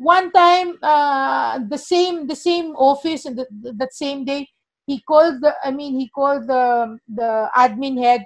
one 0.00 0.32
time, 0.32 0.80
uh, 0.80 1.60
the 1.68 1.78
same 1.78 2.26
the 2.26 2.34
same 2.34 2.72
office 2.74 3.28
and 3.28 3.36
the, 3.36 3.46
that 3.76 3.92
same 3.92 4.24
day, 4.24 4.48
he 4.86 5.02
called 5.02 5.42
the 5.42 5.52
I 5.62 5.74
mean 5.74 5.98
he 5.98 6.08
called 6.08 6.46
the 6.46 6.96
the 7.10 7.50
admin 7.52 7.98
head. 7.98 8.24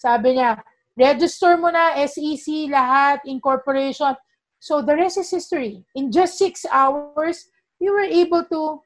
Sabi 0.00 0.40
niya, 0.40 0.58
register 0.96 1.54
mo 1.60 1.68
na 1.68 1.94
SEC 2.08 2.72
lahat 2.72 3.22
incorporation. 3.28 4.16
So 4.58 4.82
the 4.82 4.96
rest 4.96 5.20
is 5.20 5.30
history. 5.30 5.84
In 5.94 6.10
just 6.10 6.40
six 6.40 6.66
hours, 6.66 7.46
you 7.78 7.94
were 7.94 8.08
able 8.08 8.42
to 8.50 8.82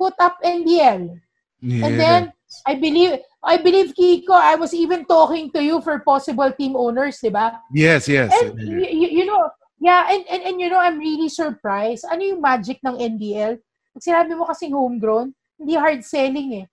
put 0.00 0.14
up 0.16 0.40
NBL. 0.40 1.20
And 1.60 1.92
Yeah. 1.92 2.00
then 2.00 2.22
I 2.64 2.74
believe 2.78 3.20
I 3.44 3.56
believe 3.60 3.92
Kiko, 3.96 4.32
I 4.36 4.56
was 4.56 4.72
even 4.72 5.04
talking 5.04 5.52
to 5.52 5.60
you 5.60 5.80
for 5.80 6.00
possible 6.00 6.48
team 6.52 6.76
owners, 6.76 7.20
di 7.20 7.32
ba? 7.32 7.60
Yes, 7.72 8.08
yes. 8.08 8.32
And 8.32 8.56
you, 8.60 9.08
you 9.08 9.24
know, 9.24 9.48
yeah, 9.80 10.12
and, 10.12 10.24
and, 10.28 10.40
and 10.44 10.56
you 10.60 10.68
know, 10.68 10.80
I'm 10.80 11.00
really 11.00 11.32
surprised. 11.32 12.04
Ano 12.04 12.20
yung 12.20 12.44
magic 12.44 12.84
ng 12.84 13.00
NBL? 13.00 13.56
Pag 13.96 14.02
sinabi 14.04 14.36
mo 14.36 14.44
kasing 14.44 14.76
homegrown, 14.76 15.32
hindi 15.60 15.76
hard 15.76 16.00
selling 16.00 16.64
eh. 16.64 16.66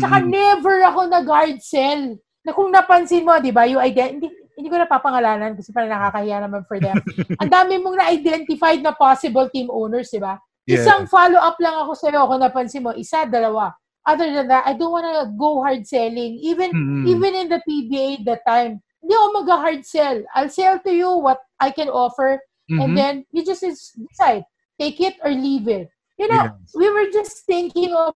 Tsaka 0.00 0.16
never 0.24 0.80
ako 0.82 1.00
nag-hard 1.06 1.60
sell. 1.60 2.16
Na 2.40 2.52
kung 2.52 2.72
napansin 2.72 3.22
mo, 3.22 3.36
di 3.36 3.52
ba, 3.52 3.68
yung 3.68 3.80
ident- 3.80 4.16
hindi, 4.16 4.28
hindi 4.56 4.68
ko 4.68 4.76
napapangalanan 4.76 5.56
kasi 5.56 5.72
parang 5.72 5.92
nakakahiya 5.92 6.40
naman 6.40 6.64
for 6.64 6.80
them. 6.80 6.96
Ang 7.40 7.48
dami 7.48 7.76
mong 7.76 7.96
na-identified 7.96 8.80
na 8.80 8.92
possible 8.92 9.48
team 9.48 9.68
owners, 9.68 10.08
di 10.08 10.20
ba? 10.20 10.40
Yeah. 10.64 10.80
Isang 10.80 11.04
follow-up 11.04 11.56
lang 11.60 11.76
ako 11.84 11.92
sa'yo 11.96 12.24
kung 12.24 12.40
napansin 12.40 12.84
mo. 12.84 12.92
Isa, 12.92 13.24
dalawa. 13.24 13.72
Other 14.04 14.32
than 14.32 14.48
that, 14.48 14.64
I 14.64 14.72
don't 14.72 14.92
wanna 14.92 15.28
go 15.36 15.60
hard 15.60 15.84
selling. 15.84 16.40
Even 16.40 16.72
Mm-mm. 16.72 17.04
even 17.04 17.32
in 17.36 17.48
the 17.48 17.60
PBA 17.60 18.24
that 18.24 18.40
time, 18.48 18.80
hindi 19.00 19.12
ako 19.12 19.44
mag-hard 19.44 19.84
sell. 19.84 20.24
I'll 20.32 20.48
sell 20.48 20.80
to 20.80 20.92
you 20.92 21.20
what 21.20 21.40
I 21.60 21.68
can 21.72 21.88
offer 21.88 22.40
Mhm. 22.68 22.78
and 22.80 22.90
then 22.96 23.14
you 23.32 23.44
just 23.44 23.64
decide. 23.64 24.44
Take 24.80 24.96
it 25.00 25.20
or 25.20 25.28
leave 25.28 25.68
it. 25.68 25.92
You 26.20 26.28
know, 26.28 26.52
Yes. 26.52 26.76
we 26.76 26.86
were 26.92 27.08
just 27.08 27.48
thinking 27.48 27.96
of 27.96 28.12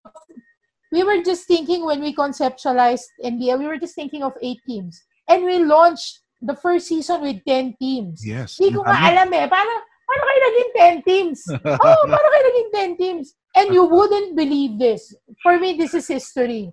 we 0.93 1.01
were 1.01 1.25
just 1.25 1.49
thinking 1.49 1.81
when 1.83 2.05
we 2.05 2.13
conceptualized 2.13 3.09
NBA, 3.17 3.57
we 3.57 3.65
were 3.65 3.81
just 3.81 3.97
thinking 3.97 4.21
of 4.21 4.37
eight 4.45 4.61
teams. 4.69 5.01
And 5.27 5.41
we 5.43 5.57
launched 5.65 6.21
the 6.39 6.53
first 6.53 6.85
season 6.85 7.25
with 7.25 7.41
10 7.49 7.73
teams. 7.81 8.21
Yes. 8.21 8.61
Hindi 8.61 8.77
ko 8.77 8.85
Ang 8.85 8.93
nga 8.93 9.01
dami. 9.01 9.09
alam 9.09 9.29
eh. 9.33 9.45
Paano, 9.49 9.73
paano 10.05 10.21
kayo 10.21 10.39
naging 10.45 10.71
10 11.01 11.09
teams? 11.09 11.37
oh, 11.81 12.01
paano 12.05 12.27
kayo 12.29 12.43
naging 12.45 12.69
10 12.93 13.01
teams? 13.01 13.25
And 13.57 13.73
you 13.73 13.89
wouldn't 13.89 14.37
believe 14.37 14.77
this. 14.77 15.17
For 15.41 15.57
me, 15.57 15.73
this 15.73 15.97
is 15.97 16.05
history. 16.05 16.69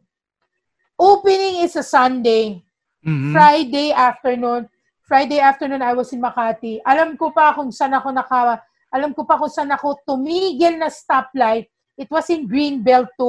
Opening 1.01 1.65
is 1.65 1.75
a 1.81 1.83
Sunday. 1.83 2.61
Mhm. 3.03 3.33
Friday 3.33 3.91
afternoon. 3.91 4.69
Friday 5.03 5.41
afternoon, 5.41 5.81
I 5.83 5.97
was 5.97 6.13
in 6.13 6.21
Makati. 6.23 6.79
Alam 6.87 7.17
ko 7.17 7.33
pa 7.33 7.57
kung 7.57 7.73
saan 7.73 7.97
ako 7.97 8.13
naka... 8.13 8.61
Alam 8.93 9.17
ko 9.17 9.25
pa 9.25 9.41
kung 9.41 9.49
saan 9.49 9.73
ako 9.73 9.97
tumigil 10.05 10.77
na 10.77 10.93
stoplight. 10.93 11.67
It 11.97 12.13
was 12.13 12.29
in 12.29 12.45
Greenbelt 12.45 13.09
2. 13.17 13.25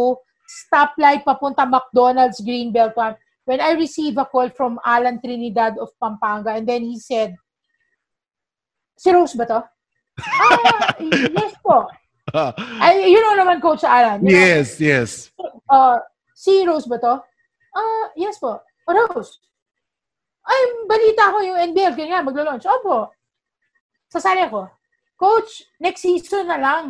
Stoplight 0.68 1.24
papunta 1.24 1.64
McDonald's 1.64 2.44
Greenbelt 2.44 2.92
1. 3.00 3.16
When 3.48 3.60
I 3.60 3.76
received 3.76 4.20
a 4.20 4.28
call 4.28 4.52
from 4.52 4.80
Alan 4.84 5.20
Trinidad 5.20 5.76
of 5.80 5.92
Pampanga 6.00 6.56
and 6.56 6.68
then 6.68 6.84
he 6.84 7.00
said, 7.00 7.36
Si 9.00 9.12
Rose 9.12 9.36
ba 9.36 9.44
to? 9.48 9.60
ah, 10.20 10.96
yes 11.02 11.56
po. 11.60 11.88
Ay, 12.84 13.10
you 13.12 13.20
know 13.20 13.36
naman 13.36 13.60
Coach 13.60 13.84
Alan. 13.84 14.24
you 14.24 14.32
know? 14.32 14.38
yes, 14.38 14.80
yes. 14.80 15.10
Uh, 15.68 16.00
si 16.36 16.64
Rose 16.64 16.88
ba 16.88 17.00
to? 17.00 17.14
Ah, 17.74 18.06
yes 18.16 18.40
po. 18.40 18.60
O 18.60 18.90
Rose. 18.92 19.40
Ay, 20.44 20.60
balita 20.88 21.32
ko 21.32 21.40
yung 21.40 21.60
NBL. 21.72 21.96
Ganyan, 21.96 22.28
maglo-launch. 22.28 22.68
Opo. 22.68 23.12
Sasali 24.12 24.44
ako. 24.44 24.68
Coach, 25.18 25.64
next 25.80 26.02
season 26.02 26.50
na 26.50 26.58
lang. 26.60 26.86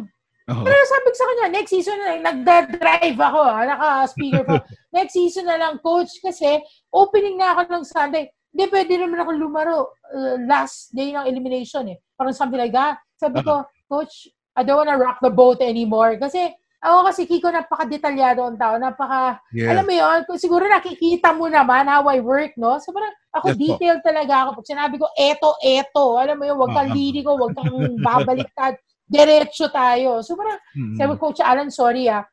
Oo. 0.51 0.63
Pero 0.63 0.75
sabi 0.75 1.05
ko 1.07 1.15
sa 1.15 1.27
kanya, 1.31 1.47
next 1.55 1.71
season 1.71 1.95
na 1.99 2.07
lang. 2.11 2.21
Nagda-drive 2.23 3.19
ako. 3.19 3.39
ah, 3.39 3.63
Naka-speaker 3.63 4.43
ko. 4.43 4.55
next 4.97 5.13
season 5.15 5.47
na 5.47 5.55
lang, 5.55 5.79
coach. 5.79 6.19
Kasi 6.19 6.59
opening 6.91 7.39
na 7.39 7.55
ako 7.55 7.61
ng 7.71 7.85
Sunday. 7.87 8.27
Hindi, 8.53 8.65
pwede 8.69 8.93
naman 8.99 9.17
ako 9.23 9.29
lumaro 9.39 9.77
uh, 10.13 10.37
last 10.45 10.93
day 10.93 11.15
ng 11.15 11.25
elimination 11.25 11.89
eh. 11.89 11.97
Parang 12.13 12.35
something 12.35 12.59
like 12.59 12.75
that. 12.75 12.99
Sabi 13.17 13.41
ko, 13.41 13.63
coach, 13.87 14.29
I 14.53 14.61
don't 14.61 14.83
wanna 14.83 14.99
rock 14.99 15.23
the 15.23 15.33
boat 15.33 15.63
anymore. 15.63 16.19
Kasi 16.21 16.53
ako 16.83 16.99
kasi 17.07 17.21
Kiko, 17.23 17.47
napaka-detalyado 17.47 18.43
ang 18.43 18.59
tao. 18.59 18.75
Napaka, 18.75 19.39
Yes. 19.55 19.71
alam 19.71 19.87
mo 19.87 19.93
yun, 19.95 20.19
siguro 20.35 20.67
nakikita 20.67 21.31
mo 21.31 21.47
naman 21.47 21.87
how 21.87 22.03
I 22.11 22.19
work, 22.19 22.59
no? 22.59 22.75
So 22.83 22.91
parang 22.91 23.15
ako 23.31 23.47
Yes 23.47 23.55
po. 23.55 23.61
detail 23.63 23.95
talaga 24.03 24.33
ako. 24.43 24.49
Pag 24.59 24.67
sinabi 24.67 24.95
ko, 24.99 25.07
eto, 25.15 25.55
eto. 25.63 26.19
Alam 26.19 26.35
mo 26.35 26.43
yun, 26.43 26.57
wag 26.59 26.73
kang 26.75 26.91
lili 26.91 27.23
ko, 27.23 27.39
wag 27.39 27.55
kang 27.55 27.71
babaliktad. 28.03 28.75
Diretso 29.07 29.71
tayo. 29.71 30.19
So 30.21 30.35
parang, 30.35 30.59
Mhm. 30.75 30.95
sabi 30.99 31.09
ko, 31.15 31.31
Coach 31.31 31.39
Alan, 31.39 31.71
sorry 31.71 32.11
ah. 32.11 32.27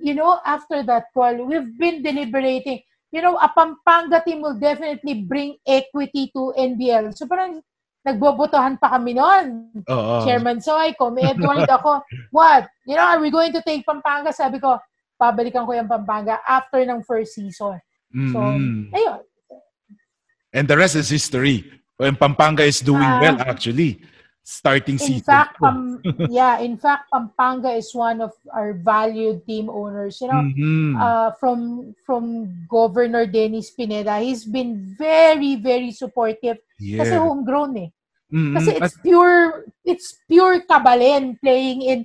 You 0.00 0.16
know, 0.16 0.40
after 0.48 0.80
that 0.88 1.12
call, 1.12 1.44
we've 1.44 1.76
been 1.76 2.00
deliberating. 2.00 2.80
You 3.12 3.20
know, 3.20 3.36
a 3.36 3.52
Pampanga 3.52 4.24
team 4.24 4.40
will 4.40 4.56
definitely 4.56 5.28
bring 5.28 5.60
equity 5.68 6.32
to 6.32 6.56
NBL. 6.56 7.12
So 7.12 7.28
parang 7.28 7.60
nagbobotohan 8.06 8.80
pa 8.80 8.96
kami 8.96 9.12
noon. 9.16 9.68
Oo. 9.84 10.24
Chairman 10.24 10.60
Soy, 10.60 10.96
Come 10.96 11.20
Edward, 11.20 11.68
ako, 11.68 12.00
what? 12.32 12.68
You 12.88 12.96
know, 12.96 13.04
are 13.04 13.20
we 13.20 13.28
going 13.28 13.52
to 13.52 13.60
take 13.60 13.84
Pampanga? 13.84 14.32
Sabi 14.32 14.56
ko, 14.56 14.80
pabalikan 15.20 15.68
ko 15.68 15.76
yung 15.76 15.88
Pampanga 15.88 16.40
after 16.48 16.80
ng 16.80 17.04
first 17.04 17.36
season. 17.36 17.76
So, 18.32 18.38
Mhm. 18.40 18.90
ayun. 18.90 19.20
And 20.50 20.66
the 20.66 20.74
rest 20.74 20.96
is 20.96 21.12
history. 21.12 21.62
When 22.00 22.16
Pampanga 22.16 22.64
is 22.64 22.80
doing 22.80 23.04
Ah. 23.04 23.20
well, 23.20 23.38
actually. 23.44 24.00
Starting 24.50 24.98
In 24.98 25.22
season. 25.22 25.22
fact, 25.22 25.62
Pam, 25.62 26.02
yeah, 26.28 26.58
in 26.58 26.74
fact, 26.74 27.06
Pampanga 27.14 27.70
is 27.70 27.94
one 27.94 28.18
of 28.20 28.34
our 28.50 28.74
valued 28.74 29.46
team 29.46 29.70
owners. 29.70 30.18
You 30.18 30.26
know, 30.26 30.42
Mhm. 30.42 30.98
uh, 30.98 31.30
from 31.38 31.94
from 32.02 32.50
Governor 32.66 33.30
Dennis 33.30 33.70
Pineda, 33.70 34.18
he's 34.18 34.42
been 34.42 34.98
very, 34.98 35.54
very 35.54 35.94
supportive. 35.94 36.58
Kasi 36.76 37.14
yeah. 37.14 37.22
homegrown 37.22 37.78
eh. 37.78 37.90
Mhm. 38.34 38.54
Kasi 38.58 38.70
it's 38.74 38.94
pure, 38.98 39.70
it's 39.86 40.18
pure 40.26 40.66
Kabalen 40.66 41.38
playing 41.38 41.86
in 41.86 41.98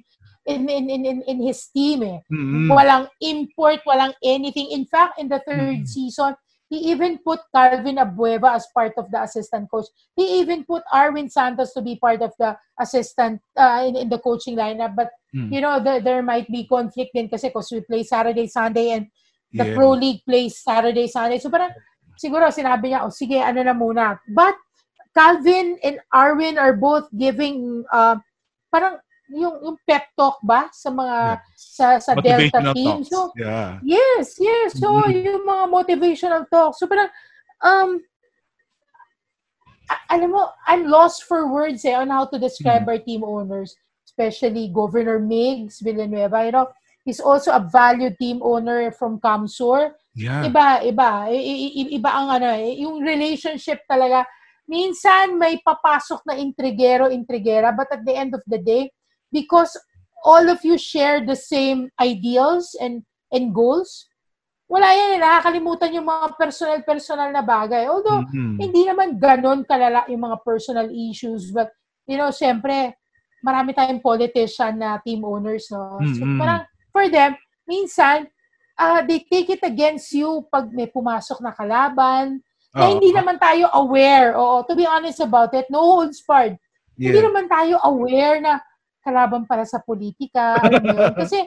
in 0.46 0.70
in 0.70 0.86
in 0.94 1.02
in, 1.02 1.18
in 1.26 1.38
his 1.42 1.66
team 1.74 2.06
eh. 2.06 2.22
Mhm. 2.30 2.70
Walang 2.70 3.10
import, 3.26 3.82
walang 3.90 4.14
anything. 4.22 4.70
In 4.70 4.86
fact, 4.86 5.18
in 5.18 5.26
the 5.34 5.42
third 5.42 5.82
Mhm. 5.82 5.90
season, 5.90 6.38
he 6.70 6.78
even 6.92 7.20
put 7.20 7.40
Calvin 7.54 7.98
Abueva 7.98 8.56
as 8.56 8.68
part 8.74 8.94
of 8.98 9.12
the 9.12 9.22
assistant 9.22 9.70
coach. 9.70 9.86
He 10.16 10.40
even 10.40 10.66
put 10.66 10.84
Arwin 10.92 11.30
Santos 11.32 11.74
to 11.74 11.82
be 11.82 11.96
part 11.96 12.22
of 12.22 12.34
the 12.40 12.58
assistant 12.80 13.42
uh, 13.56 13.86
in, 13.86 13.96
in 13.96 14.10
the 14.10 14.20
coaching 14.20 14.56
lineup. 14.56 14.96
But, 14.96 15.10
Mm. 15.36 15.52
you 15.52 15.60
know, 15.60 15.84
there, 15.84 16.00
there 16.00 16.24
might 16.24 16.48
be 16.48 16.64
conflict 16.64 17.12
din 17.12 17.28
kasi 17.28 17.50
because 17.52 17.68
we 17.68 17.82
play 17.84 18.04
Saturday, 18.08 18.48
Sunday, 18.48 18.96
and 18.96 19.12
the 19.52 19.68
Yeah. 19.68 19.76
Pro 19.76 19.92
League 19.92 20.24
plays 20.24 20.64
Saturday, 20.64 21.12
Sunday. 21.12 21.44
So 21.44 21.52
parang, 21.52 21.76
siguro 22.16 22.48
sinabi 22.56 22.96
niya, 22.96 23.04
oh, 23.04 23.12
sige, 23.12 23.44
ano 23.44 23.60
na 23.60 23.76
muna. 23.76 24.16
But, 24.32 24.56
Calvin 25.12 25.76
and 25.84 26.00
Arwin 26.16 26.56
are 26.56 26.72
both 26.76 27.12
giving, 27.12 27.84
uh, 27.92 28.16
parang, 28.72 29.04
yung, 29.30 29.56
yung 29.64 29.78
pep 29.86 30.10
talk 30.14 30.38
ba 30.46 30.70
sa 30.70 30.90
mga 30.94 31.18
sa 31.58 31.86
sa 31.98 32.14
Delta 32.14 32.62
team. 32.74 33.02
talks. 33.02 33.10
So, 33.10 33.34
yeah. 33.34 33.82
Yes, 33.82 34.38
yes. 34.38 34.78
So, 34.78 35.02
Mhm. 35.02 35.42
yung 35.42 35.46
mga 35.46 35.66
motivational 35.70 36.44
talk. 36.46 36.78
So, 36.78 36.86
parang, 36.86 37.10
um, 37.62 38.02
alam 40.10 40.30
mo, 40.34 40.50
I'm 40.66 40.90
lost 40.90 41.26
for 41.26 41.50
words 41.50 41.86
eh 41.86 41.94
on 41.98 42.10
how 42.10 42.26
to 42.26 42.38
describe 42.38 42.86
Mhm. 42.86 42.90
our 42.90 43.02
team 43.02 43.22
owners, 43.22 43.78
especially 44.06 44.70
Governor 44.70 45.22
Migs 45.22 45.82
Villanueva. 45.82 46.46
You 46.46 46.54
know, 46.54 46.68
he's 47.06 47.22
also 47.22 47.54
a 47.54 47.62
valued 47.62 48.18
team 48.18 48.42
owner 48.42 48.90
from 48.94 49.22
Camsur. 49.22 49.94
Yeah. 50.18 50.48
Iba, 50.48 50.82
iba. 50.90 51.30
I- 51.30 51.38
i- 51.38 51.74
i- 51.86 51.92
iba 52.00 52.10
ang 52.10 52.30
ano, 52.42 52.50
eh, 52.56 52.82
yung 52.82 53.04
relationship 53.04 53.86
talaga. 53.86 54.26
Minsan 54.66 55.38
may 55.38 55.62
papasok 55.62 56.26
na 56.26 56.34
intrigero, 56.34 57.06
intrigera, 57.14 57.70
but 57.70 57.86
at 57.94 58.02
the 58.02 58.16
end 58.16 58.34
of 58.34 58.42
the 58.50 58.58
day, 58.58 58.90
because 59.36 59.76
all 60.24 60.48
of 60.48 60.64
you 60.64 60.80
share 60.80 61.20
the 61.20 61.36
same 61.36 61.92
ideals 62.00 62.72
and 62.80 63.04
and 63.36 63.52
goals, 63.52 64.08
wala 64.72 64.88
yan. 64.90 65.20
eh. 65.20 65.22
Nakakalimutan 65.22 65.92
yung 65.94 66.08
mga 66.08 66.40
personal-personal 66.40 67.30
na 67.36 67.44
bagay. 67.44 67.86
Although, 67.86 68.24
Mhm. 68.32 68.56
hindi 68.58 68.82
naman 68.88 69.20
ganon 69.20 69.68
kalala 69.68 70.08
yung 70.08 70.24
mga 70.24 70.40
personal 70.42 70.88
issues. 70.90 71.52
But, 71.52 71.70
you 72.08 72.16
know, 72.16 72.32
syempre, 72.32 72.96
marami 73.44 73.76
tayong 73.76 74.02
politician 74.02 74.80
na 74.80 74.98
team 75.04 75.22
owners, 75.22 75.68
no? 75.70 76.00
So, 76.02 76.24
Mm-mm. 76.26 76.40
parang, 76.40 76.66
for 76.90 77.06
them, 77.12 77.38
minsan, 77.68 78.26
uh, 78.74 79.06
they 79.06 79.22
take 79.22 79.54
it 79.54 79.62
against 79.62 80.10
you 80.16 80.48
pag 80.50 80.72
may 80.74 80.90
pumasok 80.90 81.44
na 81.44 81.54
kalaban, 81.54 82.42
na 82.74 82.90
Oo. 82.90 82.92
hindi 82.98 83.14
naman 83.14 83.38
tayo 83.38 83.70
aware. 83.72 84.34
Oo, 84.34 84.66
to 84.66 84.74
be 84.74 84.84
honest 84.84 85.22
about 85.22 85.54
it, 85.54 85.70
no 85.70 85.80
holds 85.80 86.20
barred. 86.26 86.58
Hindi 86.98 87.20
Yeah. 87.22 87.28
naman 87.30 87.46
tayo 87.46 87.76
aware 87.86 88.42
na 88.42 88.60
kalaban 89.06 89.46
para 89.46 89.62
sa 89.70 89.78
politika. 89.78 90.58
alam 90.66 90.82
mo 90.82 90.98
yun. 90.98 91.14
Kasi, 91.14 91.46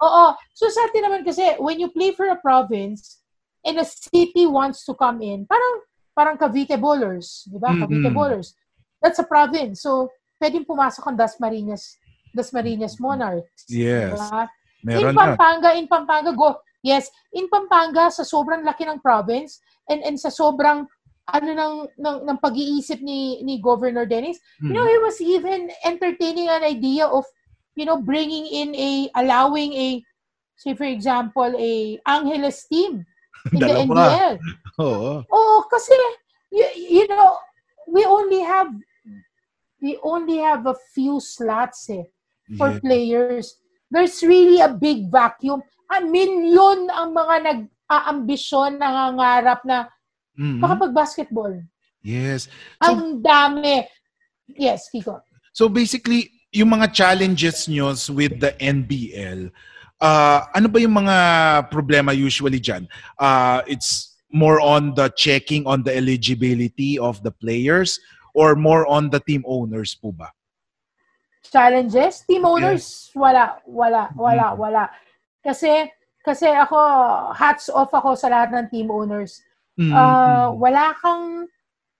oo. 0.00 0.24
So 0.56 0.72
sa 0.72 0.88
atin 0.88 1.04
naman 1.04 1.20
kasi, 1.20 1.60
when 1.60 1.76
you 1.76 1.92
play 1.92 2.16
for 2.16 2.24
a 2.32 2.40
province, 2.40 3.20
and 3.64 3.80
a 3.80 3.86
city 3.86 4.44
wants 4.48 4.84
to 4.84 4.92
come 4.96 5.20
in, 5.24 5.44
parang, 5.48 5.74
parang 6.12 6.36
Cavite 6.36 6.76
Bowlers, 6.76 7.48
di 7.48 7.56
ba? 7.56 7.72
Cavite 7.72 8.08
Mm-mm. 8.08 8.16
Bowlers. 8.16 8.52
That's 9.00 9.20
a 9.20 9.26
province. 9.28 9.84
So, 9.84 10.12
pwedeng 10.40 10.68
pumasok 10.68 11.04
ang 11.08 11.16
Dasmariñas, 11.16 11.96
Dasmariñas 12.36 13.00
Monarchs. 13.00 13.68
Yes. 13.68 14.16
Diba? 14.16 14.48
Meron 14.84 15.00
in 15.00 15.14
na. 15.16 15.20
Pampanga, 15.20 15.68
in 15.76 15.86
Pampanga, 15.88 16.30
go. 16.36 16.60
Yes, 16.84 17.08
in 17.32 17.48
Pampanga, 17.48 18.12
sa 18.12 18.28
sobrang 18.28 18.60
laki 18.60 18.84
ng 18.84 19.00
province, 19.00 19.64
and, 19.88 20.04
and 20.04 20.20
sa 20.20 20.28
sobrang 20.28 20.84
ano 21.28 21.50
ng, 21.56 21.74
ng, 21.96 22.16
ng 22.28 22.38
pag-iisip 22.38 23.00
ni, 23.00 23.40
ni 23.40 23.56
Governor 23.60 24.04
Dennis, 24.04 24.36
you 24.60 24.76
know, 24.76 24.84
he 24.84 24.98
was 25.00 25.16
even 25.20 25.72
entertaining 25.84 26.48
an 26.52 26.60
idea 26.60 27.08
of, 27.08 27.24
you 27.76 27.88
know, 27.88 27.96
bringing 27.96 28.44
in 28.44 28.76
a, 28.76 29.08
allowing 29.16 29.72
a, 29.72 30.04
say 30.56 30.74
for 30.76 30.84
example, 30.84 31.48
a 31.56 31.98
Angeles 32.06 32.68
team 32.68 33.06
in 33.52 33.60
the. 33.60 33.72
NBL. 33.88 34.36
Oo. 34.84 35.24
Oo, 35.24 35.56
kasi, 35.72 35.96
you, 36.52 36.66
you 36.76 37.04
know, 37.08 37.40
we 37.88 38.04
only 38.04 38.44
have, 38.44 38.68
we 39.80 39.96
only 40.04 40.38
have 40.38 40.66
a 40.66 40.76
few 40.92 41.20
slots 41.20 41.88
eh 41.88 42.04
for 42.60 42.68
Yeah. 42.68 42.80
players. 42.84 43.56
There's 43.88 44.20
really 44.20 44.60
a 44.60 44.68
big 44.68 45.08
vacuum. 45.08 45.64
A 45.88 46.04
milyon 46.04 46.92
ang 46.92 47.16
mga 47.16 47.34
nag-aambisyon, 47.48 48.76
nangangarap 48.76 49.64
na 49.64 49.88
Mhm. 50.34 50.60
makapag-basketball. 50.60 51.62
Yes. 52.02 52.48
So, 52.82 52.92
Ang 52.92 53.22
dami. 53.22 53.86
Yes, 54.50 54.90
Kiko. 54.92 55.22
so 55.56 55.68
basically, 55.68 56.28
yung 56.52 56.70
mga 56.70 56.92
challenges 56.92 57.66
nyo 57.66 57.96
with 58.12 58.38
the 58.38 58.52
NBL, 58.60 59.48
uh, 59.98 60.44
ano 60.52 60.68
ba 60.68 60.78
yung 60.78 61.00
mga 61.00 61.16
problema 61.72 62.12
usually 62.12 62.60
dyan? 62.60 62.84
Uh, 63.18 63.62
it's 63.66 64.18
more 64.28 64.60
on 64.60 64.92
the 64.94 65.08
checking 65.16 65.64
on 65.64 65.82
the 65.82 65.94
eligibility 65.94 66.98
of 66.98 67.22
the 67.22 67.30
players 67.30 67.98
or 68.34 68.54
more 68.58 68.84
on 68.90 69.08
the 69.08 69.22
team 69.22 69.42
owners 69.46 69.94
po 69.94 70.10
ba? 70.12 70.28
Challenges? 71.46 72.26
Team 72.26 72.44
owners? 72.44 73.10
Wala, 73.14 73.62
wala, 73.64 74.10
wala, 74.18 74.46
Mhm. 74.52 74.58
wala. 74.58 74.84
Kasi, 75.44 75.86
kasi 76.24 76.48
ako, 76.50 76.78
hats 77.36 77.70
off 77.70 77.94
ako 77.94 78.16
sa 78.18 78.28
lahat 78.28 78.50
ng 78.52 78.66
team 78.70 78.90
owners. 78.90 79.40
Mhm. 79.74 79.92
Ah, 79.92 80.54
wala 80.54 80.94
kang, 81.02 81.46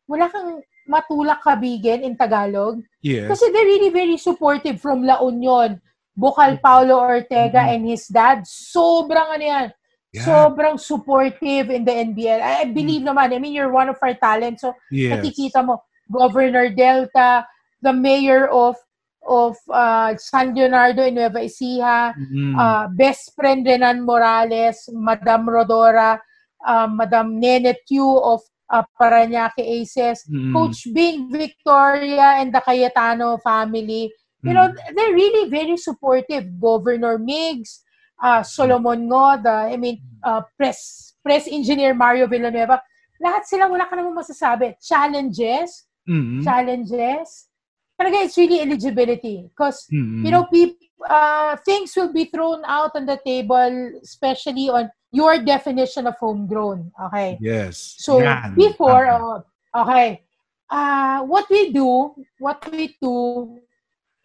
wala 0.06 0.26
kang 0.30 0.62
matulak 0.86 1.40
kabigin 1.42 2.04
in 2.04 2.14
Tagalog. 2.14 2.78
yes. 3.02 3.26
Kasi 3.28 3.50
they're 3.50 3.66
really 3.66 3.90
very 3.90 4.16
supportive 4.16 4.78
from 4.80 5.02
La 5.02 5.18
Union. 5.20 5.80
Bukal 6.14 6.62
Paulo 6.62 7.02
Ortega 7.02 7.66
Mhm. 7.66 7.70
and 7.74 7.82
his 7.90 8.06
dad, 8.06 8.46
sobrang 8.46 9.34
ano 9.34 9.44
yan, 9.44 9.66
Yeah. 10.14 10.22
sobrang 10.22 10.78
supportive 10.78 11.74
in 11.74 11.82
the 11.82 11.90
NBL. 11.90 12.38
I 12.38 12.52
I 12.62 12.66
believe 12.70 13.02
naman, 13.02 13.34
I 13.34 13.42
mean, 13.42 13.50
you're 13.50 13.72
one 13.74 13.90
of 13.90 13.98
our 13.98 14.14
talents. 14.14 14.62
So, 14.62 14.70
yes. 14.94 15.10
nakikita 15.18 15.66
mo, 15.66 15.82
Governor 16.06 16.70
Delta, 16.70 17.42
the 17.82 17.90
mayor 17.90 18.46
of 18.46 18.78
of 19.24 19.56
uh, 19.72 20.12
San 20.20 20.52
Leonardo 20.52 21.00
in 21.02 21.16
Nueva 21.16 21.40
Ecija, 21.40 22.12
Mhm. 22.12 22.52
uh, 22.60 22.84
best 22.92 23.32
friend 23.32 23.64
Renan 23.64 24.04
Morales, 24.04 24.84
Madam 24.92 25.48
Rodora, 25.48 26.20
uh, 26.66 26.88
Madam 26.90 27.38
Nene 27.38 27.74
Q 27.86 28.18
of 28.18 28.40
uh, 28.72 28.82
Paranaque 29.00 29.60
Aces, 29.60 30.24
Mhm. 30.28 30.52
Coach 30.52 30.88
Bing 30.92 31.30
Victoria 31.30 32.40
and 32.40 32.52
the 32.52 32.60
Cayetano 32.60 33.36
family. 33.38 34.12
You 34.42 34.52
know, 34.52 34.68
Mm. 34.68 34.76
they're 34.96 35.12
really 35.14 35.48
very 35.48 35.76
supportive. 35.76 36.60
Governor 36.60 37.18
Migs, 37.18 37.80
uh, 38.22 38.42
Solomon 38.42 39.08
Ngo, 39.08 39.42
the, 39.42 39.72
I 39.72 39.76
mean, 39.76 40.00
uh, 40.22 40.42
press 40.56 41.14
press 41.24 41.48
engineer 41.48 41.94
Mario 41.94 42.26
Villanueva. 42.26 42.80
Lahat 43.24 43.44
sila, 43.48 43.68
wala 43.68 43.88
ka 43.88 43.96
namang 43.96 44.16
masasabi. 44.20 44.76
Challenges, 44.84 45.88
Mhm. 46.08 46.44
challenges. 46.44 47.48
Talaga, 47.96 48.24
it's 48.24 48.36
really 48.36 48.60
eligibility. 48.60 49.48
Because, 49.48 49.86
Mhm. 49.88 50.24
you 50.24 50.30
know, 50.30 50.44
peop, 50.52 50.76
uh, 51.08 51.56
things 51.64 51.96
will 51.96 52.12
be 52.12 52.26
thrown 52.28 52.60
out 52.68 52.92
on 52.96 53.06
the 53.06 53.16
table, 53.24 53.92
especially 54.02 54.68
on 54.68 54.90
your 55.14 55.38
definition 55.38 56.10
of 56.10 56.18
homegrown. 56.18 56.90
Okay? 57.06 57.38
Yes. 57.38 57.94
So, 58.02 58.18
Yan. 58.18 58.58
before, 58.58 59.06
oh, 59.14 59.46
okay, 59.70 60.26
uh, 60.66 61.22
what 61.22 61.46
we 61.46 61.70
do, 61.70 62.10
what 62.42 62.58
we 62.74 62.98
do, 62.98 63.62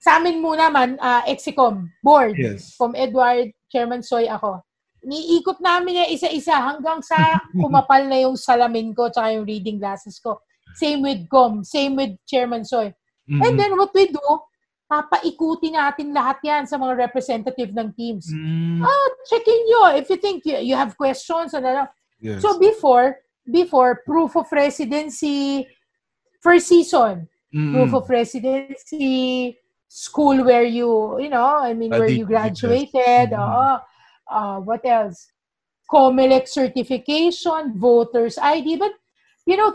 sa 0.02 0.18
amin 0.18 0.42
muna 0.42 0.74
man, 0.74 0.98
uh, 0.98 1.22
Exicom, 1.30 1.86
board, 2.02 2.34
Yes. 2.42 2.74
from 2.74 2.98
Edward, 2.98 3.54
Chairman 3.70 4.02
Soy, 4.02 4.26
ako. 4.26 4.66
Niikot 5.06 5.62
namin 5.62 6.02
yan 6.04 6.10
isa-isa 6.12 6.58
hanggang 6.58 7.06
sa 7.06 7.16
kumapal 7.62 8.04
na 8.10 8.26
yung 8.26 8.36
salamin 8.36 8.92
ko 8.92 9.14
tsaka 9.14 9.38
yung 9.38 9.46
reading 9.46 9.78
glasses 9.78 10.18
ko. 10.18 10.42
Same 10.76 11.06
with 11.06 11.30
Com, 11.30 11.62
same 11.62 11.94
with 11.96 12.18
Chairman 12.26 12.66
Soy. 12.66 12.90
Mhm. 13.30 13.46
And 13.46 13.54
then 13.62 13.78
what 13.78 13.94
we 13.94 14.10
do, 14.10 14.26
papaikuti 14.90 15.70
natin 15.70 16.10
lahat 16.10 16.42
yan 16.42 16.66
sa 16.66 16.82
mga 16.82 16.98
representative 16.98 17.70
ng 17.78 17.94
teams. 17.94 18.26
Mm. 18.34 18.82
Oh, 18.82 19.08
check-in 19.30 19.62
nyo 19.70 19.94
if 19.94 20.10
you 20.10 20.18
think 20.18 20.42
you, 20.50 20.58
you 20.58 20.74
have 20.74 20.98
questions. 20.98 21.54
And 21.54 21.66
ano. 21.66 21.86
Yes. 22.18 22.42
So 22.42 22.58
before, 22.58 23.22
before, 23.46 24.02
proof 24.02 24.36
of 24.36 24.50
residency, 24.52 25.70
first 26.42 26.68
season, 26.68 27.30
Mm. 27.50 27.74
proof 27.74 27.94
of 27.94 28.10
residency, 28.10 29.58
school 29.90 30.46
where 30.46 30.66
you, 30.66 31.18
you 31.18 31.30
know, 31.30 31.58
I 31.66 31.74
mean, 31.74 31.90
where 31.90 32.06
you 32.10 32.26
graduated, 32.26 33.34
Mhm. 33.34 33.42
oo. 33.42 33.82
Uh, 34.30 34.58
what 34.62 34.86
else? 34.86 35.34
COMELEC 35.90 36.46
certification, 36.46 37.74
voters 37.74 38.38
ID. 38.38 38.78
But, 38.78 38.94
you 39.50 39.58
know, 39.58 39.74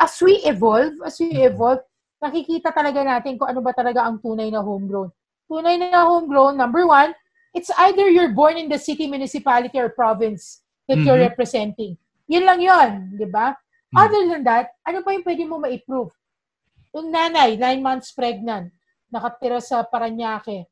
as 0.00 0.16
we 0.24 0.40
evolve, 0.48 0.96
as 1.04 1.20
we 1.20 1.36
evolve, 1.44 1.84
nakikita 2.26 2.74
talaga 2.74 3.00
natin 3.06 3.38
kung 3.38 3.46
ano 3.46 3.62
ba 3.62 3.70
talaga 3.70 4.02
ang 4.02 4.18
tunay 4.18 4.50
na 4.50 4.60
homegrown. 4.60 5.08
Tunay 5.46 5.78
na 5.78 6.02
homegrown, 6.02 6.58
number 6.58 6.82
one, 6.82 7.14
it's 7.54 7.70
either 7.86 8.10
you're 8.10 8.34
born 8.34 8.58
in 8.58 8.66
the 8.66 8.76
city, 8.76 9.06
municipality, 9.06 9.78
or 9.78 9.94
province 9.94 10.66
that 10.90 10.98
you're 11.00 11.18
Mhm. 11.18 11.28
representing. 11.32 11.94
Yun 12.26 12.44
lang 12.44 12.58
yun, 12.58 12.90
di 13.14 13.26
ba? 13.30 13.54
Mhm. 13.54 13.96
Other 13.96 14.22
than 14.26 14.42
that, 14.42 14.74
ano 14.82 15.06
pa 15.06 15.14
yung 15.14 15.22
pwede 15.24 15.42
mo 15.46 15.62
ma-improve? 15.62 16.10
Yung 16.92 17.08
nanay, 17.14 17.54
nine 17.54 17.80
months 17.80 18.10
pregnant, 18.10 18.74
nakatira 19.08 19.62
sa 19.62 19.86
Paranaque, 19.86 20.66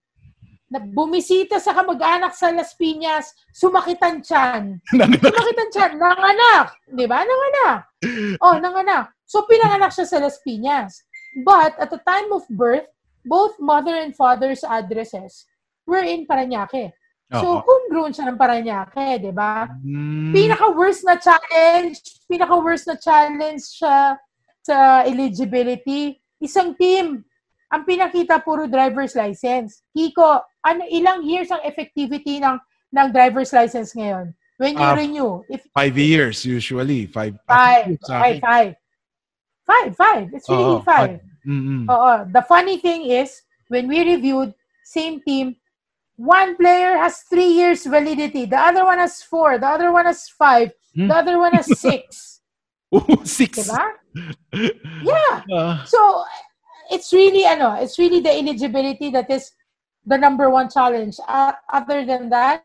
na 0.67 0.83
bumisita 0.83 1.63
sa 1.63 1.71
kamag-anak 1.71 2.35
sa 2.35 2.51
Las 2.51 2.75
Piñas, 2.75 3.31
sumakitan 3.55 4.19
tiyan. 4.19 4.83
sumakitan 5.23 5.69
tiyan, 5.71 5.93
nanganak. 6.01 6.75
Di 6.91 7.05
ba? 7.07 7.23
Nanganak. 7.23 7.79
Oh, 8.43 8.59
nanganak. 8.59 9.15
So, 9.23 9.47
pinanganak 9.47 9.95
siya 9.95 10.09
sa 10.09 10.19
Las 10.19 10.43
Piñas. 10.43 11.05
But, 11.43 11.75
at 11.83 11.91
the 11.91 11.99
time 12.07 12.31
of 12.31 12.47
birth, 12.47 12.87
both 13.27 13.59
mother 13.59 13.97
and 13.97 14.15
father's 14.15 14.63
addresses 14.63 15.47
were 15.87 16.05
in 16.05 16.27
Paranaque. 16.29 16.93
So, 17.35 17.59
Oo. 17.59 17.65
homegrown 17.67 18.13
siya 18.15 18.31
ng 18.31 18.39
Paranaque, 18.39 19.19
di 19.19 19.33
ba? 19.35 19.67
Mm. 19.83 20.31
pinaka-worst 20.31 21.03
na 21.03 21.17
challenge, 21.19 21.99
pinaka-worst 22.31 22.87
na 22.87 22.95
challenge 22.95 23.65
siya 23.81 24.15
sa 24.63 25.03
eligibility, 25.03 26.21
isang 26.39 26.77
team. 26.79 27.25
Ang 27.75 27.83
pinakita 27.83 28.39
puro 28.39 28.71
driver's 28.71 29.17
license. 29.19 29.83
Kiko, 29.91 30.47
ano 30.63 30.87
ilang 30.87 31.27
years 31.27 31.51
ang 31.51 31.65
effectivity 31.67 32.39
ng 32.39 32.55
ng 32.95 33.09
driver's 33.11 33.51
license 33.51 33.91
ngayon? 33.99 34.31
When 34.55 34.79
you 34.79 34.87
Ah, 34.87 34.95
renew, 34.95 35.43
if 35.51 35.67
Five 35.75 35.99
years 35.99 36.47
usually. 36.47 37.11
Five. 37.11 37.35
five, 37.49 37.99
five, 38.07 38.39
five. 38.39 38.73
Five, 39.67 39.97
five. 39.97 40.29
It's 40.33 40.49
really 40.49 40.77
Oo, 40.79 40.85
five. 40.85 41.21
Mm-mm. 41.47 41.89
Oo. 41.89 42.29
The 42.33 42.43
funny 42.45 42.79
thing 42.79 43.09
is, 43.09 43.43
when 43.69 43.89
we 43.89 44.05
reviewed, 44.05 44.53
same 44.85 45.21
team, 45.25 45.57
one 46.17 46.55
player 46.57 46.97
has 47.01 47.25
three 47.27 47.49
years 47.49 47.85
validity, 47.87 48.45
the 48.45 48.61
other 48.61 48.85
one 48.85 48.99
has 48.99 49.23
four, 49.23 49.59
the 49.59 49.67
other 49.67 49.91
one 49.93 50.05
has 50.07 50.29
five, 50.29 50.71
Hmm. 50.95 51.09
the 51.11 51.17
other 51.17 51.37
one 51.43 51.53
has 51.59 51.67
six. 51.81 52.39
Oh, 52.93 53.03
six. 53.27 53.59
diba? 53.59 53.83
Yeah. 55.03 55.43
Ah, 55.51 55.83
So, 55.89 56.23
it's 56.93 57.11
really, 57.13 57.43
ano, 57.45 57.75
it's 57.83 57.99
really 57.99 58.21
the 58.21 58.31
eligibility 58.31 59.11
that 59.11 59.27
is 59.31 59.51
the 60.07 60.15
number 60.17 60.47
one 60.51 60.71
challenge. 60.71 61.19
Uh, 61.27 61.53
other 61.73 62.05
than 62.07 62.29
that, 62.31 62.63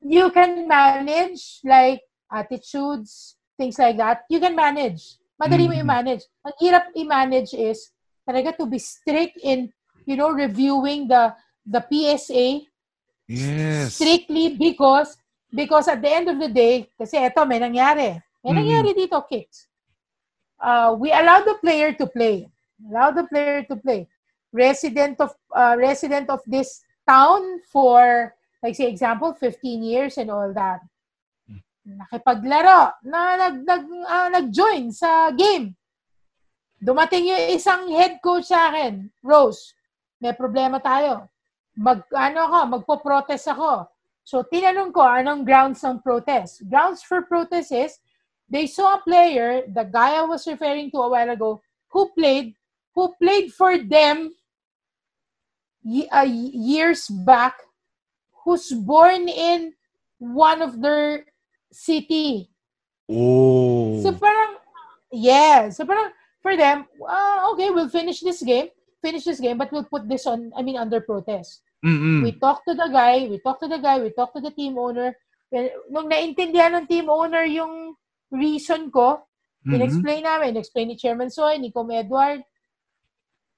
you 0.00 0.30
can 0.30 0.64
manage 0.66 1.60
like 1.66 2.00
attitudes, 2.32 3.36
things 3.58 3.76
like 3.78 3.98
that. 3.98 4.24
You 4.30 4.40
can 4.40 4.56
manage. 4.56 5.18
Madali 5.38 5.70
mo 5.70 5.74
Mhm. 5.74 5.82
i-manage. 5.86 6.24
Ang 6.42 6.54
hirap 6.58 6.84
i-manage 6.98 7.54
is 7.54 7.94
talaga 8.26 8.58
to 8.58 8.66
be 8.66 8.78
strict 8.82 9.38
in, 9.40 9.70
you 10.04 10.18
know, 10.18 10.34
reviewing 10.34 11.06
the 11.06 11.30
the 11.62 11.78
PSA 11.80 12.66
yes. 13.28 13.94
strictly 13.94 14.56
because 14.58 15.14
because 15.54 15.86
at 15.88 16.02
the 16.02 16.10
end 16.10 16.28
of 16.28 16.36
the 16.42 16.48
day, 16.50 16.90
kasi 16.98 17.16
eto, 17.22 17.46
may 17.46 17.60
nangyari. 17.62 18.18
May 18.44 18.52
Mhm. 18.52 18.58
nangyari 18.60 18.90
dito, 18.98 19.16
kicks. 19.24 19.68
Uh, 20.58 20.92
we 20.98 21.14
allow 21.14 21.40
the 21.46 21.54
player 21.62 21.94
to 21.94 22.04
play. 22.10 22.50
Allow 22.90 23.14
the 23.14 23.24
player 23.30 23.62
to 23.62 23.76
play. 23.78 24.10
Resident 24.50 25.20
of 25.20 25.30
uh, 25.54 25.76
resident 25.78 26.28
of 26.32 26.40
this 26.48 26.82
town 27.06 27.60
for, 27.70 28.34
like 28.62 28.74
say 28.74 28.88
example, 28.90 29.32
15 29.36 29.82
years 29.86 30.18
and 30.18 30.30
all 30.34 30.50
that. 30.52 30.80
Nakipaglaro, 31.88 33.00
na 33.08 33.48
nag, 33.48 33.56
nag, 33.64 33.82
ah, 34.04 34.28
nag-join 34.28 34.92
sa 34.92 35.32
game. 35.32 35.72
Dumating 36.76 37.32
yung 37.32 37.44
isang 37.56 37.88
head 37.88 38.20
coach 38.20 38.52
sa 38.52 38.68
akin, 38.68 39.08
Rose, 39.24 39.72
may 40.20 40.36
problema 40.36 40.76
tayo 40.78 41.32
mag 41.78 42.02
ano 42.10 42.38
ako, 42.50 42.58
magpo-protest 42.74 43.54
ako. 43.54 43.86
So 44.26 44.42
tinanong 44.42 44.90
ko 44.90 45.06
anong 45.06 45.46
grounds 45.46 45.80
ng 45.86 46.02
protest. 46.02 46.66
Grounds 46.66 47.06
for 47.06 47.22
protest 47.24 47.70
is 47.70 47.96
they 48.50 48.66
saw 48.66 48.98
a 48.98 49.04
player, 49.06 49.62
the 49.70 49.86
guy 49.86 50.18
I 50.18 50.26
was 50.26 50.44
referring 50.44 50.90
to 50.92 51.06
a 51.06 51.08
while 51.08 51.30
ago, 51.30 51.62
who 51.94 52.10
played 52.12 52.58
who 52.92 53.14
played 53.22 53.54
for 53.54 53.78
them 53.78 54.34
uh, 55.86 56.28
years 56.28 57.06
back 57.22 57.54
who's 58.42 58.74
born 58.74 59.30
in 59.30 59.72
one 60.18 60.60
of 60.60 60.82
their 60.82 61.24
city. 61.70 62.50
Oh. 63.08 64.02
So 64.02 64.12
parang, 64.12 64.56
yeah. 65.12 65.70
So 65.70 65.84
parang, 65.84 66.12
for 66.40 66.56
them, 66.56 66.86
uh, 67.02 67.50
okay, 67.52 67.70
we'll 67.70 67.88
finish 67.88 68.20
this 68.20 68.42
game, 68.42 68.68
finish 69.02 69.24
this 69.24 69.40
game, 69.40 69.58
but 69.58 69.72
we'll 69.72 69.84
put 69.88 70.08
this 70.08 70.26
on, 70.26 70.52
I 70.56 70.62
mean, 70.62 70.76
under 70.76 71.00
protest. 71.00 71.62
Mm-mm. 71.84 72.22
We 72.22 72.32
talked 72.32 72.66
to 72.68 72.74
the 72.74 72.88
guy, 72.88 73.26
we 73.28 73.38
talked 73.38 73.62
to 73.62 73.68
the 73.68 73.78
guy, 73.78 74.00
we 74.00 74.10
talked 74.10 74.34
to 74.36 74.42
the 74.42 74.50
team 74.50 74.78
owner. 74.78 75.16
Nung 75.90 76.10
naintindihan 76.10 76.74
ng 76.74 76.86
team 76.86 77.08
owner 77.08 77.44
yung 77.44 77.94
reason 78.30 78.90
ko, 78.90 79.24
Mhm. 79.66 79.74
in-explain 79.74 80.22
namin, 80.22 80.48
in-explain 80.54 80.86
ni 80.88 80.96
Chairman 80.96 81.30
Soy, 81.30 81.56
ni 81.58 81.70
Com 81.70 81.90
Edward, 81.90 82.42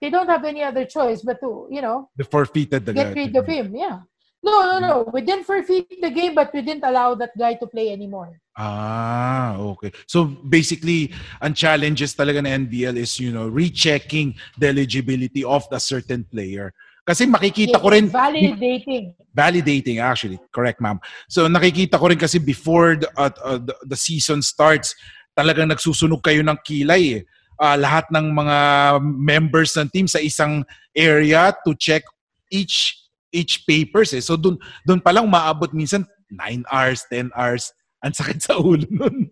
they 0.00 0.08
don't 0.08 0.28
have 0.28 0.44
any 0.44 0.62
other 0.62 0.84
choice 0.86 1.20
but 1.20 1.40
to, 1.40 1.68
you 1.68 1.82
know, 1.82 2.08
The 2.16 2.24
forfeited 2.24 2.86
the 2.86 2.92
get 2.94 3.12
guy. 3.12 3.24
rid 3.24 3.36
of 3.36 3.46
him. 3.46 3.76
Yeah. 3.76 4.00
No, 4.42 4.64
no, 4.64 4.76
no. 4.80 4.94
We 5.12 5.20
didn't 5.20 5.44
forfeit 5.44 6.00
the 6.00 6.10
game, 6.10 6.34
but 6.34 6.52
we 6.52 6.62
didn't 6.62 6.84
allow 6.84 7.14
that 7.14 7.36
guy 7.36 7.54
to 7.60 7.66
play 7.66 7.92
anymore. 7.92 8.40
Ah, 8.56 9.56
okay. 9.60 9.92
So 10.08 10.24
basically, 10.24 11.12
ang 11.44 11.52
challenges 11.52 12.16
talaga 12.16 12.40
ng 12.40 12.68
NBL 12.68 12.96
is, 12.96 13.20
you 13.20 13.32
know, 13.32 13.48
rechecking 13.48 14.34
the 14.56 14.68
eligibility 14.72 15.44
of 15.44 15.68
the 15.68 15.78
certain 15.78 16.24
player. 16.24 16.72
Kasi 17.04 17.26
makikita 17.28 17.80
ko 17.80 17.92
rin, 17.92 18.08
Validating. 18.08 19.12
validating 19.34 20.00
actually, 20.00 20.38
correct 20.52 20.80
ma'am. 20.80 21.00
So 21.28 21.48
nakikita 21.48 21.98
ko 21.98 22.08
rin 22.08 22.20
kasi 22.20 22.38
before 22.38 22.96
the, 22.96 23.08
uh, 23.16 23.32
uh, 23.44 23.58
the, 23.60 23.74
the 23.92 23.98
season 23.98 24.40
starts, 24.40 24.94
talagang 25.36 25.68
nagsusunog 25.72 26.22
kayo 26.22 26.40
ng 26.44 26.56
kilay 26.64 27.20
eh. 27.20 27.22
Ah, 27.60 27.76
lahat 27.76 28.08
ng 28.08 28.32
mga 28.32 28.56
members 29.04 29.76
ng 29.76 29.88
team 29.92 30.08
sa 30.08 30.16
isang 30.16 30.64
area 30.96 31.52
to 31.60 31.76
check 31.76 32.04
each 32.48 32.99
each 33.30 33.66
papers 33.66 34.12
eh. 34.14 34.22
So 34.22 34.36
dun 34.36 34.58
dun 34.86 35.00
pa 35.00 35.10
lang 35.14 35.26
maabot 35.30 35.70
minsan 35.74 36.06
9 36.30 36.66
hours, 36.70 37.06
10 37.10 37.34
hours. 37.34 37.74
Ang 38.00 38.14
sakit 38.14 38.38
sa 38.40 38.56
ulo 38.56 38.86
nun. 38.88 39.28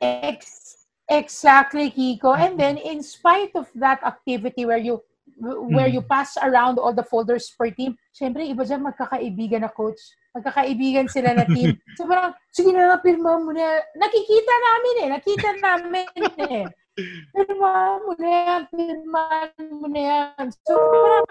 Ex- 0.00 0.88
exactly, 1.08 1.90
Kiko. 1.90 2.34
And 2.34 2.58
then, 2.58 2.76
in 2.76 3.02
spite 3.04 3.54
of 3.54 3.70
that 3.78 4.02
activity 4.02 4.66
where 4.66 4.80
you 4.80 5.00
where 5.38 5.90
you 5.90 6.02
pass 6.02 6.36
around 6.38 6.78
all 6.78 6.94
the 6.94 7.02
folders 7.02 7.50
per 7.58 7.70
team, 7.70 7.98
syempre, 8.14 8.46
iba 8.46 8.62
dyan 8.62 8.86
magkakaibigan 8.86 9.66
na 9.66 9.72
coach. 9.72 9.98
Magkakaibigan 10.34 11.10
sila 11.10 11.34
na 11.34 11.46
team. 11.46 11.78
So 11.98 12.06
parang, 12.10 12.34
sige 12.50 12.74
na, 12.74 12.98
pirma 12.98 13.38
mo 13.38 13.50
na. 13.54 13.82
Nakikita 13.94 14.54
namin 14.54 14.94
eh. 14.98 15.08
Nakita 15.14 15.50
namin 15.62 16.06
eh. 16.42 16.66
Pirma 17.34 17.98
mo 18.02 18.12
na 18.18 18.28
yan. 18.30 18.62
Pirma 18.70 19.24
mo 19.58 19.86
na 19.90 20.02
yan. 20.02 20.46
So 20.66 20.74
parang, 20.74 21.26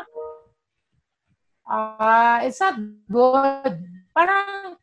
ah, 1.67 2.41
it's 2.43 2.59
not 2.59 2.75
good. 3.09 3.73
Parang, 4.13 4.77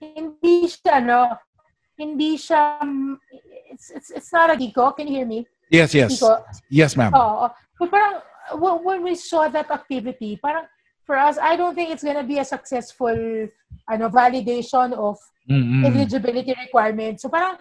hindi 0.00 0.66
siya, 0.66 0.98
no, 1.04 1.36
hindi 1.96 2.36
siya, 2.40 2.80
it's, 3.68 3.90
it's, 3.92 4.10
it's 4.10 4.32
not 4.32 4.50
a 4.50 4.56
Kiko. 4.56 4.96
Can 4.96 5.06
you 5.08 5.20
hear 5.20 5.28
me? 5.28 5.46
Yes, 5.70 5.94
yes. 5.94 6.16
Kiko? 6.16 6.40
Yes, 6.72 6.96
ma'am. 6.96 7.12
Oo. 7.14 7.48
But 7.78 7.88
parang, 7.90 8.14
wh- 8.56 8.80
when 8.84 9.04
we 9.04 9.14
saw 9.14 9.48
that 9.48 9.70
activity, 9.70 10.40
parang, 10.40 10.64
for 11.04 11.16
us, 11.18 11.38
I 11.38 11.56
don't 11.56 11.74
think 11.74 11.90
it's 11.90 12.04
gonna 12.04 12.24
be 12.24 12.38
a 12.38 12.44
successful, 12.46 13.14
ano, 13.88 14.08
validation 14.08 14.94
of 14.94 15.18
Mm-mm. 15.50 15.82
eligibility 15.86 16.54
requirements. 16.54 17.22
So 17.22 17.28
parang, 17.28 17.58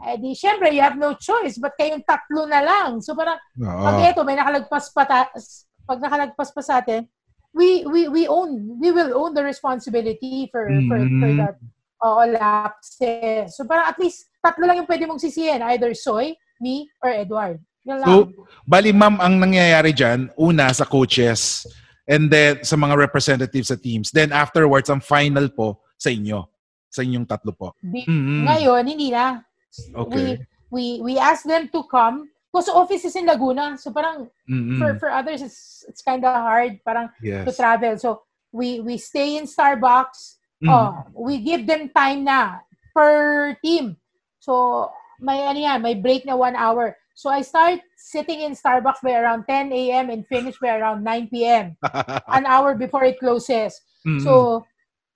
eh 0.00 0.16
di, 0.16 0.32
syempre, 0.32 0.72
you 0.72 0.80
have 0.80 0.96
no 0.96 1.12
choice, 1.14 1.60
but 1.60 1.76
kayong 1.76 2.00
tatlo 2.08 2.48
na 2.48 2.60
lang. 2.64 3.00
So 3.04 3.12
parang, 3.12 3.36
Oo. 3.60 3.84
pag 3.84 3.96
eto, 4.10 4.24
may 4.24 4.36
nakalagpas 4.36 4.88
pa, 4.96 5.04
ta- 5.04 5.32
pag 5.84 6.00
nakalagpas 6.00 6.50
pa 6.56 6.62
sa 6.64 6.80
atin, 6.80 7.04
we, 7.54 7.84
we, 7.86 8.08
we 8.08 8.22
own, 8.28 8.78
we 8.80 8.90
will 8.90 9.10
own 9.16 9.34
the 9.34 9.42
responsibility 9.42 10.48
for, 10.52 10.66
for, 10.88 10.98
for 10.98 11.28
Mm. 11.30 11.36
that 11.38 11.56
oo, 12.00 12.22
lapses. 12.32 13.56
So 13.56 13.64
parang 13.66 13.90
at 13.90 13.98
least, 13.98 14.30
tatlo 14.40 14.64
lang 14.66 14.80
yung 14.80 14.88
pwede 14.88 15.04
mong 15.04 15.20
sisihin, 15.20 15.60
either 15.74 15.92
Soy, 15.92 16.32
me, 16.60 16.88
or 17.02 17.10
Edward. 17.10 17.60
Yan 17.84 18.00
lang. 18.00 18.08
So, 18.08 18.46
bali 18.68 18.92
ma'am, 18.92 19.20
ang 19.20 19.40
nangyayari 19.40 19.92
dyan, 19.92 20.28
una 20.36 20.72
sa 20.72 20.84
coaches, 20.84 21.66
and 22.08 22.28
then 22.28 22.60
sa 22.64 22.76
mga 22.76 22.96
representatives 22.96 23.68
sa 23.68 23.76
teams. 23.76 24.12
Then 24.12 24.32
afterwards, 24.32 24.88
ang 24.88 25.00
final 25.00 25.48
po 25.52 25.84
sa 25.96 26.08
inyo. 26.12 26.44
Sa 26.90 27.04
inyong 27.06 27.24
tatlo 27.28 27.52
po. 27.54 27.72
Di- 27.80 28.04
Mm-mm. 28.08 28.48
Ngayon, 28.48 28.82
hindi 28.88 29.08
na. 29.14 29.40
Okay. 29.94 30.40
We, 30.70 31.00
we, 31.00 31.14
we 31.14 31.22
ask 31.22 31.46
them 31.46 31.70
to 31.70 31.84
come. 31.86 32.28
Because 32.52 32.68
office 32.68 33.04
is 33.06 33.14
in 33.14 33.26
Laguna. 33.26 33.78
So 33.78 33.92
parang, 33.94 34.28
Mm-mm. 34.50 34.78
for, 34.78 34.98
for 34.98 35.10
others, 35.10 35.40
it's, 35.42 35.84
it's 35.88 36.02
kind 36.02 36.24
of 36.24 36.34
hard 36.34 36.82
parang 36.84 37.08
to 37.22 37.26
Yes. 37.46 37.56
travel. 37.56 37.96
So, 37.98 38.22
we, 38.52 38.80
we 38.80 38.98
stay 38.98 39.38
in 39.38 39.46
Starbucks. 39.46 40.42
Mm. 40.62 40.68
Oh, 40.68 40.90
we 41.14 41.38
give 41.38 41.66
them 41.66 41.88
time 41.94 42.24
na 42.24 42.58
per 42.92 43.54
team. 43.62 43.96
So, 44.40 44.90
may 45.20 45.46
ano 45.46 45.60
yan, 45.60 45.82
may 45.82 45.94
break 45.94 46.26
na 46.26 46.34
one 46.34 46.56
hour. 46.56 46.96
So 47.14 47.28
I 47.28 47.42
start 47.44 47.80
sitting 48.00 48.40
in 48.40 48.56
Starbucks 48.56 49.04
by 49.04 49.12
around 49.12 49.44
10 49.44 49.72
a.m. 49.72 50.08
and 50.08 50.24
finish 50.26 50.56
by 50.58 50.80
around 50.80 51.04
9 51.04 51.28
p.m. 51.28 51.76
An 52.32 52.46
hour 52.48 52.74
before 52.74 53.04
it 53.04 53.20
closes. 53.20 53.76
Mm-mm. 54.08 54.24
So, 54.24 54.64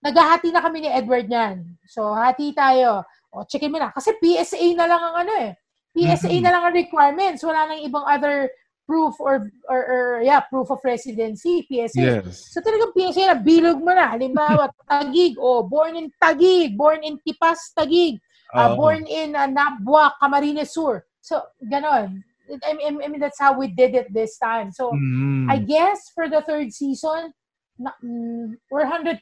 naghahati 0.05 0.53
na 0.53 0.61
kami 0.61 0.85
ni 0.85 0.89
Edward 0.93 1.32
niyan. 1.32 1.64
So, 1.89 2.12
hati 2.12 2.53
tayo. 2.53 3.09
O, 3.32 3.43
checkin 3.49 3.72
mo 3.72 3.80
na. 3.80 3.89
Kasi 3.91 4.12
PSA 4.20 4.76
na 4.76 4.85
lang 4.85 5.01
ang 5.01 5.16
ano 5.24 5.32
eh. 5.49 5.57
PSA 5.95 6.28
Mhm. 6.28 6.42
na 6.42 6.51
lang 6.51 6.62
ang 6.66 6.74
requirements. 6.74 7.40
Wala 7.47 7.70
nang 7.70 7.80
ibang 7.86 8.03
other 8.05 8.51
proof 8.84 9.16
or, 9.16 9.49
or, 9.70 9.80
or 9.80 10.03
yeah, 10.22 10.40
proof 10.45 10.68
of 10.68 10.82
residency. 10.84 11.64
PSA. 11.70 12.20
yes. 12.20 12.53
So 12.53 12.61
talagang 12.61 12.92
PSA 12.92 13.32
na, 13.32 13.38
bilog 13.40 13.80
mo 13.80 13.95
na. 13.97 14.12
Halimbawa, 14.12 14.68
Tagig, 14.90 15.38
oh, 15.40 15.62
born 15.64 15.97
in 15.97 16.12
Tagig, 16.20 16.76
born 16.76 17.01
in 17.01 17.16
Tipas, 17.24 17.72
Tagig, 17.72 18.20
uh, 18.53 18.74
Oo. 18.74 18.76
born 18.76 19.07
in 19.09 19.32
uh, 19.32 19.49
Nabua, 19.49 20.12
Camarines 20.20 20.68
Sur. 20.74 21.01
So, 21.24 21.40
ganon. 21.64 22.20
I 22.68 22.76
mean, 22.76 23.01
I 23.01 23.09
mean, 23.09 23.20
that's 23.24 23.40
how 23.40 23.57
we 23.57 23.72
did 23.72 23.95
it 23.97 24.12
this 24.12 24.36
time. 24.36 24.68
So, 24.68 24.92
Mm. 24.92 25.49
I 25.49 25.57
guess 25.64 26.12
for 26.12 26.28
the 26.28 26.45
third 26.45 26.68
season, 26.76 27.32
na, 27.80 27.97
mm, 28.05 28.61
we're 28.68 28.84
100% 28.84 29.16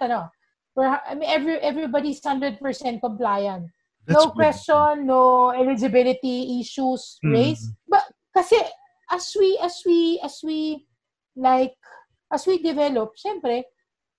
ano. 0.00 0.32
We're, 0.72 0.88
I 0.88 1.12
mean, 1.12 1.28
every, 1.28 1.60
everybody's 1.60 2.16
100% 2.24 2.56
compliant. 3.04 3.68
That's 4.06 4.18
no 4.18 4.30
good. 4.30 4.38
question, 4.38 5.06
no 5.06 5.50
eligibility 5.54 6.58
issues 6.58 7.22
Mm. 7.22 7.32
raised. 7.32 7.70
But 7.86 8.04
kasi 8.34 8.58
as 9.10 9.30
we 9.38 9.58
as 9.62 9.76
we 9.86 10.18
as 10.22 10.40
we 10.42 10.86
like 11.38 11.76
as 12.32 12.42
we 12.48 12.58
develop, 12.58 13.14
syempre, 13.14 13.68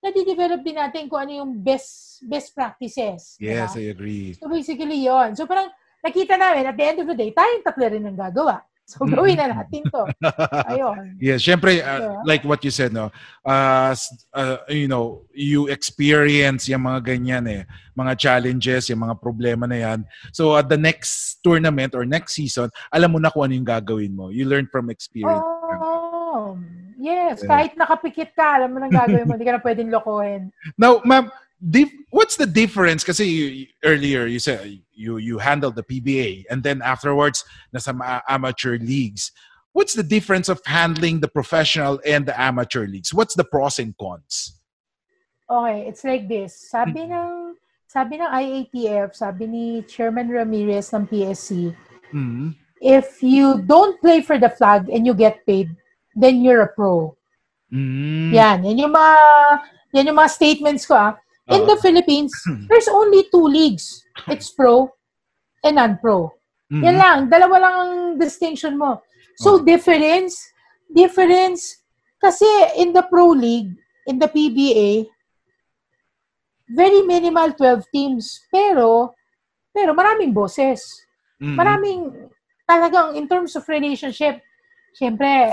nadidevelop 0.00 0.60
din 0.64 0.76
natin 0.76 1.08
kung 1.08 1.24
ano 1.24 1.32
yung 1.44 1.52
best 1.60 2.20
best 2.24 2.52
practices. 2.52 3.36
Yes, 3.40 3.74
ba? 3.74 3.80
I 3.80 3.92
agree. 3.92 4.36
So 4.36 4.48
basically 4.48 5.04
yon. 5.04 5.32
So 5.36 5.48
parang 5.48 5.72
nakita 6.04 6.36
namin 6.36 6.68
at 6.68 6.76
the 6.76 6.84
end 6.84 6.98
of 7.00 7.08
the 7.08 7.16
day, 7.16 7.32
tayong 7.32 7.64
tatlo 7.64 7.84
rin 7.88 8.04
ang 8.04 8.16
gagawa. 8.16 8.60
So 8.84 9.08
gawin 9.08 9.40
na 9.40 9.48
natin 9.48 9.80
to. 9.88 10.04
Ayun. 10.72 11.16
Yes, 11.16 11.40
syempre, 11.40 11.80
uh, 11.80 12.00
Yeah. 12.04 12.20
like 12.28 12.44
what 12.44 12.60
you 12.60 12.68
said, 12.68 12.92
no, 12.92 13.08
uh, 13.48 13.96
uh, 14.36 14.56
you 14.68 14.84
know, 14.84 15.24
you 15.32 15.72
experience 15.72 16.68
yung 16.68 16.84
mga 16.84 17.00
ganyan 17.16 17.44
eh, 17.48 17.62
mga 17.96 18.12
challenges, 18.20 18.92
yung 18.92 19.00
mga 19.08 19.16
problema 19.24 19.64
na 19.64 19.80
yan. 19.80 20.00
So 20.36 20.52
at 20.52 20.68
the 20.68 20.76
next 20.76 21.40
tournament 21.40 21.96
or 21.96 22.04
next 22.04 22.36
season, 22.36 22.68
alam 22.92 23.16
mo 23.16 23.18
na 23.18 23.32
kung 23.32 23.48
ano 23.48 23.56
yung 23.56 23.64
gagawin 23.64 24.12
mo. 24.12 24.28
You 24.28 24.44
learn 24.44 24.68
from 24.68 24.92
experience. 24.92 25.40
Oh, 25.40 26.60
yes. 27.00 27.40
Yeah. 27.40 27.48
Kahit 27.48 27.72
nakapikit 27.80 28.36
ka, 28.36 28.60
alam 28.60 28.76
mo 28.76 28.84
nang 28.84 28.92
gagawin 28.92 29.24
mo. 29.24 29.32
Hindi 29.32 29.48
ka 29.48 29.56
na 29.56 29.64
pwedeng 29.64 29.88
lokohin. 29.88 30.52
Now, 30.76 31.00
ma'am, 31.08 31.32
dif- 31.60 31.92
what's 32.10 32.36
the 32.36 32.46
difference? 32.46 33.04
Kasi 33.04 33.24
you, 33.26 33.66
earlier 33.84 34.26
you 34.26 34.38
said 34.38 34.80
you 34.92 35.16
you 35.18 35.38
handled 35.38 35.76
the 35.76 35.82
PBA 35.82 36.44
and 36.50 36.62
then 36.62 36.82
afterwards 36.82 37.44
nasa 37.74 37.94
ma- 37.94 38.22
amateur 38.28 38.78
leagues. 38.78 39.32
What's 39.74 39.94
the 39.94 40.06
difference 40.06 40.48
of 40.48 40.62
handling 40.64 41.18
the 41.18 41.26
professional 41.26 41.98
and 42.06 42.26
the 42.26 42.36
amateur 42.38 42.86
leagues? 42.86 43.12
What's 43.12 43.34
the 43.34 43.42
pros 43.42 43.78
and 43.82 43.90
cons? 43.98 44.54
Okay, 45.50 45.90
it's 45.90 46.04
like 46.06 46.28
this. 46.30 46.54
Sabi 46.70 47.10
ng 47.10 47.58
sabi 47.90 48.18
ng 48.22 48.26
IATF, 48.30 49.14
sabi 49.14 49.46
ni 49.46 49.64
Chairman 49.82 50.30
Ramirez 50.30 50.94
ng 50.94 51.06
PSC, 51.06 51.74
Mm. 52.14 52.54
if 52.78 53.18
you 53.22 53.58
don't 53.66 53.98
play 53.98 54.22
for 54.22 54.38
the 54.38 54.48
flag 54.48 54.86
and 54.86 55.02
you 55.02 55.14
get 55.14 55.42
paid, 55.42 55.74
then 56.14 56.46
you're 56.46 56.62
a 56.62 56.70
pro. 56.70 57.18
Mm. 57.74 58.30
Yan, 58.30 58.58
yan 58.62 58.78
yung 58.86 58.94
mga 58.94 59.14
yan 59.94 60.06
yung 60.06 60.18
mga 60.22 60.30
statements 60.30 60.86
ko 60.86 60.94
ah. 60.94 61.18
In 61.48 61.62
Oo. 61.62 61.68
the 61.68 61.76
Philippines, 61.84 62.32
there's 62.68 62.88
only 62.88 63.28
two 63.28 63.44
leagues. 63.44 64.00
It's 64.28 64.48
pro 64.48 64.88
and 65.60 65.76
non-pro. 65.76 66.32
Mhm. 66.72 66.82
Yan 66.84 66.96
lang, 66.96 67.18
dalawa 67.28 67.56
lang 67.60 67.74
ang 67.76 67.92
distinction 68.16 68.80
mo. 68.80 69.04
So 69.36 69.60
difference, 69.60 70.38
difference 70.88 71.82
kasi 72.16 72.46
in 72.80 72.96
the 72.96 73.04
pro 73.04 73.36
league, 73.36 73.76
in 74.08 74.16
the 74.16 74.30
PBA, 74.30 75.04
very 76.72 77.04
minimal 77.04 77.52
12 77.52 77.84
teams, 77.92 78.40
pero 78.48 79.12
pero 79.74 79.92
maraming 79.92 80.32
bosses. 80.32 80.80
Mhm. 81.42 81.56
Maraming 81.58 82.00
talagang 82.64 83.18
in 83.20 83.28
terms 83.28 83.52
of 83.58 83.68
relationship, 83.68 84.40
syempre 84.96 85.52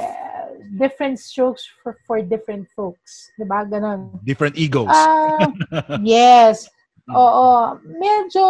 different 0.77 1.19
strokes 1.19 1.65
for, 1.81 1.97
for 2.05 2.21
different 2.21 2.67
folks, 2.75 3.31
'di 3.35 3.45
ba? 3.45 3.65
Ganon. 3.65 4.21
different 4.23 4.57
egos. 4.57 4.89
Ah, 4.89 5.49
yes. 6.03 6.69
Oo. 7.11 7.75
Medyo 7.83 8.45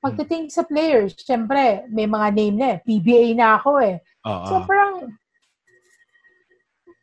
pagdating 0.00 0.48
sa 0.48 0.64
players, 0.64 1.12
syempre, 1.12 1.84
may 1.92 2.08
mga 2.08 2.28
name 2.32 2.56
na 2.56 2.68
eh. 2.74 2.78
PBA 2.82 3.36
na 3.36 3.60
ako 3.60 3.78
eh. 3.84 4.00
Oo. 4.24 4.46
So, 4.48 4.52
parang 4.64 5.12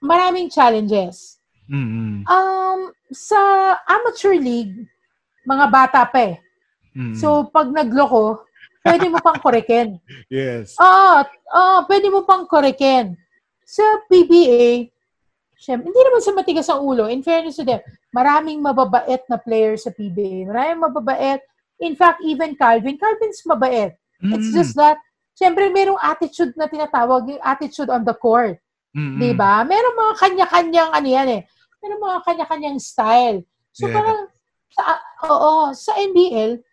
maraming 0.01 0.49
challenges. 0.49 1.37
Mhm. 1.69 2.25
Um, 2.25 2.79
sa 3.13 3.37
amateur 3.85 4.35
league, 4.35 4.87
mga 5.45 5.65
bata 5.69 6.01
pa 6.09 6.33
eh. 6.33 6.37
Mhm. 6.97 7.15
So, 7.15 7.45
pag 7.53 7.69
nagloko, 7.69 8.41
pwede 8.81 9.05
mo 9.11 9.21
pang 9.21 9.37
korekin. 9.37 10.01
yes. 10.33 10.73
Oo, 10.81 11.21
oo, 11.53 11.77
pwede 11.85 12.07
mo 12.09 12.25
pang 12.25 12.49
korekin. 12.49 13.13
Sa 13.67 13.83
PBA, 14.07 14.87
syempre, 15.59 15.91
hindi 15.91 15.99
naman 15.99 16.23
sa 16.23 16.31
matigas 16.31 16.71
ang 16.71 16.87
ulo. 16.87 17.11
In 17.11 17.19
fairness 17.19 17.59
to 17.59 17.67
them, 17.67 17.83
maraming 18.15 18.63
mababait 18.63 19.27
na 19.27 19.35
players 19.35 19.83
sa 19.83 19.91
PBA. 19.91 20.47
Maraming 20.47 20.87
mababait. 20.87 21.43
In 21.83 21.91
fact, 21.99 22.23
even 22.23 22.55
Calvin, 22.55 22.95
Calvin's 22.95 23.43
mabait. 23.43 23.99
It's 24.23 24.49
Mhm. 24.49 24.55
just 24.55 24.73
that, 24.79 24.95
syempre, 25.35 25.67
merong 25.67 25.99
attitude 25.99 26.55
na 26.55 26.71
tinatawag, 26.71 27.27
yung 27.27 27.43
attitude 27.43 27.91
on 27.91 28.07
the 28.07 28.15
court. 28.15 28.55
Mhm. 28.95 29.19
Di 29.19 29.31
ba? 29.35 29.61
Meron 29.67 29.99
mga 29.99 30.13
kanya-kanyang, 30.15 30.89
ano 30.95 31.07
yan 31.11 31.27
eh, 31.27 31.41
meron 31.83 32.01
mga 32.01 32.19
kanya-kanyang 32.23 32.79
style. 32.79 33.43
So, 33.75 33.85
Yeah. 33.85 33.93
parang, 33.99 34.19
sa, 34.71 34.81
oo, 35.27 35.75
sa 35.75 35.91
NBL, 35.99 36.63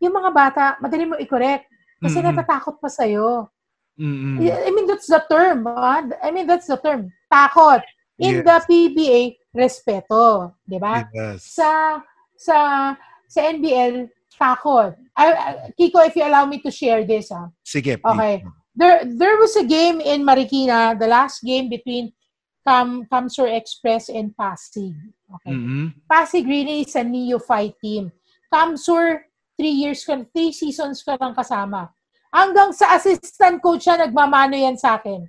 yung 0.00 0.14
mga 0.14 0.30
bata, 0.30 0.64
madali 0.78 1.04
mo 1.04 1.18
i-correct. 1.18 1.66
Kasi 1.98 2.22
Mhm. 2.22 2.30
natatakot 2.30 2.78
pa 2.78 2.88
sa'yo. 2.88 3.50
Mhm. 3.98 4.42
I 4.42 4.70
mean, 4.74 4.86
that's 4.86 5.06
the 5.06 5.22
term. 5.30 5.66
ah. 5.70 6.02
I 6.22 6.30
mean, 6.30 6.46
that's 6.46 6.66
the 6.66 6.76
term. 6.76 7.12
Takot. 7.32 7.82
In 8.18 8.42
Yes. 8.42 8.44
the 8.46 8.56
PBA, 8.66 9.20
respeto. 9.54 10.54
Di 10.66 10.78
ba? 10.78 11.06
Yes. 11.14 11.54
Sa, 11.54 11.98
sa, 12.38 12.56
sa 13.28 13.40
NBL, 13.42 14.06
takot. 14.34 14.94
I, 15.16 15.26
I- 15.32 15.56
Kiko, 15.78 16.02
if 16.06 16.14
you 16.16 16.22
allow 16.26 16.46
me 16.46 16.58
to 16.62 16.70
share 16.70 17.02
this, 17.06 17.30
ah. 17.30 17.50
Sige. 17.66 17.98
Okay. 18.02 18.42
please. 18.42 18.50
There, 18.74 19.06
there 19.06 19.38
was 19.38 19.54
a 19.54 19.62
game 19.62 20.00
in 20.02 20.26
Marikina, 20.26 20.98
the 20.98 21.06
last 21.06 21.42
game 21.46 21.70
between 21.70 22.10
Cam, 22.66 23.06
Camsur 23.06 23.46
Express 23.46 24.08
and 24.10 24.34
Pasig. 24.34 24.94
Okay. 25.38 25.54
Mhm. 25.54 25.94
Pasig 26.10 26.46
really 26.46 26.82
is 26.82 26.94
a 26.98 27.04
neophyte 27.06 27.78
team. 27.78 28.10
Camsur, 28.50 29.22
three 29.58 29.70
years 29.74 30.02
ka, 30.02 30.18
three 30.34 30.50
seasons 30.50 31.02
ka 31.06 31.14
lang 31.20 31.34
kasama. 31.34 31.90
Hanggang 32.34 32.74
sa 32.74 32.98
assistant 32.98 33.62
coach 33.62 33.86
siya, 33.86 33.94
nagmamano 33.94 34.58
yan 34.58 34.74
sa 34.74 34.98
akin. 34.98 35.22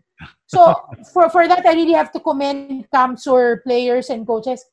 So, 0.49 0.73
for, 1.13 1.29
for 1.29 1.45
that, 1.45 1.61
I 1.61 1.77
really 1.77 1.93
have 1.93 2.09
to 2.17 2.19
commend 2.19 2.89
Camsur 2.89 3.61
players 3.61 4.09
and 4.09 4.25
coaches. 4.25 4.65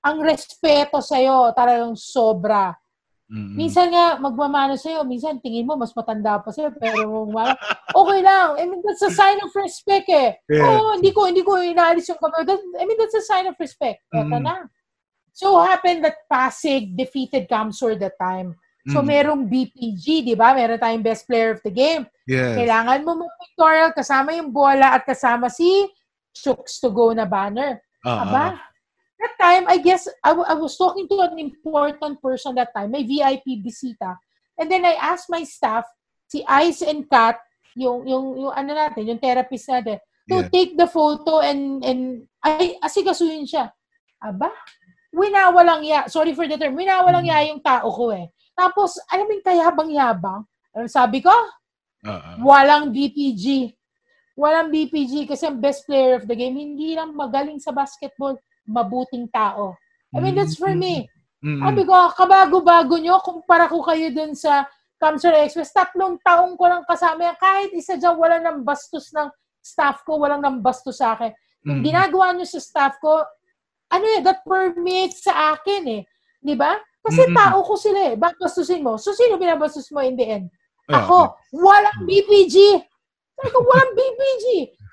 Ang 0.00 0.24
respeto 0.24 1.04
sa'yo, 1.04 1.52
talagang 1.52 1.92
sobra. 1.92 2.72
Mhm. 3.28 3.52
Minsan 3.60 3.92
nga, 3.92 4.16
magmamano 4.16 4.80
sa'yo. 4.80 5.04
Minsan, 5.04 5.36
tingin 5.44 5.68
mo, 5.68 5.76
mas 5.76 5.92
matanda 5.92 6.40
pa 6.40 6.48
sa'yo. 6.48 6.72
Pero, 6.80 7.28
okay 7.92 8.20
lang. 8.24 8.56
I 8.56 8.64
mean, 8.64 8.80
that's 8.80 9.04
a 9.04 9.12
sign 9.12 9.36
of 9.44 9.52
respect 9.52 10.08
eh. 10.08 10.40
Yeah. 10.48 10.64
Oo, 10.80 10.96
hindi 10.96 11.12
ko, 11.12 11.28
hindi 11.28 11.44
ko 11.44 11.60
inaalis 11.60 12.08
yung 12.08 12.16
kamay. 12.16 12.48
That- 12.48 12.64
I 12.80 12.88
mean, 12.88 12.96
that's 12.96 13.20
a 13.20 13.26
sign 13.28 13.44
of 13.44 13.60
respect. 13.60 14.00
Eto 14.08 14.32
Mm. 14.32 14.48
na. 14.48 14.64
So, 15.36 15.60
happened 15.60 16.08
that 16.08 16.24
Pasig 16.24 16.96
defeated 16.96 17.52
Camsur 17.52 18.00
that 18.00 18.16
time. 18.16 18.56
So, 18.88 19.04
Mhm. 19.04 19.06
merong 19.06 19.42
BPG, 19.46 20.24
di 20.24 20.32
ba? 20.32 20.56
Meron 20.56 20.80
tayong 20.80 21.04
best 21.04 21.28
player 21.28 21.52
of 21.52 21.60
the 21.60 21.68
game. 21.68 22.08
Yes. 22.24 22.56
Kailangan 22.56 23.04
mo 23.04 23.20
mag-pictorial 23.20 23.92
kasama 23.92 24.32
yung 24.32 24.48
bola 24.48 24.96
at 24.96 25.04
kasama 25.04 25.52
si 25.52 25.84
Shooks 26.32 26.80
to 26.80 26.88
go 26.88 27.12
na 27.12 27.28
banner. 27.28 27.82
Ah, 28.00 28.22
Aba, 28.24 28.44
that 29.18 29.34
time, 29.36 29.66
I 29.66 29.76
guess, 29.76 30.06
I, 30.22 30.30
w- 30.32 30.46
I 30.46 30.54
was 30.54 30.78
talking 30.78 31.04
to 31.04 31.16
an 31.20 31.36
important 31.36 32.22
person 32.22 32.54
that 32.54 32.70
time, 32.72 32.94
may 32.94 33.02
VIP 33.02 33.58
bisita. 33.58 34.16
And 34.56 34.70
then 34.70 34.86
I 34.86 34.94
asked 34.94 35.28
my 35.28 35.42
staff, 35.42 35.84
si 36.24 36.46
Ice 36.46 36.80
and 36.80 37.04
Kat, 37.10 37.36
yung, 37.74 38.06
yung, 38.06 38.38
yung 38.38 38.54
ano 38.54 38.70
natin, 38.72 39.04
yung 39.04 39.18
therapist 39.18 39.66
natin, 39.68 39.98
to 40.28 40.44
Yeah. 40.44 40.48
take 40.48 40.76
the 40.76 40.86
photo 40.86 41.40
and, 41.40 41.82
and 41.82 42.00
ay, 42.40 42.78
asikasuhin 42.78 43.44
siya. 43.44 43.68
Aba, 44.22 44.48
winawalang 45.10 45.82
ya, 45.82 46.06
sorry 46.06 46.32
for 46.32 46.46
the 46.46 46.54
term, 46.54 46.76
winawalang 46.76 47.26
ya 47.26 47.40
yung 47.48 47.60
tao 47.60 47.88
ko 47.90 48.12
eh. 48.12 48.28
Tapos, 48.58 48.98
alam 49.06 49.30
mo 49.30 49.32
yung 49.38 49.46
kayabang-yabang? 49.46 50.42
Ano 50.74 50.86
sabi 50.90 51.22
ko? 51.22 51.30
ah. 51.30 52.34
Walang 52.42 52.90
BPG. 52.90 53.70
Walang 54.34 54.74
BPG 54.74 55.30
kasi 55.30 55.46
ang 55.46 55.62
best 55.62 55.86
player 55.86 56.18
of 56.18 56.26
the 56.26 56.34
game, 56.34 56.58
hindi 56.58 56.94
lang 56.98 57.14
magaling 57.14 57.62
sa 57.62 57.70
basketball, 57.70 58.34
mabuting 58.66 59.30
tao. 59.30 59.78
I 60.10 60.18
mean, 60.18 60.34
that's 60.34 60.58
for 60.58 60.74
me. 60.74 61.06
Mhm. 61.38 61.62
Sabi 61.62 61.82
ko, 61.86 61.94
kabago-bago 62.14 62.98
nyo, 62.98 63.22
kumpara 63.22 63.70
ko 63.70 63.78
kayo 63.82 64.10
dun 64.10 64.34
sa 64.34 64.66
Kamsur 64.98 65.30
Express, 65.38 65.70
tatlong 65.70 66.18
taong 66.26 66.58
ko 66.58 66.64
lang 66.66 66.82
kasama 66.82 67.30
yan. 67.30 67.36
Kahit 67.38 67.70
isa 67.70 67.94
dyan, 67.94 68.18
wala 68.18 68.42
nang 68.42 68.66
bastos 68.66 69.14
ng 69.14 69.30
staff 69.62 70.02
ko, 70.02 70.18
walang 70.18 70.42
nang 70.42 70.58
bastos 70.58 70.98
sa 70.98 71.14
akin. 71.14 71.30
Kung 71.62 71.82
Mm. 71.82 71.86
ginagawa 71.86 72.26
nyo 72.34 72.46
sa 72.46 72.58
staff 72.58 72.98
ko, 72.98 73.22
ano 73.90 74.04
eh, 74.18 74.20
that 74.26 74.42
permeates 74.42 75.22
sa 75.22 75.54
akin 75.54 76.02
eh. 76.02 76.02
Di 76.42 76.58
ba? 76.58 76.74
Kasi 77.08 77.24
Mm-mm. 77.24 77.34
tao 77.34 77.58
ko 77.64 77.74
sila 77.74 78.12
eh. 78.12 78.14
Bakit 78.14 78.36
bastusin 78.36 78.84
mo? 78.84 79.00
So, 79.00 79.16
sino 79.16 79.40
binabastos 79.40 79.88
mo 79.88 80.04
in 80.04 80.12
the 80.12 80.26
end? 80.28 80.46
Ah, 80.86 81.00
Ako, 81.00 81.32
walang 81.56 82.04
BPG. 82.04 82.84
Sabi 83.32 83.48
ko, 83.48 83.58
walang 83.64 83.92
BPG. 83.96 84.44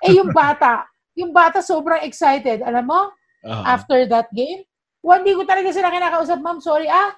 Eh, 0.07 0.11
yung 0.15 0.31
bata, 0.31 0.87
yung 1.13 1.31
bata 1.31 1.59
sobrang 1.59 2.03
excited. 2.03 2.63
Alam 2.63 2.85
mo, 2.87 3.01
ah. 3.43 3.63
after 3.67 4.07
that 4.07 4.31
game, 4.31 4.63
well, 5.03 5.19
hindi 5.19 5.35
ko 5.35 5.43
talaga 5.43 5.71
sila 5.71 5.91
kinakausap, 5.91 6.39
ma'am, 6.39 6.59
sorry, 6.59 6.87
ah, 6.87 7.11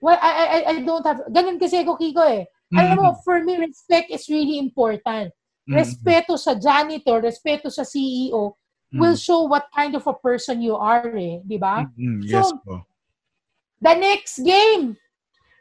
well, 0.00 0.16
I, 0.20 0.30
I, 0.32 0.58
I- 0.76 0.84
don't 0.84 1.04
have, 1.04 1.24
ganun 1.28 1.60
kasi 1.60 1.84
ako, 1.84 1.96
Kiko 1.96 2.24
eh. 2.24 2.48
Alam 2.72 3.00
mo, 3.00 3.06
for 3.24 3.40
me, 3.40 3.56
respect 3.56 4.12
is 4.12 4.28
really 4.28 4.60
important. 4.60 5.32
Mm. 5.64 5.80
Respeto 5.80 6.36
sa 6.36 6.52
janitor, 6.56 7.20
respeto 7.20 7.68
sa 7.68 7.84
CEO, 7.84 8.56
Mm. 8.88 9.04
will 9.04 9.16
show 9.20 9.44
what 9.44 9.68
kind 9.68 9.92
of 9.92 10.00
a 10.08 10.16
person 10.16 10.64
you 10.64 10.72
are 10.72 11.12
eh, 11.12 11.44
di 11.44 11.60
ba? 11.60 11.84
Mm, 11.92 12.24
yes 12.24 12.48
So, 12.48 12.56
po. 12.64 12.88
The 13.78 13.94
next 13.94 14.42
game, 14.42 14.98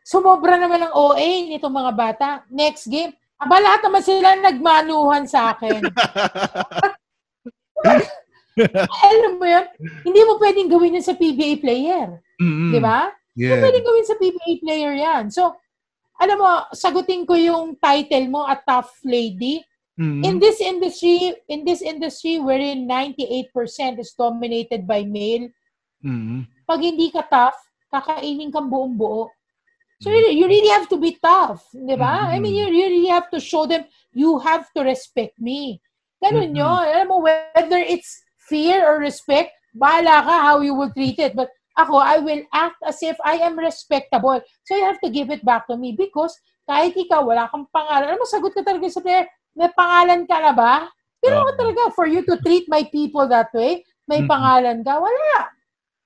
sumobra 0.01 0.57
naman 0.57 0.81
ng 0.85 0.93
OA 0.93 1.53
nitong 1.53 1.73
mga 1.73 1.91
bata. 1.93 2.29
Next 2.49 2.89
game, 2.89 3.13
aba 3.37 3.61
lahat 3.61 3.85
naman 3.85 4.01
sila 4.01 4.33
nagmanuhan 4.33 5.29
sa 5.29 5.53
akin. 5.53 5.85
Alam 9.05 9.37
mo 9.37 9.45
yun, 9.45 9.65
hindi 10.01 10.21
mo 10.25 10.41
pwedeng 10.41 10.69
gawin 10.69 10.97
yun 10.97 11.05
sa 11.05 11.13
PBA 11.13 11.61
player. 11.61 12.17
Mm, 12.41 12.73
Di 12.73 12.79
ba? 12.81 13.13
Hindi 13.37 13.53
Yeah. 13.53 13.61
pwedeng 13.61 13.85
gawin 13.85 14.05
sa 14.09 14.17
PBA 14.17 14.51
player 14.65 14.93
yan. 14.97 15.29
So, 15.29 15.53
alam 16.17 16.41
mo, 16.41 16.65
sagutin 16.73 17.21
ko 17.21 17.37
yung 17.37 17.77
title 17.77 18.33
mo, 18.33 18.49
a 18.49 18.57
tough 18.57 18.97
lady. 19.05 19.61
Mm. 19.93 20.25
In 20.25 20.35
this 20.41 20.57
industry, 20.57 21.37
in 21.45 21.61
this 21.61 21.85
industry 21.85 22.41
wherein 22.41 22.89
98% 22.89 24.01
is 24.01 24.17
dominated 24.17 24.89
by 24.89 25.05
male, 25.05 25.53
Mm. 26.01 26.49
pag 26.65 26.81
hindi 26.81 27.13
ka 27.13 27.29
tough, 27.29 27.57
kakainin 27.91 28.51
kang 28.51 28.69
buong 28.69 28.95
buo. 28.97 29.31
So 29.97 30.13
you, 30.13 30.29
you 30.29 30.45
really 30.45 30.69
have 30.77 30.85
to 30.93 30.97
be 31.01 31.17
tough, 31.17 31.65
di 31.73 31.97
ba? 31.97 32.29
I 32.29 32.37
mean, 32.37 32.53
you 32.53 32.69
really 32.69 33.09
have 33.09 33.33
to 33.33 33.41
show 33.41 33.65
them, 33.65 33.89
you 34.13 34.37
have 34.45 34.69
to 34.77 34.85
respect 34.85 35.33
me. 35.41 35.81
Ganun 36.21 36.53
Mhm. 36.53 36.61
yun. 36.61 36.83
Alam 36.85 37.07
mo, 37.09 37.17
whether 37.25 37.81
it's 37.81 38.21
fear 38.45 38.85
or 38.85 39.01
respect, 39.01 39.57
bahala 39.73 40.21
ka 40.21 40.35
how 40.53 40.61
you 40.61 40.77
will 40.77 40.93
treat 40.93 41.17
it. 41.17 41.33
But 41.33 41.49
ako, 41.77 41.97
I 41.97 42.21
will 42.21 42.45
act 42.53 42.77
as 42.85 43.01
if 43.01 43.17
I 43.25 43.41
am 43.41 43.57
respectable. 43.57 44.37
So 44.69 44.77
you 44.77 44.85
have 44.85 45.01
to 45.01 45.09
give 45.09 45.33
it 45.33 45.41
back 45.41 45.65
to 45.65 45.77
me 45.77 45.97
because 45.97 46.33
kahit 46.69 46.93
ikaw, 46.93 47.25
wala 47.25 47.49
kang 47.49 47.65
pangalan. 47.73 48.13
Alam 48.13 48.21
mo, 48.21 48.29
sagot 48.29 48.53
ka 48.53 48.61
talaga 48.61 48.85
sa 48.93 49.01
player, 49.01 49.25
may 49.57 49.69
pangalan 49.73 50.29
ka 50.29 50.37
na 50.45 50.53
ba? 50.53 50.85
Pero 51.17 51.41
ako 51.41 51.51
talaga, 51.57 51.81
for 51.97 52.05
you 52.05 52.21
to 52.21 52.37
treat 52.45 52.69
my 52.69 52.85
people 52.85 53.25
that 53.25 53.49
way, 53.49 53.81
may 54.05 54.21
Mhm. 54.21 54.29
pangalan 54.29 54.77
ka, 54.85 55.01
wala. 55.01 55.56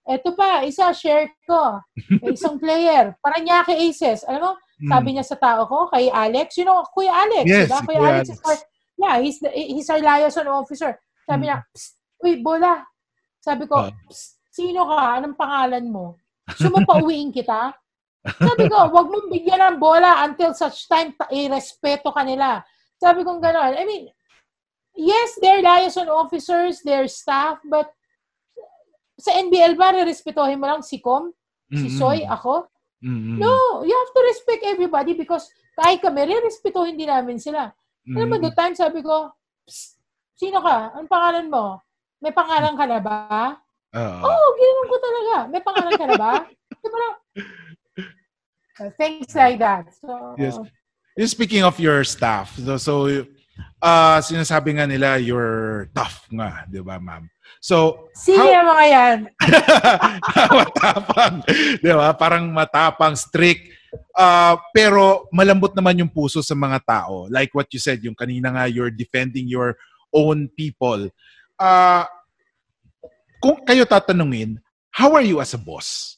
Eto 0.02 0.34
pa, 0.34 0.66
isa, 0.66 0.89
share 0.97 1.30
ko. 1.45 1.78
May 2.22 2.34
isang 2.34 2.58
player, 2.58 3.14
kay 3.22 3.78
Aces. 3.89 4.26
Alam 4.26 4.41
mo, 4.41 4.52
sabi 4.89 5.14
niya 5.14 5.26
sa 5.26 5.38
tao 5.38 5.70
ko, 5.70 5.88
kay 5.93 6.10
Alex, 6.10 6.58
you 6.58 6.66
know, 6.66 6.82
Kuya 6.89 7.14
Alex. 7.14 7.45
Yes, 7.45 7.70
diba? 7.70 7.80
Kuya 7.86 7.99
Kuya 8.02 8.10
Alex, 8.10 8.26
is 8.30 8.41
Alex. 8.41 8.45
our, 8.45 8.58
yeah, 8.97 9.16
he's, 9.22 9.38
the, 9.39 9.49
he's 9.54 9.89
our 9.93 10.02
liaison 10.02 10.47
officer. 10.49 10.91
Sabi 11.30 11.45
niya, 11.47 11.62
Psst, 11.70 11.93
uy, 12.26 12.34
bola. 12.41 12.82
Sabi 13.41 13.70
ko, 13.70 13.89
Ah. 13.89 13.93
Psst, 14.10 14.41
sino 14.49 14.89
ka? 14.89 15.22
Anong 15.22 15.38
pangalan 15.38 15.86
mo? 15.86 16.18
Gusto 16.49 16.68
mo 16.74 16.82
pauwiin 16.84 17.30
kita? 17.30 17.72
Sabi 18.26 18.70
ko, 18.70 18.89
wag 18.89 19.08
mong 19.10 19.30
bigyan 19.30 19.62
ng 19.62 19.78
bola 19.82 20.26
until 20.26 20.54
such 20.54 20.86
time 20.89 21.14
ta- 21.18 21.30
irespeto 21.30 22.10
ka 22.14 22.22
nila. 22.26 22.62
Sabi 23.02 23.22
ko 23.26 23.38
gano'n. 23.41 23.78
I 23.78 23.86
mean, 23.86 24.10
yes, 24.93 25.38
they're 25.41 25.62
liaison 25.62 26.10
officers, 26.10 26.82
they're 26.86 27.10
staff, 27.10 27.58
but 27.66 27.89
sa 29.22 29.38
NBL 29.38 29.78
ba, 29.78 29.94
respetuhin 30.02 30.58
mo 30.58 30.66
lang 30.66 30.82
si 30.82 30.98
Com, 30.98 31.30
si. 31.70 31.94
Soy, 31.94 32.26
ako? 32.26 32.66
Mm-mm. 33.02 33.38
No, 33.38 33.82
you 33.86 33.94
have 33.94 34.12
to 34.14 34.22
respect 34.30 34.62
everybody 34.66 35.14
because 35.14 35.50
kahit 35.78 36.02
kami, 36.02 36.26
re-respetuhin 36.26 36.98
din 36.98 37.10
namin 37.10 37.38
sila. 37.38 37.74
Alam 38.10 38.28
mo, 38.28 38.36
the 38.42 38.50
time 38.58 38.74
sabi 38.74 39.06
ko, 39.06 39.30
sino 40.34 40.58
ka? 40.62 40.98
Anong 40.98 41.10
pangalan 41.10 41.48
mo? 41.50 41.78
May 42.18 42.34
pangalan 42.34 42.74
ka 42.74 42.86
na 42.90 43.00
ba? 43.02 43.58
Oo. 43.94 44.18
Oo, 44.26 44.30
oh, 44.30 44.48
ginanon 44.58 44.88
ko 44.90 44.98
talaga. 44.98 45.36
May 45.50 45.62
pangalan 45.62 45.94
ka 45.98 46.06
na 46.10 46.18
ba? 46.18 46.34
Things 48.98 49.30
like 49.38 49.62
that. 49.62 49.94
So, 50.02 50.10
Yes. 50.38 50.58
Speaking 51.30 51.62
of 51.62 51.78
your 51.78 52.02
staff, 52.08 52.56
so, 52.58 52.78
so 52.78 52.94
uh, 53.82 54.20
sinasabi 54.22 54.78
nga 54.78 54.86
nila 54.86 55.18
you're 55.18 55.89
tough 55.91 56.26
nga, 56.32 56.66
di 56.70 56.80
ba, 56.80 57.01
ma'am? 57.01 57.26
So, 57.62 58.07
Sige 58.18 58.41
how- 58.41 58.74
mga 58.74 58.86
yan. 58.89 59.18
matapang, 60.57 61.36
di 61.78 61.91
ba? 61.91 62.09
Parang 62.18 62.49
matapang, 62.49 63.14
strict. 63.14 63.70
Uh, 64.16 64.55
pero 64.72 65.28
malambot 65.36 65.76
naman 65.76 65.99
yung 65.99 66.12
puso 66.12 66.39
sa 66.39 66.55
mga 66.55 66.80
tao. 66.82 67.28
Like 67.28 67.51
what 67.51 67.68
you 67.76 67.80
said, 67.82 67.99
yung 68.01 68.16
kanina 68.16 68.49
nga, 68.55 68.66
you're 68.72 68.93
defending 68.93 69.51
your 69.51 69.76
own 70.16 70.47
people. 70.55 71.12
Uh, 71.59 72.07
kung 73.43 73.59
kayo 73.68 73.84
tatanungin, 73.84 74.57
how 74.95 75.12
are 75.14 75.26
you 75.26 75.43
as 75.43 75.53
a 75.53 75.62
boss? 75.62 76.18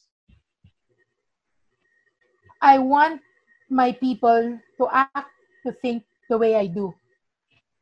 I 2.64 2.80
want 2.80 3.20
my 3.68 3.92
people 3.92 4.56
to 4.80 4.84
act, 4.88 5.34
to 5.68 5.76
think 5.84 6.04
the 6.30 6.38
way 6.38 6.56
I 6.56 6.68
do. 6.72 6.94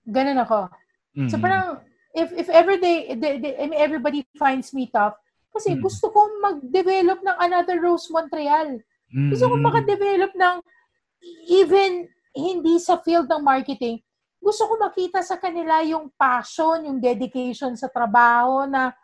Ganun 0.07 0.39
ako. 0.41 0.69
So 1.27 1.35
Mm. 1.37 1.43
parang, 1.43 1.65
if 2.15 2.31
if 2.31 2.47
ever 2.47 2.79
they, 2.79 3.13
they, 3.15 3.37
they- 3.37 3.57
I 3.59 3.67
mean, 3.67 3.79
everybody 3.79 4.23
finds 4.35 4.71
me 4.71 4.87
tough, 4.87 5.15
kasi 5.51 5.75
Mm. 5.75 5.83
gusto 5.83 6.07
kong 6.09 6.39
mag-develop 6.39 7.19
ng 7.19 7.37
another 7.37 7.77
Rose 7.83 8.07
Montreal. 8.07 8.79
Gusto 9.11 9.51
kong 9.51 9.59
makadevelop 9.59 10.31
ng, 10.31 10.55
even 11.51 12.07
hindi 12.31 12.79
sa 12.79 12.95
field 13.03 13.27
ng 13.27 13.43
marketing, 13.43 13.99
gusto 14.39 14.65
ko 14.65 14.79
makita 14.79 15.19
sa 15.19 15.35
kanila 15.35 15.83
yung 15.83 16.07
passion, 16.15 16.87
yung 16.87 16.97
dedication 16.97 17.75
sa 17.75 17.91
trabaho 17.91 18.63
na, 18.65 18.95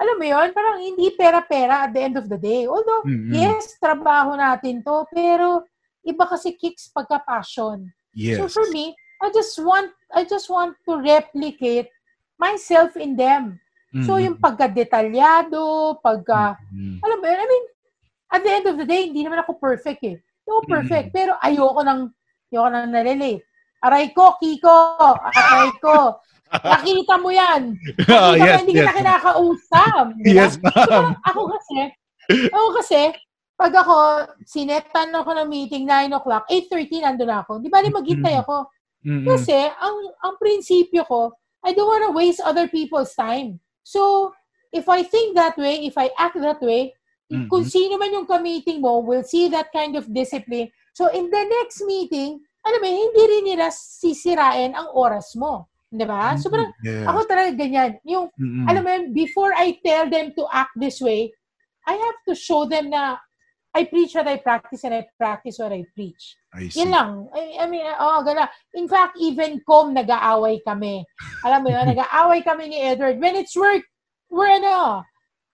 alam 0.00 0.16
mo 0.16 0.24
yon 0.24 0.48
parang 0.56 0.80
hindi 0.80 1.12
pera-pera 1.12 1.84
at 1.84 1.92
the 1.92 2.00
end 2.00 2.16
of 2.16 2.24
the 2.24 2.40
day. 2.40 2.64
Although, 2.64 3.04
Mm-mm. 3.04 3.36
yes, 3.36 3.76
trabaho 3.76 4.32
natin 4.32 4.80
to, 4.80 5.04
pero 5.12 5.68
iba 6.00 6.24
kasi 6.24 6.56
kicks 6.56 6.88
pagka-passion. 6.88 7.84
Yes. 8.16 8.40
So 8.40 8.48
for 8.48 8.64
me, 8.72 8.96
I 9.20 9.28
just 9.30 9.60
want 9.60 9.92
I 10.10 10.24
just 10.24 10.48
want 10.48 10.74
to 10.88 10.98
replicate 10.98 11.88
myself 12.36 12.96
in 12.96 13.14
them. 13.14 13.60
So 14.06 14.16
Mm. 14.16 14.22
yung 14.24 14.36
pagka-detalyado, 14.38 15.98
pagka 16.00 16.56
Mm. 16.72 16.98
alam 17.02 17.18
mo 17.18 17.26
I 17.26 17.46
mean, 17.46 17.64
at 18.30 18.40
the 18.40 18.52
end 18.52 18.66
of 18.66 18.78
the 18.78 18.86
day, 18.86 19.10
hindi 19.10 19.26
naman 19.26 19.42
ako 19.42 19.58
perfect 19.58 20.00
eh. 20.06 20.16
No 20.46 20.62
perfect, 20.62 21.10
pero 21.10 21.34
ayoko 21.38 21.82
nang 21.82 22.10
ayoko 22.48 22.68
nang 22.70 22.90
nalilate. 22.90 23.42
Aray 23.80 24.12
ko, 24.12 24.34
Kiko, 24.38 24.94
aray 25.26 25.70
ko. 25.78 26.18
Nakita 26.66 27.14
mo 27.16 27.30
yan. 27.30 27.74
Oh, 28.10 28.34
Nakita 28.34 28.34
mo, 28.34 28.44
yes, 28.44 28.58
hindi 28.62 28.72
yes. 28.74 28.82
kita 28.82 28.92
kinakausap. 28.98 30.04
Yes, 30.26 30.52
So, 30.54 30.60
ma'am. 30.62 30.74
parang 30.86 31.10
ako 31.22 31.40
kasi, 31.54 31.78
ako 32.50 32.66
kasi, 32.76 33.00
pag 33.54 33.72
ako, 33.72 33.96
sinetan 34.44 35.14
ako 35.14 35.30
ng 35.34 35.48
meeting, 35.48 35.86
9 35.86 36.10
o'clock, 36.12 36.44
8.30 36.50 37.02
nandun 37.02 37.30
ako. 37.30 37.58
Di 37.62 37.70
ba, 37.70 37.78
di 37.80 37.90
maghintay 37.90 38.34
Mm. 38.36 38.42
ako. 38.42 38.56
Mm-mm. 39.04 39.24
Kasi, 39.24 39.56
ang, 39.56 39.96
ang 40.20 40.34
prinsipyo 40.36 41.06
ko, 41.08 41.32
I 41.64 41.72
don't 41.72 41.88
wanna 41.88 42.12
waste 42.12 42.40
other 42.40 42.68
people's 42.68 43.12
time. 43.16 43.60
So, 43.84 44.32
if 44.72 44.88
I 44.88 45.02
think 45.02 45.36
that 45.36 45.56
way, 45.56 45.84
if 45.84 45.96
I 45.96 46.10
act 46.16 46.40
that 46.40 46.60
way, 46.60 46.94
Mhm. 47.30 47.46
kung 47.46 47.62
sino 47.62 47.94
man 47.94 48.10
yung 48.10 48.26
ka-meeting 48.26 48.82
mo 48.82 48.98
will 48.98 49.22
see 49.22 49.46
that 49.48 49.70
kind 49.70 49.94
of 49.94 50.10
discipline. 50.10 50.66
So, 50.98 51.06
in 51.14 51.30
the 51.30 51.42
next 51.46 51.78
meeting, 51.86 52.42
alam 52.66 52.80
mo, 52.82 52.88
hindi 52.90 53.22
rin 53.22 53.44
nila 53.54 53.70
sisirain 53.70 54.74
ang 54.74 54.90
oras 54.92 55.38
mo. 55.38 55.70
Di 55.90 56.02
ba? 56.02 56.34
So, 56.36 56.50
parang, 56.50 56.74
Yes. 56.82 57.06
ako 57.06 57.18
talaga 57.30 57.50
ganyan. 57.54 58.02
Yung, 58.02 58.28
Mm-mm. 58.34 58.66
alam 58.66 58.82
mo 58.82 58.90
yun, 58.90 59.04
before 59.14 59.54
I 59.54 59.78
tell 59.80 60.10
them 60.10 60.34
to 60.34 60.44
act 60.50 60.74
this 60.74 60.98
way, 60.98 61.30
I 61.86 61.94
have 61.94 62.18
to 62.28 62.34
show 62.34 62.66
them 62.66 62.90
na 62.90 63.16
I 63.70 63.86
preach 63.86 64.18
what 64.18 64.26
I 64.26 64.36
practice 64.42 64.82
and 64.82 64.94
I 64.94 65.06
practice 65.14 65.58
what 65.62 65.70
I 65.70 65.86
preach. 65.94 66.34
I 66.50 66.66
see. 66.66 66.82
Yan 66.82 66.90
lang. 66.90 67.10
I, 67.30 67.62
I 67.62 67.66
mean, 67.70 67.86
oh, 67.86 68.18
gana. 68.26 68.50
In 68.74 68.90
fact, 68.90 69.14
even 69.22 69.62
com, 69.62 69.94
nag-aaway 69.94 70.58
kami. 70.66 71.06
Alam 71.46 71.62
mo 71.62 71.68
yun, 71.70 71.86
nag-aaway 71.94 72.42
kami 72.42 72.74
ni 72.74 72.82
Edward. 72.82 73.22
When 73.22 73.38
it's 73.38 73.54
work, 73.54 73.86
we're 74.26 74.50
ano, 74.50 75.06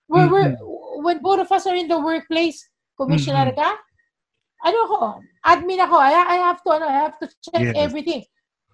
we're, 0.09 0.33
we're, 0.33 0.57
when 1.05 1.21
both 1.21 1.45
of 1.45 1.53
us 1.53 1.67
are 1.69 1.77
in 1.77 1.89
the 1.89 2.01
workplace, 2.01 2.65
commissioner 2.97 3.53
ka, 3.53 3.77
ano 4.65 4.79
ako, 4.89 4.99
admin 5.45 5.85
ako, 5.85 6.01
I, 6.01 6.13
I 6.17 6.37
have 6.49 6.65
to, 6.65 6.71
ano, 6.73 6.89
I 6.89 6.99
have 7.05 7.19
to 7.21 7.29
check 7.45 7.61
Yes. 7.61 7.77
everything. 7.77 8.25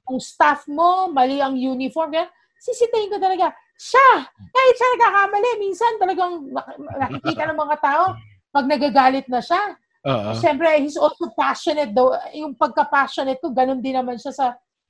Kung 0.06 0.22
staff 0.22 0.66
mo, 0.70 1.10
mali 1.10 1.42
ang 1.42 1.58
uniform, 1.58 2.14
kaya, 2.14 2.30
sisitayin 2.62 3.10
ko 3.10 3.18
talaga, 3.18 3.50
siya, 3.74 4.22
kahit 4.30 4.74
siya 4.78 4.88
nagkakamali, 4.94 5.50
minsan 5.58 5.92
talagang 5.98 6.46
nak- 6.54 6.78
nakikita 6.78 7.50
ng 7.50 7.58
mga 7.58 7.76
tao, 7.82 8.14
pag 8.52 8.68
nagagalit 8.68 9.26
na 9.26 9.40
siya, 9.40 9.80
Oo. 10.02 10.34
Siyempre, 10.34 10.66
he's 10.82 10.98
also 10.98 11.30
passionate 11.30 11.94
daw. 11.94 12.18
Yung 12.34 12.58
pagka-passionate 12.58 13.38
ko, 13.38 13.54
ganun 13.54 13.78
din 13.78 13.94
naman 13.94 14.18
siya 14.18 14.34
sa 14.34 14.46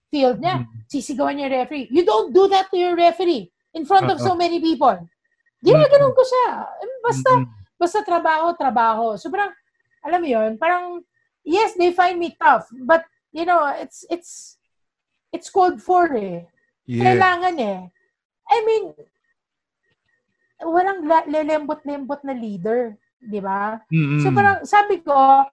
field 0.09 0.41
niya. 0.41 0.65
Mm. 0.65 0.89
Sisigawan 0.89 1.37
niya 1.37 1.53
yung 1.53 1.57
referee. 1.61 1.87
You 1.93 2.03
don't 2.05 2.33
do 2.33 2.49
that 2.49 2.73
to 2.73 2.81
your 2.81 2.97
referee 2.97 3.53
in 3.77 3.85
front 3.85 4.09
of 4.09 4.17
so 4.21 4.33
many 4.33 4.57
people. 4.57 4.97
Ginaganon 5.61 6.17
ko 6.17 6.23
siya. 6.25 6.49
Basta, 7.05 7.31
Mm-mm. 7.45 7.77
basta 7.77 8.01
trabaho, 8.01 8.57
trabaho. 8.57 9.07
So 9.21 9.29
parang, 9.29 9.53
alam 10.01 10.25
mo 10.25 10.29
yun, 10.33 10.57
parang, 10.57 11.05
yes, 11.45 11.77
they 11.77 11.93
find 11.93 12.17
me 12.17 12.33
tough, 12.41 12.73
but, 12.89 13.05
you 13.37 13.45
know, 13.45 13.69
it's, 13.69 14.09
it's, 14.09 14.57
it's 15.29 15.53
called 15.53 15.77
for 15.77 16.09
eh. 16.17 16.49
Yeah. 16.89 17.05
Kailangan 17.05 17.55
eh. 17.61 17.81
I 18.49 18.59
mean, 18.65 18.97
walang 20.65 21.05
la- 21.05 21.29
lelembot-lembot 21.29 22.25
na 22.25 22.33
leader. 22.33 22.97
Di 23.23 23.39
ba? 23.39 23.79
Mm-mm. 23.87 24.19
So 24.19 24.35
parang 24.35 24.67
sabi 24.67 24.99
ko, 24.99 25.47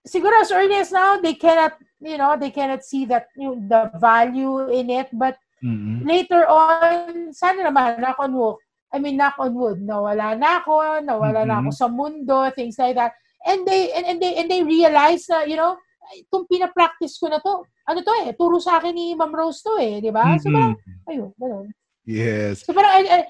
siguro 0.00 0.32
as 0.40 0.48
early 0.50 0.80
as 0.80 0.88
now, 0.90 1.20
they 1.20 1.36
cannot, 1.36 1.76
you 2.00 2.16
know, 2.16 2.36
they 2.40 2.48
cannot 2.50 2.80
see 2.82 3.04
that 3.04 3.28
yung 3.36 3.68
the 3.68 3.92
value 4.00 4.72
in 4.72 4.88
it. 4.88 5.12
But 5.12 5.36
Mm-mm. 5.60 6.08
later 6.08 6.48
on, 6.48 7.36
sana 7.36 7.68
naman, 7.68 8.00
knock 8.00 8.16
on 8.16 8.32
wood, 8.32 8.56
I 8.90 8.98
mean, 8.98 9.20
knock 9.20 9.36
on 9.36 9.52
wood, 9.54 9.78
nawala 9.84 10.34
na 10.34 10.64
ako, 10.64 11.04
nawala 11.04 11.44
na 11.44 11.60
Mhm. 11.60 11.68
ako 11.68 11.70
sa 11.70 11.86
mundo, 11.86 12.36
things 12.56 12.80
like 12.80 12.96
that. 12.96 13.12
And 13.44 13.62
they, 13.68 13.92
and, 13.92 14.04
and 14.04 14.18
they, 14.18 14.32
and 14.40 14.48
they 14.48 14.64
realize 14.64 15.28
na, 15.28 15.44
you 15.44 15.54
know, 15.54 15.76
itong 16.16 16.48
pinapractice 16.48 17.20
ko 17.20 17.28
na 17.28 17.38
to, 17.38 17.62
ano 17.86 18.00
to 18.02 18.12
eh, 18.24 18.32
turo 18.34 18.56
sa 18.58 18.80
akin 18.80 18.90
ni 18.96 19.12
Ma'am 19.14 19.30
Rose 19.30 19.60
to 19.62 19.76
eh, 19.78 20.00
di 20.00 20.08
ba? 20.10 20.34
So 20.40 20.48
parang, 20.50 20.74
ayun, 21.06 21.30
ganun. 21.36 21.66
Yes. 22.08 22.64
So 22.64 22.72
parang, 22.72 22.98
ay- 22.98 23.10
ay, 23.10 23.22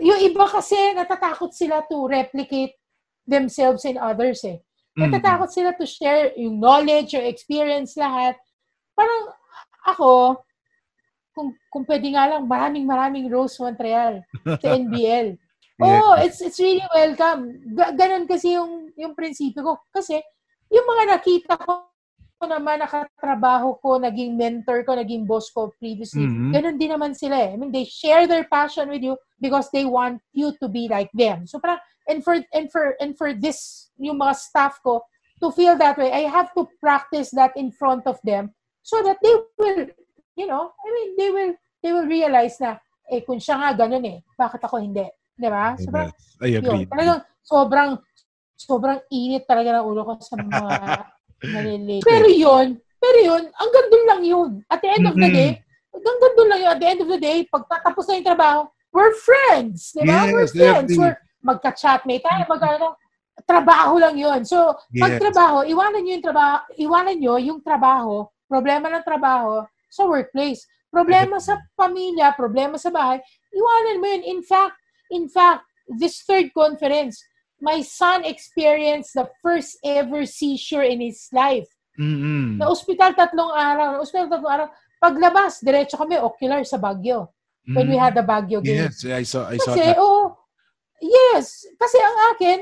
yung 0.00 0.20
iba 0.20 0.44
kasi 0.44 0.76
natatakot 0.92 1.52
sila 1.52 1.84
to 1.86 2.08
replicate 2.08 2.76
themselves 3.26 3.84
in 3.84 3.96
others 3.98 4.44
eh. 4.44 4.60
Natatakot 4.98 5.48
sila 5.48 5.72
to 5.76 5.86
share 5.86 6.34
yung 6.36 6.60
knowledge, 6.60 7.14
your 7.16 7.24
experience, 7.24 7.96
lahat. 7.96 8.36
Parang 8.92 9.32
ako, 9.86 10.42
kung, 11.32 11.56
kung 11.72 11.84
pwede 11.88 12.12
nga 12.12 12.26
lang, 12.26 12.44
maraming 12.44 12.84
maraming 12.84 13.26
Rose 13.32 13.56
Montreal 13.56 14.20
sa 14.60 14.68
NBL. 14.82 15.38
Oh, 15.80 16.12
it's 16.20 16.44
it's 16.44 16.60
really 16.60 16.84
welcome. 16.92 17.56
Ga- 17.72 17.96
ganon 17.96 18.28
kasi 18.28 18.52
yung 18.52 18.92
yung 19.00 19.16
prinsipyo 19.16 19.64
ko. 19.64 19.72
Kasi 19.88 20.20
yung 20.68 20.84
mga 20.84 21.16
nakita 21.16 21.56
ko 21.56 21.89
naman 22.48 22.80
nakatrabaho 22.80 23.76
ko, 23.84 24.00
naging 24.00 24.36
mentor 24.36 24.80
ko, 24.84 24.96
naging 24.96 25.28
boss 25.28 25.52
ko 25.52 25.68
previously, 25.76 26.24
Mhm. 26.24 26.52
ganon 26.56 26.76
din 26.80 26.92
naman 26.92 27.12
sila 27.12 27.36
eh. 27.36 27.52
I 27.52 27.56
mean, 27.60 27.68
they 27.68 27.84
share 27.84 28.24
their 28.24 28.48
passion 28.48 28.88
with 28.88 29.04
you 29.04 29.20
because 29.40 29.68
they 29.68 29.84
want 29.84 30.24
you 30.32 30.56
to 30.56 30.66
be 30.68 30.88
like 30.88 31.12
them. 31.12 31.44
So 31.44 31.60
parang, 31.60 31.84
and 32.08 32.24
for, 32.24 32.40
and 32.56 32.72
for, 32.72 32.96
and 32.96 33.12
for 33.12 33.36
this, 33.36 33.90
yung 34.00 34.16
mga 34.16 34.36
staff 34.40 34.80
ko, 34.80 35.04
to 35.40 35.52
feel 35.52 35.76
that 35.76 35.96
way, 36.00 36.12
I 36.12 36.28
have 36.28 36.52
to 36.56 36.68
practice 36.80 37.32
that 37.36 37.56
in 37.56 37.72
front 37.72 38.04
of 38.08 38.20
them 38.24 38.52
so 38.80 39.00
that 39.04 39.20
they 39.20 39.32
will, 39.60 39.88
you 40.36 40.48
know, 40.48 40.72
I 40.72 40.88
mean, 40.92 41.08
they 41.20 41.30
will, 41.32 41.52
they 41.84 41.92
will 41.92 42.08
realize 42.08 42.56
na, 42.60 42.80
eh, 43.08 43.20
kung 43.20 43.40
siya 43.40 43.56
nga 43.60 43.84
ganun 43.84 44.04
eh, 44.04 44.24
bakit 44.36 44.64
ako 44.64 44.80
hindi? 44.80 45.04
Di 45.36 45.48
ba? 45.48 45.76
So 45.76 45.92
parang. 45.92 46.12
I 46.40 46.56
agree. 46.56 46.64
yun, 46.64 46.88
talagang 46.88 47.20
sobrang, 47.44 47.90
sobrang 48.56 49.00
init 49.12 49.44
talaga 49.44 49.80
ng 49.80 49.84
ulo 49.84 50.08
ko 50.08 50.12
sa 50.24 50.36
mga 50.40 51.04
nalilate. 51.44 52.04
Pero 52.04 52.28
yun, 52.28 52.66
pero 53.00 53.18
yun, 53.18 53.42
hanggang 53.56 53.86
doon 53.88 54.04
lang 54.04 54.22
yun. 54.24 54.50
At 54.68 54.80
the 54.84 54.90
end 54.92 55.06
of 55.08 55.16
the 55.16 55.30
day, 55.32 55.50
hanggang 55.92 56.16
doon 56.36 56.48
lang 56.48 56.60
yun. 56.60 56.70
At 56.76 56.80
the 56.80 56.88
end 56.88 57.00
of 57.00 57.08
the 57.08 57.20
day, 57.20 57.38
pag 57.48 57.64
tatapos 57.68 58.04
na 58.08 58.20
yung 58.20 58.28
trabaho, 58.28 58.60
we're 58.92 59.14
friends. 59.16 59.96
Di 59.96 60.04
ba? 60.04 60.28
we're 60.28 60.44
Yes, 60.44 60.52
friends. 60.52 60.92
definitely. 60.92 60.98
We're 61.00 61.18
magka-chatmate 61.40 62.20
tayo, 62.20 62.44
mag 62.52 62.62
trabaho 63.48 63.96
lang 63.96 64.16
yun. 64.20 64.44
So, 64.44 64.76
pag 65.00 65.16
Yes. 65.16 65.20
trabaho, 65.24 65.64
iwanan 65.64 66.04
nyo 66.04 66.12
yung 66.20 66.26
trabaho, 66.26 66.58
iwanan 66.76 67.16
nyo 67.16 67.34
yung 67.40 67.60
trabaho, 67.64 68.28
problema 68.44 68.92
ng 68.92 69.04
trabaho 69.04 69.64
sa 69.88 70.04
workplace. 70.04 70.68
Problema 70.90 71.38
sa 71.38 71.56
pamilya, 71.78 72.34
problema 72.34 72.74
sa 72.74 72.90
bahay, 72.90 73.22
iwanan 73.54 74.02
mo 74.02 74.06
yun. 74.10 74.22
In 74.26 74.40
fact, 74.42 74.74
in 75.14 75.24
fact, 75.30 75.62
this 75.86 76.22
third 76.26 76.50
conference, 76.50 77.22
my 77.60 77.80
son 77.84 78.24
experienced 78.24 79.12
the 79.14 79.28
first 79.40 79.76
ever 79.84 80.24
seizure 80.24 80.82
in 80.82 81.00
his 81.00 81.28
life. 81.30 81.68
Mm-mm. 82.00 82.56
Na 82.56 82.72
ospital 82.72 83.12
tatlong 83.12 83.52
araw, 83.52 83.96
na 83.96 83.98
ospital 84.00 84.28
tatlong 84.28 84.52
araw. 84.52 84.66
Paglabas, 85.00 85.60
diretso 85.60 85.96
kami 85.96 86.16
ocular 86.16 86.64
sa 86.64 86.76
Baguio. 86.76 87.28
When 87.68 87.86
we 87.88 87.96
Mm. 87.96 88.02
had 88.02 88.14
the 88.16 88.24
Baguio 88.24 88.64
game. 88.64 88.88
Yes, 88.88 89.04
I 89.04 89.22
saw 89.22 89.46
I 89.48 89.60
saw 89.60 89.76
Kasi, 89.76 89.84
that. 89.84 90.00
oo. 90.00 90.32
yes. 91.00 91.68
Kasi 91.76 91.96
ang 92.00 92.16
akin, 92.34 92.58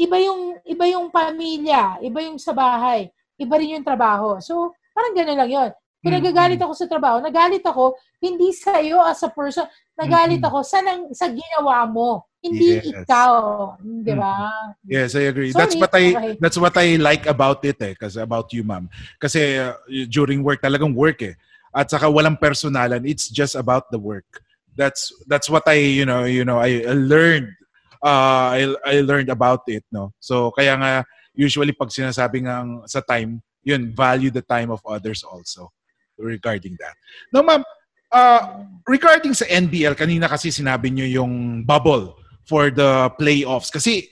iba 0.00 0.16
yung, 0.20 0.40
iba 0.64 0.84
yung 0.88 1.06
pamilya, 1.12 2.00
iba 2.00 2.18
yung 2.24 2.40
sa 2.40 2.56
bahay, 2.56 3.12
iba 3.36 3.54
rin 3.60 3.76
yung 3.76 3.84
trabaho. 3.84 4.40
So, 4.40 4.72
parang 4.96 5.12
gano'n 5.12 5.38
lang 5.44 5.52
yun. 5.52 5.70
Kung 6.00 6.16
Mm-hmm. 6.16 6.64
ako 6.64 6.72
sa 6.72 6.88
trabaho, 6.88 7.20
nagalit 7.20 7.60
ako, 7.60 7.92
hindi 8.24 8.56
sa 8.56 8.80
iyo 8.80 9.04
as 9.04 9.20
a 9.20 9.28
person, 9.28 9.68
nagalit 10.00 10.40
ako 10.40 10.64
sa, 10.64 10.80
nang, 10.80 11.12
sa 11.12 11.28
ginawa 11.28 11.84
mo. 11.84 12.24
Hindi 12.40 12.80
Yes. 12.80 13.04
Ikaw. 13.04 13.32
Di 14.00 14.14
ba? 14.16 14.48
Yes, 14.88 15.12
I 15.12 15.28
agree. 15.28 15.52
Sorry, 15.52 15.60
that's 15.60 15.76
what 15.76 15.92
I 15.92 16.04
okay. 16.16 16.32
that's 16.40 16.56
what 16.56 16.76
I 16.80 16.96
like 16.96 17.28
about 17.28 17.60
it 17.68 17.76
eh, 17.84 17.92
kasi 17.92 18.16
about 18.16 18.48
you, 18.56 18.64
ma'am. 18.64 18.88
Kasi 19.20 19.60
uh, 19.60 19.76
during 20.08 20.40
work 20.40 20.64
talagang 20.64 20.96
work 20.96 21.20
eh. 21.20 21.36
At 21.76 21.92
saka 21.92 22.08
walang 22.08 22.40
personalan, 22.40 23.04
it's 23.04 23.28
just 23.28 23.54
about 23.54 23.92
the 23.92 24.00
work. 24.00 24.40
That's 24.72 25.12
that's 25.28 25.52
what 25.52 25.68
I, 25.68 25.84
you 25.84 26.08
know, 26.08 26.24
you 26.24 26.48
know, 26.48 26.56
I, 26.56 26.80
I 26.80 26.96
learned 26.96 27.52
uh 28.00 28.56
I, 28.56 28.72
I 28.88 29.04
learned 29.04 29.28
about 29.28 29.68
it, 29.68 29.84
no. 29.92 30.16
So 30.16 30.48
kaya 30.56 30.80
nga 30.80 31.04
usually 31.36 31.76
pag 31.76 31.92
sinasabi 31.92 32.40
ng 32.40 32.88
sa 32.88 33.04
time, 33.04 33.44
yun, 33.60 33.92
value 33.92 34.32
the 34.32 34.42
time 34.42 34.72
of 34.72 34.80
others 34.88 35.20
also 35.22 35.68
regarding 36.16 36.76
that. 36.80 36.96
No, 37.32 37.44
ma'am, 37.44 37.64
uh, 38.10 38.66
regarding 38.86 39.34
sa 39.34 39.46
NBL, 39.46 39.94
kanina 39.94 40.26
kasi 40.26 40.50
sinabi 40.50 40.90
nyo 40.90 41.06
yung 41.06 41.62
bubble 41.62 42.18
for 42.44 42.70
the 42.70 43.10
playoffs. 43.18 43.70
Kasi 43.70 44.06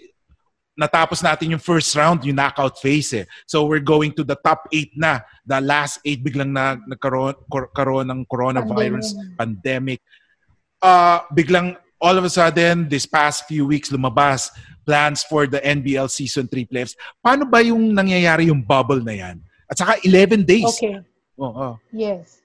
natapos 0.79 1.23
natin 1.27 1.59
yung 1.59 1.63
first 1.63 1.91
round, 1.99 2.23
yung 2.23 2.39
knockout 2.39 2.79
phase 2.79 3.11
eh. 3.13 3.27
So 3.51 3.67
we're 3.67 3.83
going 3.83 4.15
to 4.15 4.23
the 4.23 4.39
top 4.39 4.71
8 4.71 4.95
na. 4.95 5.27
The 5.43 5.59
last 5.59 5.99
8 6.07 6.23
biglang 6.23 6.55
na, 6.55 6.79
nagkaroon 6.87 7.35
kor- 7.51 7.71
karoon 7.75 8.07
ng 8.07 8.23
coronavirus 8.31 9.19
pandemic. 9.35 9.99
Uh, 10.79 11.27
biglang 11.35 11.75
all 11.99 12.15
of 12.15 12.23
a 12.23 12.31
sudden, 12.31 12.87
this 12.87 13.07
past 13.07 13.51
few 13.51 13.67
weeks, 13.67 13.91
lumabas 13.91 14.55
plans 14.87 15.27
for 15.27 15.51
the 15.51 15.59
NBL 15.61 16.09
Season 16.09 16.47
3 16.47 16.65
playoffs. 16.71 16.95
Paano 17.19 17.45
ba 17.45 17.61
yung 17.61 17.93
nangyayari 17.93 18.49
yung 18.49 18.63
bubble 18.63 19.03
na 19.03 19.13
yan? 19.19 19.37
At 19.69 19.77
saka 19.77 19.99
11 20.07 20.47
days. 20.47 20.65
Okay. 20.79 21.03
Oo. 21.43 21.77
Yes. 21.93 22.41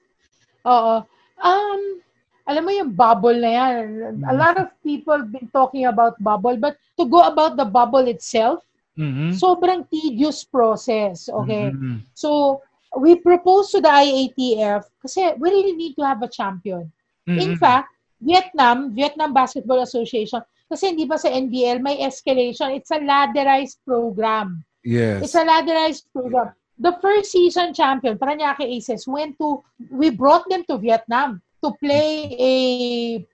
Oo. 0.66 1.06
Um, 1.44 2.00
alam 2.48 2.64
mo 2.64 2.72
yung 2.72 2.92
bubble 2.96 3.36
na 3.36 3.50
yan. 3.52 3.80
A 4.24 4.32
Mm. 4.32 4.40
lot 4.40 4.56
of 4.56 4.72
people 4.80 5.20
been 5.28 5.48
talking 5.52 5.84
about 5.84 6.16
bubble, 6.20 6.56
but 6.56 6.80
to 6.96 7.04
go 7.04 7.20
about 7.20 7.60
the 7.60 7.68
bubble 7.68 8.08
itself, 8.08 8.64
Mhm. 8.96 9.36
sobrang 9.36 9.84
tedious 9.88 10.44
process. 10.44 11.28
Okay? 11.28 11.72
Mhm. 11.72 12.04
So, 12.16 12.60
we 12.96 13.18
propose 13.18 13.74
to 13.74 13.82
the 13.82 13.90
IATF 13.90 14.86
kasi 15.02 15.34
we 15.36 15.50
really 15.50 15.76
need 15.76 15.94
to 15.98 16.04
have 16.06 16.22
a 16.22 16.30
champion. 16.30 16.88
In 17.26 17.56
Mhm. 17.56 17.60
fact, 17.60 17.90
Vietnam, 18.22 18.94
Vietnam 18.94 19.34
Basketball 19.34 19.82
Association, 19.82 20.40
kasi 20.70 20.94
hindi 20.94 21.04
ba 21.04 21.18
sa 21.18 21.28
NBL 21.28 21.82
may 21.82 22.00
escalation, 22.00 22.72
it's 22.72 22.92
a 22.94 23.00
ladderized 23.00 23.82
program. 23.84 24.64
yes. 24.84 25.24
It's 25.24 25.36
a 25.36 25.44
ladderized 25.44 26.06
program. 26.12 26.52
The 26.74 26.98
first 26.98 27.30
season 27.30 27.70
champion, 27.70 28.18
Paranaque 28.18 28.66
Aces, 28.66 29.06
went 29.06 29.38
to, 29.38 29.62
we 29.90 30.10
brought 30.10 30.48
them 30.50 30.66
to 30.66 30.78
Vietnam 30.78 31.38
to 31.62 31.70
play 31.78 32.34
a 32.34 32.52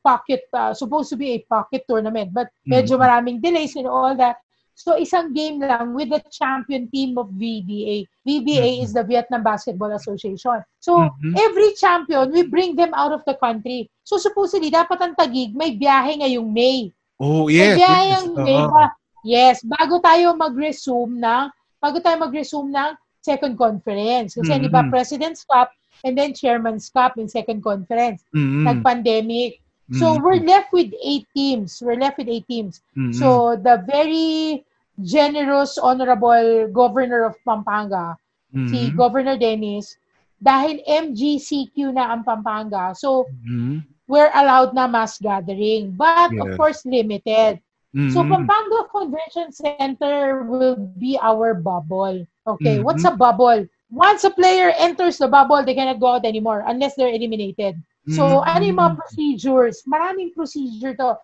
pocket, 0.04 0.44
uh, 0.52 0.76
supposed 0.76 1.10
to 1.10 1.16
be 1.16 1.34
a 1.34 1.40
pocket 1.48 1.82
tournament, 1.88 2.30
but 2.30 2.52
medyo 2.68 2.94
Mhm. 2.94 3.02
maraming 3.02 3.38
delays 3.40 3.74
and 3.74 3.88
all 3.88 4.14
that. 4.14 4.38
So 4.76 4.96
isang 4.96 5.36
game 5.36 5.60
lang 5.60 5.92
with 5.92 6.08
the 6.08 6.22
champion 6.32 6.88
team 6.88 7.18
of 7.20 7.28
VBA. 7.36 8.08
VBA 8.24 8.80
Mhm. 8.80 8.82
is 8.84 8.96
the 8.96 9.04
Vietnam 9.04 9.42
Basketball 9.44 9.92
Association. 9.92 10.62
So 10.80 11.04
Mhm. 11.04 11.36
every 11.36 11.76
champion, 11.76 12.32
we 12.32 12.44
bring 12.48 12.76
them 12.76 12.92
out 12.96 13.12
of 13.12 13.20
the 13.28 13.36
country. 13.36 13.88
So 14.04 14.16
supposedly, 14.16 14.72
dapat 14.72 15.00
ang 15.00 15.12
tagig, 15.16 15.52
may 15.52 15.76
biyahe 15.76 16.24
ngayong 16.24 16.48
May. 16.48 16.88
Oh, 17.20 17.44
May 17.44 17.60
yes. 17.60 17.76
biyahe 17.76 18.04
yes. 18.08 18.16
ang. 18.20 18.26
May 18.36 18.60
ba- 18.68 18.96
Yes, 19.20 19.60
bago 19.60 20.00
tayo 20.00 20.32
mag-resume 20.32 21.20
ng, 21.20 21.44
bago 21.76 22.00
tayo 22.00 22.16
mag-resume 22.16 22.72
ng 22.72 22.90
second 23.20 23.56
conference. 23.56 24.34
Kasi 24.34 24.58
di 24.58 24.68
ba, 24.68 24.84
Mhm. 24.84 24.90
President's 24.90 25.44
Cup 25.44 25.70
and 26.04 26.16
then 26.16 26.32
Chairman's 26.32 26.88
Cup 26.88 27.20
in 27.20 27.28
second 27.28 27.60
conference. 27.62 28.24
Mhm. 28.32 28.64
Nag-pandemic. 28.64 29.60
So 29.96 30.16
Mhm. 30.16 30.22
we're 30.22 30.42
left 30.46 30.70
with 30.72 30.94
eight 31.02 31.26
teams. 31.34 31.82
We're 31.82 31.98
left 31.98 32.16
with 32.16 32.30
eight 32.30 32.46
teams. 32.46 32.80
Mhm. 32.94 33.14
So 33.14 33.58
the 33.58 33.82
very 33.84 34.62
generous, 35.00 35.76
honorable 35.80 36.68
governor 36.70 37.24
of 37.24 37.34
Pampanga, 37.42 38.14
si 38.52 38.90
Mhm. 38.90 38.96
Governor 38.96 39.36
Dennis, 39.40 39.96
dahil 40.40 40.80
MGCQ 40.86 41.92
na 41.92 42.12
ang 42.14 42.22
Pampanga, 42.22 42.94
so 42.94 43.26
Mhm. 43.44 43.82
we're 44.06 44.30
allowed 44.32 44.72
na 44.72 44.86
mass 44.86 45.18
gathering. 45.18 45.92
But 45.92 46.32
of 46.38 46.54
Yes. 46.54 46.56
course, 46.56 46.80
limited. 46.86 47.58
So 48.06 48.24
Mhm. 48.24 48.30
Pampanga 48.30 48.90
Convention 48.90 49.52
Center 49.52 50.42
will 50.42 50.66
be 50.78 51.18
our 51.20 51.54
bubble. 51.54 52.26
Okay, 52.46 52.78
Mhm. 52.78 52.82
what's 52.82 53.04
a 53.04 53.14
bubble? 53.14 53.66
Once 53.90 54.24
a 54.24 54.30
player 54.30 54.72
enters 54.78 55.18
the 55.18 55.28
bubble, 55.28 55.62
they 55.64 55.74
cannot 55.74 55.98
go 56.00 56.18
out 56.18 56.24
anymore 56.24 56.62
unless 56.66 56.94
they're 56.94 57.12
eliminated. 57.12 57.78
So, 58.06 58.42
Mhm. 58.42 58.42
ano 58.42 58.62
yung 58.66 58.78
mga 58.78 58.94
procedures? 58.96 59.82
Maraming 59.86 60.34
procedure 60.34 60.94
to. 60.98 61.18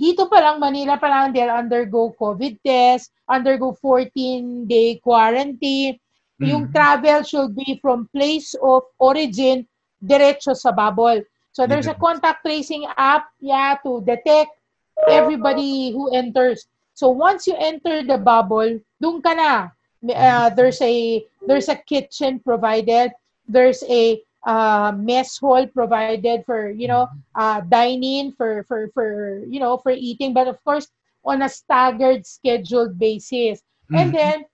Dito 0.00 0.28
pa 0.28 0.40
lang, 0.40 0.60
Manila 0.60 0.96
pa 0.96 1.08
lang, 1.08 1.32
they'll 1.32 1.52
undergo 1.52 2.12
COVID 2.16 2.56
test, 2.64 3.12
undergo 3.28 3.76
14-day 3.76 5.00
quarantine. 5.04 5.98
Yung 6.40 6.68
Mhm. 6.68 6.72
travel 6.72 7.22
should 7.24 7.52
be 7.56 7.76
from 7.80 8.08
place 8.12 8.54
of 8.60 8.84
origin 9.00 9.68
diretso 10.00 10.56
sa 10.56 10.72
bubble. 10.72 11.20
So, 11.52 11.66
there's 11.68 11.88
a 11.88 11.96
Yes. 11.96 12.00
contact 12.00 12.44
tracing 12.44 12.88
app, 12.96 13.28
yeah, 13.40 13.76
to 13.84 14.00
detect 14.04 14.59
everybody 15.08 15.92
who 15.92 16.10
enters. 16.12 16.66
So, 16.94 17.08
once 17.10 17.46
you 17.46 17.54
enter 17.58 18.02
the 18.02 18.18
bubble, 18.18 18.80
dun 19.00 19.22
ka 19.22 19.32
na. 19.34 19.68
Uh, 20.04 20.50
there's 20.50 20.80
a 20.82 21.24
there's 21.46 21.68
a 21.68 21.76
kitchen 21.76 22.40
provided. 22.40 23.12
There's 23.48 23.82
a 23.88 24.22
uh, 24.46 24.92
mess 24.96 25.38
hall 25.38 25.66
provided 25.66 26.38
for 26.38 26.64
you 26.64 26.82
know 26.82 27.02
uh, 27.28 27.54
dining 27.60 28.32
for 28.32 28.62
for 28.64 28.88
for 28.94 29.40
you 29.46 29.58
know 29.60 29.76
for 29.78 29.90
eating, 29.92 30.32
but 30.32 30.46
of 30.48 30.62
course 30.64 30.88
on 31.24 31.42
a 31.42 31.48
staggered 31.48 32.26
scheduled 32.26 32.98
basis. 32.98 33.62
And 33.94 34.12
Mhm. 34.12 34.14
then 34.14 34.44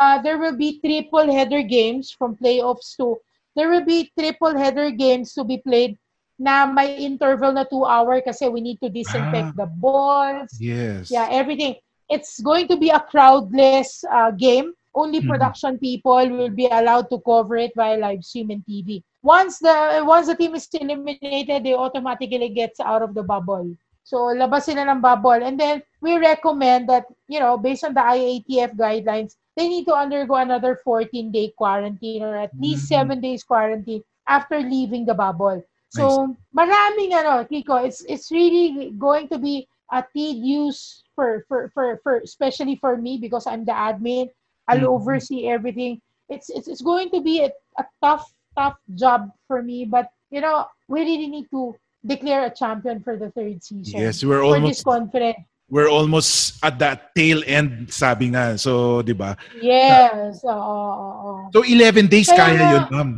uh, 0.00 0.20
there 0.22 0.38
will 0.38 0.56
be 0.56 0.80
triple 0.80 1.30
header 1.32 1.62
games 1.62 2.10
from 2.10 2.36
playoffs 2.36 2.96
to 2.96 3.18
there 3.56 3.68
will 3.70 3.84
be 3.84 4.10
triple 4.18 4.56
header 4.56 4.90
games 4.90 5.34
to 5.34 5.44
be 5.44 5.58
played 5.58 5.98
na 6.38 6.66
may 6.66 6.98
interval 6.98 7.52
na 7.54 7.64
two 7.64 7.84
hour 7.84 8.20
kasi 8.20 8.48
we 8.48 8.60
need 8.60 8.80
to 8.82 8.88
disinfect 8.90 9.54
Ah. 9.54 9.64
the 9.64 9.68
balls. 9.78 10.50
Yes. 10.58 11.10
Yeah, 11.10 11.28
everything. 11.30 11.76
It's 12.10 12.40
going 12.42 12.68
to 12.68 12.76
be 12.76 12.90
a 12.90 13.00
crowdless 13.00 14.04
uh, 14.10 14.30
game. 14.34 14.74
Only 14.94 15.18
Mhm. 15.22 15.28
production 15.30 15.78
people 15.78 16.22
will 16.30 16.54
be 16.54 16.70
allowed 16.70 17.10
to 17.10 17.18
cover 17.24 17.56
it 17.58 17.72
via 17.74 17.98
live 17.98 18.22
stream 18.22 18.50
and 18.54 18.62
TV. 18.62 19.02
Once 19.26 19.58
the 19.58 20.02
once 20.06 20.30
the 20.30 20.36
team 20.38 20.54
is 20.54 20.68
eliminated, 20.70 21.64
they 21.64 21.74
automatically 21.74 22.50
gets 22.52 22.78
out 22.78 23.02
of 23.02 23.10
the 23.14 23.22
bubble. 23.24 23.74
So 24.04 24.30
labas 24.36 24.68
sila 24.68 24.84
ng 24.86 25.00
bubble. 25.00 25.40
And 25.42 25.58
then 25.58 25.82
we 26.04 26.14
recommend 26.20 26.86
that, 26.92 27.08
you 27.26 27.40
know, 27.40 27.56
based 27.56 27.82
on 27.82 27.94
the 27.96 28.04
IATF 28.04 28.76
guidelines, 28.76 29.34
they 29.56 29.66
need 29.66 29.88
to 29.88 29.96
undergo 29.96 30.36
another 30.36 30.78
14-day 30.84 31.56
quarantine 31.56 32.22
or 32.22 32.36
at 32.36 32.52
least 32.60 32.84
Mhm. 32.86 33.16
7 33.16 33.18
days 33.24 33.42
quarantine 33.42 34.04
after 34.28 34.60
leaving 34.60 35.08
the 35.08 35.16
bubble. 35.16 35.58
So 35.94 36.34
maraming 36.50 37.14
ano, 37.14 37.46
Kiko, 37.46 37.78
it's 37.86 38.02
it's 38.10 38.30
really 38.34 38.90
going 38.98 39.30
to 39.30 39.38
be 39.38 39.66
a 39.94 40.02
tedious 40.10 41.06
for 41.14 41.46
for 41.46 41.70
for, 41.70 42.00
for 42.02 42.18
especially 42.18 42.76
for 42.82 42.98
me 42.98 43.18
because 43.22 43.46
I'm 43.46 43.62
the 43.64 43.74
admin. 43.76 44.28
I'll 44.66 44.80
Mhm. 44.82 44.96
oversee 44.96 45.46
everything. 45.46 46.00
It's 46.26 46.50
it's 46.50 46.66
it's 46.66 46.82
going 46.82 47.14
to 47.14 47.20
be 47.22 47.44
a, 47.46 47.52
a 47.78 47.84
tough 48.02 48.26
tough 48.58 48.78
job 48.96 49.30
for 49.46 49.62
me, 49.62 49.84
but 49.84 50.10
you 50.34 50.40
know 50.42 50.66
we 50.88 51.04
really 51.06 51.28
need 51.30 51.46
to 51.54 51.76
declare 52.04 52.48
a 52.48 52.52
champion 52.52 53.00
for 53.04 53.14
the 53.16 53.30
third 53.32 53.62
season. 53.62 54.00
Yes, 54.00 54.24
we're 54.24 54.42
almost 54.42 54.82
conference. 54.84 55.38
we're 55.70 55.88
almost 55.88 56.58
at 56.64 56.78
that 56.78 57.14
tail 57.16 57.40
end 57.46 57.88
sabi 57.92 58.32
nga. 58.34 58.56
So, 58.58 59.00
'di 59.02 59.14
ba? 59.16 59.36
Yes. 59.60 60.42
oo. 60.44 61.48
So 61.54 61.60
11 61.64 62.08
days 62.08 62.28
Kaya 62.28 62.56
kaya 62.56 62.62
'yun, 62.66 62.84
ma'am. 62.90 63.10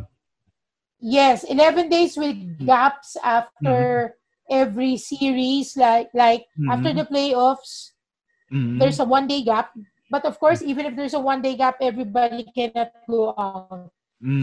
Yes, 1.07 1.45
11 1.47 1.87
days 1.89 2.19
with 2.19 2.35
gaps 2.67 3.15
after 3.23 4.19
every 4.51 4.99
series 4.99 5.79
like 5.79 6.11
like 6.15 6.47
after 6.71 6.91
Mhm. 6.91 6.99
the 6.99 7.07
playoffs 7.07 7.95
Mhm. 8.51 8.79
there's 8.79 8.99
a 8.99 9.07
one 9.07 9.27
day 9.27 9.43
gap 9.43 9.71
but 10.11 10.23
of 10.27 10.39
course 10.39 10.63
even 10.63 10.87
if 10.87 10.95
there's 10.95 11.15
a 11.15 11.23
one 11.23 11.43
day 11.43 11.55
gap 11.59 11.79
everybody 11.83 12.47
cannot 12.55 12.91
go 13.11 13.35
out 13.39 13.91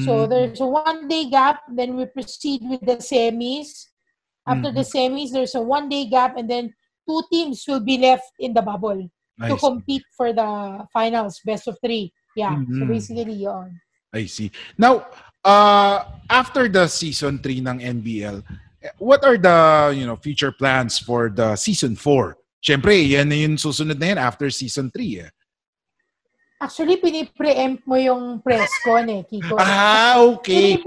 so 0.03 0.23
Mhm. 0.23 0.29
there's 0.31 0.59
a 0.59 0.67
one 0.67 1.07
day 1.07 1.27
gap 1.31 1.63
then 1.71 1.95
we 1.95 2.03
proceed 2.07 2.59
with 2.67 2.83
the 2.83 2.99
semis 2.99 3.91
after 4.47 4.71
the 4.75 4.83
semis 4.83 5.31
there's 5.31 5.55
a 5.55 5.63
one 5.63 5.87
day 5.87 6.03
gap 6.07 6.35
and 6.35 6.51
then 6.51 6.71
two 7.07 7.23
teams 7.31 7.63
will 7.67 7.83
be 7.83 7.95
left 7.99 8.27
in 8.39 8.51
the 8.51 8.63
bubble 8.63 9.07
I 9.39 9.47
to 9.51 9.55
see. 9.55 9.63
compete 9.67 10.03
for 10.19 10.31
the 10.35 10.83
finals 10.91 11.39
best 11.47 11.67
of 11.67 11.79
three 11.79 12.11
yeah 12.35 12.59
so 12.75 12.83
basically 12.87 13.39
yon 13.47 13.79
I 14.13 14.27
see. 14.29 14.51
Now, 14.77 15.09
uh, 15.43 16.03
after 16.29 16.67
the 16.67 16.87
season 16.87 17.39
3 17.39 17.61
ng 17.61 17.77
NBL, 18.01 18.43
eh, 18.83 18.91
what 18.99 19.23
are 19.23 19.37
the, 19.37 19.93
you 19.95 20.05
know, 20.05 20.15
future 20.15 20.51
plans 20.51 20.99
for 20.99 21.29
the 21.29 21.55
season 21.55 21.95
4? 21.95 22.35
Siyempre, 22.63 22.95
yan 22.95 23.27
na 23.27 23.35
yung 23.35 23.59
susunod 23.59 23.99
na 23.99 24.15
yan 24.15 24.19
after 24.19 24.49
season 24.49 24.91
3 24.91 25.27
eh. 25.27 25.31
actually 26.63 26.95
pinipreempt 26.95 27.83
mo 27.83 27.99
yung 27.99 28.39
press 28.39 28.71
con 28.87 29.03
eh 29.11 29.27
Kiko 29.27 29.59
Ah, 29.59 30.23
okay. 30.23 30.79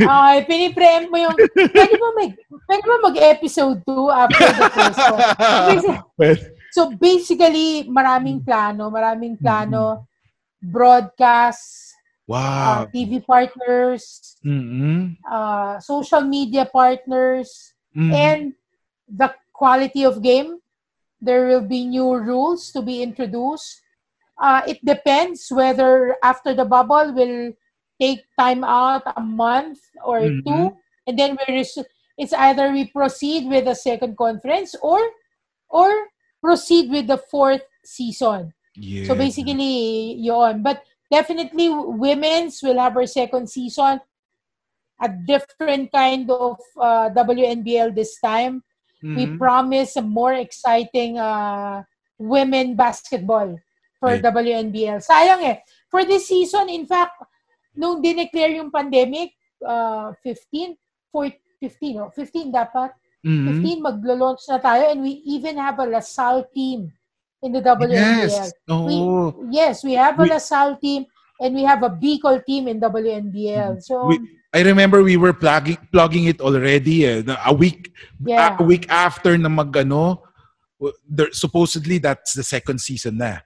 Ay, 0.00 0.46
pinipreempt 0.48 1.12
mo 1.12 1.18
yung 1.20 1.36
pwede 1.36 1.94
ba 2.00 2.08
mag 2.16 2.32
pwede 2.64 2.84
ba 2.88 2.96
mag-episode 3.04 3.78
2 3.84 4.22
after 4.24 4.46
the 4.56 4.66
press 4.72 4.96
con 4.96 5.20
So 6.70 6.94
basically, 6.94 7.90
maraming 7.90 8.46
plano, 8.46 8.94
maraming 8.94 9.34
plano, 9.42 10.06
broadcast, 10.62 11.89
uh, 12.30 12.86
wow. 12.86 12.88
TV 12.94 13.20
partners, 13.26 14.36
Mm-mm. 14.44 15.16
uh, 15.28 15.80
social 15.80 16.22
media 16.22 16.64
partners, 16.66 17.74
Mm. 17.90 18.12
and 18.14 18.42
the 19.10 19.34
quality 19.52 20.04
of 20.06 20.22
game. 20.22 20.62
There 21.20 21.50
will 21.50 21.66
be 21.66 21.84
new 21.84 22.14
rules 22.16 22.70
to 22.72 22.80
be 22.80 23.02
introduced. 23.02 23.82
Uh, 24.38 24.62
it 24.66 24.78
depends 24.86 25.50
whether 25.50 26.16
after 26.22 26.54
the 26.54 26.64
bubble 26.64 27.12
will 27.12 27.52
take 28.00 28.24
time 28.38 28.62
out 28.64 29.02
a 29.10 29.20
month 29.20 29.82
or 30.00 30.20
Mhm. 30.22 30.40
two, 30.46 30.64
and 31.06 31.18
then 31.18 31.36
we 31.36 31.60
res- 31.60 31.82
it's 32.16 32.32
either 32.32 32.70
we 32.72 32.86
proceed 32.88 33.50
with 33.50 33.66
the 33.66 33.74
second 33.74 34.16
conference 34.16 34.72
or 34.80 35.02
or 35.68 35.90
proceed 36.40 36.88
with 36.90 37.06
the 37.10 37.18
fourth 37.18 37.66
season. 37.84 38.54
Yeah. 38.78 39.04
So 39.04 39.14
basically, 39.18 40.14
you 40.16 40.32
yon. 40.32 40.62
But 40.62 40.86
definitely, 41.10 41.68
women's 41.68 42.62
will 42.62 42.78
have 42.78 42.96
our 42.96 43.06
second 43.06 43.50
season. 43.50 44.00
A 45.02 45.08
different 45.08 45.90
kind 45.92 46.30
of 46.30 46.60
uh, 46.78 47.08
WNBL 47.10 47.90
this 47.94 48.20
time. 48.20 48.62
We 49.00 49.24
Mhm. 49.26 49.38
promise 49.40 49.96
a 49.96 50.04
more 50.04 50.36
exciting 50.36 51.16
uh, 51.16 51.82
women 52.20 52.76
basketball 52.76 53.56
for 53.96 54.12
Right. 54.12 54.20
WNBL. 54.22 55.00
Sayang 55.00 55.40
eh. 55.40 55.56
For 55.88 56.04
this 56.04 56.28
season, 56.28 56.68
in 56.68 56.84
fact, 56.84 57.16
nung 57.72 58.04
dineclare 58.04 58.60
yung 58.60 58.68
pandemic, 58.68 59.32
uh, 59.64 60.12
15, 60.20 60.76
14, 61.08 61.40
15, 61.60 61.94
oh, 62.04 62.10
15 62.12 62.52
dapat. 62.52 62.92
Mhm. 63.24 63.44
15 63.60 63.80
maglo-launch 63.84 64.44
na 64.48 64.60
tayo 64.60 64.88
and 64.92 65.00
we 65.04 65.20
even 65.28 65.56
have 65.56 65.76
a 65.80 65.84
LaSalle 65.88 66.44
team 66.52 66.88
in 67.42 67.52
the 67.52 67.62
WNBL. 67.62 68.28
Yes. 68.28 68.52
Oh. 68.68 69.46
Yes, 69.50 69.84
we 69.84 69.94
have 69.94 70.18
a 70.18 70.22
We- 70.24 70.30
LaSalle 70.30 70.76
team 70.76 71.06
and 71.40 71.54
we 71.54 71.62
have 71.64 71.82
a 71.82 71.90
Bicol 71.90 72.44
team 72.44 72.68
in 72.68 72.80
WNBL. 72.80 73.80
So, 73.82 74.06
We, 74.08 74.20
I 74.52 74.60
remember 74.62 75.02
we 75.02 75.16
were 75.16 75.32
plugging 75.32 75.78
plugging 75.94 76.26
it 76.26 76.40
already 76.40 77.06
eh. 77.06 77.22
A 77.46 77.54
week 77.54 77.94
yeah. 78.24 78.56
a 78.58 78.64
week 78.64 78.90
after 78.90 79.38
na 79.38 79.48
magano 79.48 80.26
there, 81.08 81.30
supposedly 81.32 81.98
that's 81.98 82.34
the 82.34 82.42
second 82.42 82.80
season 82.80 83.18
na. 83.22 83.38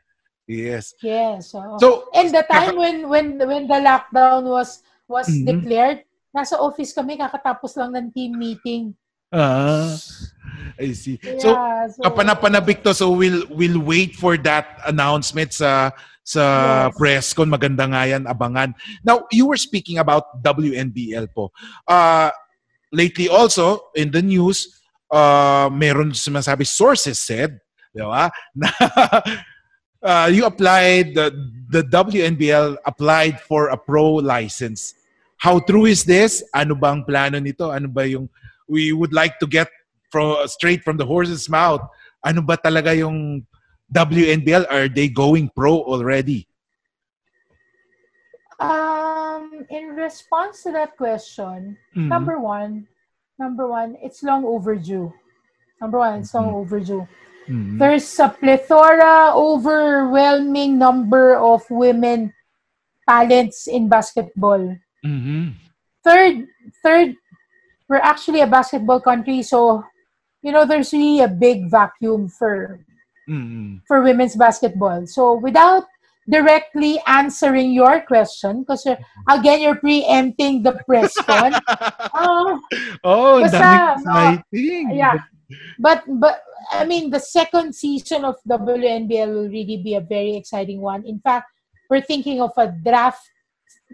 Yes. 0.49 0.93
Yes. 1.05 1.53
oo. 1.55 1.77
So 1.79 2.09
and 2.17 2.33
the 2.33 2.45
time 2.49 2.77
when 2.81 3.09
when 3.09 3.37
when 3.37 3.65
the 3.69 3.81
lockdown 3.85 4.49
was 4.49 4.81
was 5.09 5.29
Mhm. 5.29 5.45
declared, 5.45 5.99
nasa 6.33 6.57
office 6.57 6.93
kami 6.97 7.21
kakatapos 7.21 7.77
lang 7.77 7.93
ng 7.95 8.09
team 8.13 8.33
meeting. 8.41 8.97
ah 9.35 9.93
I 10.81 10.93
see. 10.93 11.21
So 11.39 11.53
Yeah, 11.53 11.89
so, 11.89 12.01
kapanapanabik 12.05 12.83
to 12.85 12.93
so 12.95 13.13
we'll 13.13 13.45
we'll 13.53 13.81
wait 13.81 14.17
for 14.17 14.37
that 14.45 14.81
announcement 14.89 15.53
sa 15.53 15.93
sa 16.25 16.45
Yes. 16.89 16.97
press 16.97 17.25
con 17.37 17.53
maganda 17.53 17.85
nga 17.85 18.09
yan 18.09 18.25
abangan. 18.25 18.73
Now 19.05 19.29
you 19.29 19.47
were 19.47 19.61
speaking 19.61 20.01
about 20.01 20.41
WNBL 20.41 21.31
po. 21.37 21.53
Uh 21.85 22.33
lately 22.95 23.29
also 23.29 23.93
in 23.99 24.11
the 24.11 24.23
news 24.23 24.81
uh 25.13 25.69
meron 25.69 26.17
sumasabi 26.17 26.65
sources 26.65 27.21
said, 27.21 27.61
di 27.93 28.01
ba? 28.01 28.33
Na 28.59 28.71
uh, 30.05 30.29
you 30.31 30.45
applied 30.45 31.17
the 31.17 31.33
the 31.73 31.83
WNBL 31.89 32.77
applied 32.85 33.41
for 33.41 33.73
a 33.73 33.77
pro 33.77 34.21
license. 34.21 34.95
How 35.41 35.59
true 35.59 35.89
is 35.89 36.05
this? 36.05 36.45
Ano 36.55 36.77
bang 36.77 37.03
plano 37.05 37.41
nito? 37.41 37.73
Ano 37.73 37.89
ba 37.89 38.07
yung 38.07 38.29
we 38.69 38.93
would 38.93 39.13
like 39.13 39.41
to 39.41 39.47
get 39.49 39.69
from 40.15 40.39
straight 40.47 40.87
from 40.87 40.95
the 40.95 41.03
horse's 41.03 41.51
mouth? 41.51 41.83
Ano 42.23 42.39
ba 42.39 42.55
talaga 42.55 42.95
yung 42.95 43.43
WNBL? 43.91 44.71
Are 44.71 44.87
they 44.87 45.11
going 45.11 45.51
pro 45.51 45.83
already? 45.83 46.47
um, 48.63 49.67
in 49.67 49.99
response 49.99 50.63
to 50.63 50.71
that 50.71 50.95
question, 50.95 51.75
Mhm. 51.91 52.07
number 52.07 52.39
one, 52.39 52.87
number 53.35 53.67
one, 53.67 53.99
it's 53.99 54.23
long 54.23 54.47
overdue. 54.47 55.11
Number 55.83 55.99
one, 55.99 56.23
it's 56.23 56.33
long 56.33 56.55
Mhm. 56.55 56.63
overdue. 56.63 57.05
Mhm. 57.51 57.83
There's 57.83 58.07
a 58.23 58.31
plethora, 58.31 59.35
overwhelming 59.35 60.79
number 60.79 61.35
of 61.35 61.67
women 61.67 62.31
talents 63.11 63.67
in 63.67 63.91
basketball. 63.91 64.79
Mhm. 65.03 65.59
Third, 66.07 66.47
third, 66.79 67.19
we're 67.91 68.07
actually 68.07 68.41
a 68.41 68.47
basketball 68.49 69.03
country, 69.03 69.43
so 69.43 69.83
you 70.45 70.53
know 70.53 70.69
there's 70.69 70.93
really 70.93 71.25
a 71.25 71.29
big 71.33 71.71
vacuum 71.73 72.29
for 72.29 72.85
Mhm. 73.25 73.81
for 73.89 74.05
women's 74.05 74.37
basketball. 74.37 75.09
So 75.09 75.41
without 75.41 75.89
directly 76.29 77.01
answering 77.09 77.73
your 77.73 78.05
question, 78.05 78.61
because 78.65 78.85
again 79.29 79.65
you're 79.65 79.81
preempting 79.81 80.61
the 80.61 80.77
press 80.85 81.17
uh, 81.25 81.49
Oh, 83.05 83.41
ang 83.41 83.49
Basta, 83.49 83.97
exciting. 83.97 84.93
yeah. 84.93 85.25
But 85.81 86.05
but 86.21 86.45
I 86.73 86.85
mean 86.85 87.09
the 87.09 87.21
second 87.21 87.73
season 87.73 88.25
of 88.29 88.37
WNBL 88.45 89.29
will 89.33 89.49
really 89.49 89.81
be 89.81 89.97
a 89.97 90.05
very 90.05 90.37
exciting 90.37 90.81
one. 90.85 91.05
In 91.09 91.21
fact, 91.21 91.49
we're 91.89 92.05
thinking 92.05 92.41
of 92.45 92.53
a 92.61 92.69
draft 92.73 93.25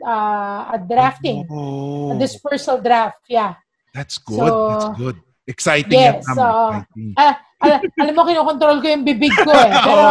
uh, 0.03 0.75
a 0.75 0.79
drafting, 0.83 1.47
Oh, 1.51 2.15
a 2.15 2.19
dispersal 2.19 2.83
draft. 2.83 3.23
Yeah. 3.31 3.55
that's 3.95 4.19
good. 4.19 4.39
So- 4.39 4.71
that's 4.71 4.91
good. 4.99 5.17
Exciting 5.51 5.99
Yes, 5.99 6.23
yan, 6.23 6.39
oo. 6.39 6.67
Exciting. 6.79 7.11
Ah, 7.19 7.35
al- 7.59 7.83
alam 7.99 8.15
mo 8.15 8.23
kinokontrol 8.23 8.77
ko 8.79 8.87
yung 8.87 9.03
bibig 9.03 9.35
ko 9.35 9.51
eh. 9.51 9.67
Pero 9.87 10.05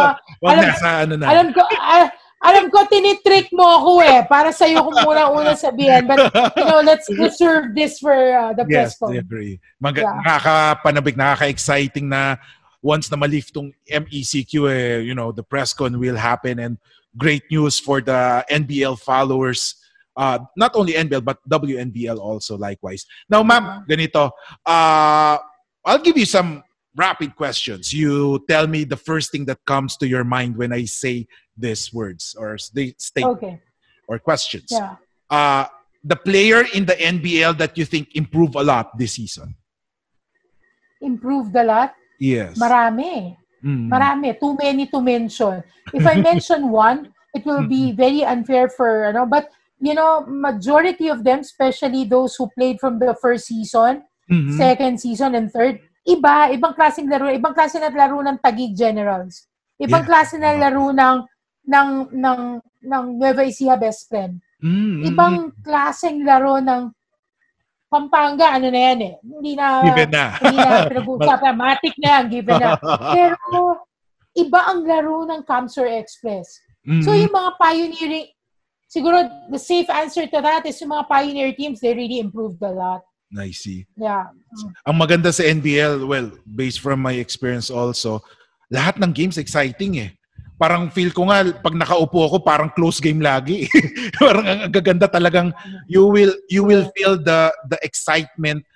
wag 0.44 0.52
alam- 0.52 0.68
nasa 0.68 0.88
ano 1.08 1.14
na. 1.16 1.24
alam 1.32 1.48
ko 1.56 1.60
ah, 1.64 2.06
alam 2.40 2.72
ko 2.72 2.84
tinitrick 2.88 3.48
mo 3.52 3.64
ako 3.64 3.90
eh 4.00 4.24
para 4.24 4.48
sa 4.48 4.64
iyo 4.64 4.84
ko 4.84 4.92
muna 5.08 5.32
una 5.32 5.56
sabihin. 5.56 6.04
But 6.04 6.28
you 6.56 6.64
know, 6.64 6.80
let's 6.80 7.08
reserve 7.16 7.72
this 7.72 7.96
for 8.00 8.12
uh, 8.12 8.52
the 8.52 8.64
yes, 8.68 8.96
press 8.96 9.00
con. 9.00 9.16
I 9.16 9.24
agree. 9.24 9.56
Mag- 9.80 9.96
Yeah. 9.96 10.12
Nakakapanabik, 10.24 11.16
nakaka-exciting 11.16 12.08
na 12.08 12.36
once 12.80 13.08
na 13.12 13.16
malift 13.16 13.52
tong 13.52 13.72
MECQ, 13.84 14.52
eh, 14.72 15.00
you 15.04 15.12
know, 15.12 15.32
the 15.32 15.44
press 15.44 15.72
con 15.72 15.96
will 16.00 16.16
happen 16.16 16.56
and 16.60 16.76
great 17.16 17.44
news 17.52 17.76
for 17.76 18.00
the 18.00 18.40
NBL 18.48 18.96
followers. 19.00 19.76
Uh, 20.16 20.38
not 20.56 20.72
only 20.74 20.94
NBL, 20.94 21.24
but 21.24 21.38
WNBL 21.48 22.18
also 22.18 22.56
likewise. 22.58 23.06
Now, 23.28 23.42
ma'am, 23.42 23.84
ganito. 23.88 24.30
Uh, 24.66 25.38
I'll 25.84 26.02
give 26.02 26.18
you 26.18 26.26
some 26.26 26.62
rapid 26.96 27.36
questions. 27.36 27.92
You 27.94 28.44
tell 28.48 28.66
me 28.66 28.84
the 28.84 28.96
first 28.96 29.30
thing 29.32 29.44
that 29.46 29.58
comes 29.66 29.96
to 29.98 30.08
your 30.08 30.24
mind 30.24 30.56
when 30.56 30.72
I 30.72 30.84
say 30.84 31.26
these 31.56 31.92
words 31.92 32.34
or 32.38 32.58
sta- 32.58 32.94
statement 32.98 33.36
Okay. 33.38 33.60
or 34.08 34.18
questions. 34.18 34.66
Yeah. 34.70 34.96
uh, 35.30 35.66
the 36.02 36.16
player 36.16 36.64
in 36.74 36.84
the 36.86 36.94
NBL 36.96 37.58
that 37.58 37.76
you 37.76 37.84
think 37.84 38.08
improved 38.16 38.54
a 38.56 38.62
lot 38.64 38.96
this 38.98 39.12
season? 39.12 39.54
Improved 41.00 41.54
a 41.56 41.64
lot. 41.64 41.94
Yes. 42.18 42.58
Marami. 42.58 43.36
Mm. 43.64 43.88
Marami. 43.88 44.38
Too 44.40 44.56
many 44.60 44.86
to 44.86 45.00
mention. 45.00 45.62
If 45.92 46.06
I 46.06 46.20
mention 46.30 46.68
one, 46.70 47.12
it 47.34 47.44
will 47.44 47.66
be 47.66 47.92
very 47.92 48.24
unfair 48.24 48.68
for, 48.68 49.06
you 49.06 49.12
know, 49.12 49.26
but, 49.26 49.50
you 49.80 49.96
know, 49.96 50.22
majority 50.28 51.08
of 51.08 51.24
them, 51.24 51.40
especially 51.40 52.04
those 52.04 52.36
who 52.36 52.48
played 52.52 52.76
from 52.78 53.00
the 53.00 53.16
first 53.16 53.48
season, 53.48 54.04
Mhm. 54.30 54.54
second 54.54 54.94
season, 55.00 55.34
and 55.34 55.50
third, 55.50 55.80
iba, 56.06 56.52
ibang 56.54 56.76
klaseng 56.76 57.08
laro, 57.10 57.26
ibang 57.32 57.50
klase 57.50 57.80
na 57.80 57.90
laro 57.90 58.20
ng 58.22 58.38
Tagig 58.38 58.76
Generals. 58.76 59.48
Ibang 59.80 60.04
Yeah. 60.04 60.10
klase 60.12 60.36
na 60.38 60.54
laro 60.54 60.92
ng, 60.92 61.16
ng, 61.66 61.90
ng, 62.14 62.40
ng 62.84 63.04
Nueva 63.18 63.42
Ecija 63.42 63.74
Best 63.74 64.06
Friend. 64.06 64.38
Mm, 64.60 64.70
mm, 64.70 65.00
Ibang 65.10 65.34
klaseng 65.64 66.20
laro 66.22 66.60
ng 66.60 66.92
Pampanga, 67.90 68.54
ano 68.54 68.70
na 68.70 68.80
yan 68.92 69.00
eh. 69.02 69.14
Hindi 69.18 69.52
na, 69.58 69.82
Given 69.82 70.10
na. 70.14 70.24
hindi 70.38 70.56
na 70.62 70.86
pinag-uusapan. 70.86 71.54
Na 71.98 72.06
yan, 72.06 72.24
given 72.30 72.54
na. 72.62 72.70
Pero, 73.10 73.82
iba 74.38 74.60
ang 74.70 74.86
laro 74.86 75.26
ng 75.26 75.42
Camsur 75.42 75.90
Express. 75.90 76.62
Mm. 76.86 77.02
So, 77.02 77.10
yung 77.18 77.34
mga 77.34 77.50
pioneering, 77.58 78.30
siguro, 78.90 79.22
the 79.48 79.58
safe 79.58 79.88
answer 79.88 80.26
to 80.26 80.38
that 80.42 80.66
is 80.66 80.76
yung 80.82 80.90
mga 80.90 81.06
pioneer 81.06 81.54
teams, 81.54 81.78
they 81.78 81.94
really 81.94 82.18
improved 82.18 82.60
a 82.60 82.74
lot. 82.74 83.06
I 83.38 83.54
see. 83.54 83.86
Yeah. 83.94 84.34
Ang 84.82 84.98
maganda 84.98 85.30
sa 85.30 85.46
NBL, 85.46 86.02
well, 86.02 86.34
based 86.42 86.82
from 86.82 86.98
my 86.98 87.14
experience 87.14 87.70
also, 87.70 88.18
lahat 88.66 88.98
ng 88.98 89.14
games 89.14 89.38
exciting 89.38 90.02
eh. 90.02 90.10
Parang 90.58 90.90
feel 90.90 91.14
ko 91.14 91.30
nga, 91.30 91.46
pag 91.62 91.78
nakaupo 91.78 92.26
ako, 92.26 92.36
parang 92.42 92.68
close 92.74 92.98
game 92.98 93.22
lagi. 93.22 93.70
parang 94.20 94.44
ang 94.44 94.74
gaganda 94.74 95.06
talagang, 95.06 95.54
you 95.86 96.04
will, 96.10 96.34
you 96.50 96.66
will 96.66 96.90
feel 96.98 97.14
the, 97.16 97.54
the 97.70 97.78
excitement 97.86 98.66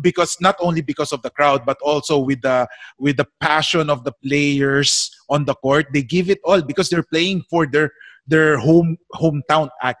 because 0.00 0.38
not 0.40 0.56
only 0.60 0.80
because 0.80 1.12
of 1.12 1.20
the 1.22 1.30
crowd 1.30 1.66
but 1.66 1.76
also 1.82 2.18
with 2.18 2.40
the 2.42 2.62
with 2.98 3.16
the 3.16 3.26
passion 3.40 3.90
of 3.90 4.04
the 4.04 4.12
players 4.22 5.10
on 5.28 5.44
the 5.44 5.54
court 5.58 5.90
they 5.92 6.02
give 6.02 6.30
it 6.30 6.38
all 6.44 6.62
because 6.62 6.88
they're 6.88 7.02
playing 7.10 7.42
for 7.50 7.66
their 7.66 7.90
their 8.30 8.56
home 8.56 8.94
hometown 9.10 9.66
act 9.82 9.98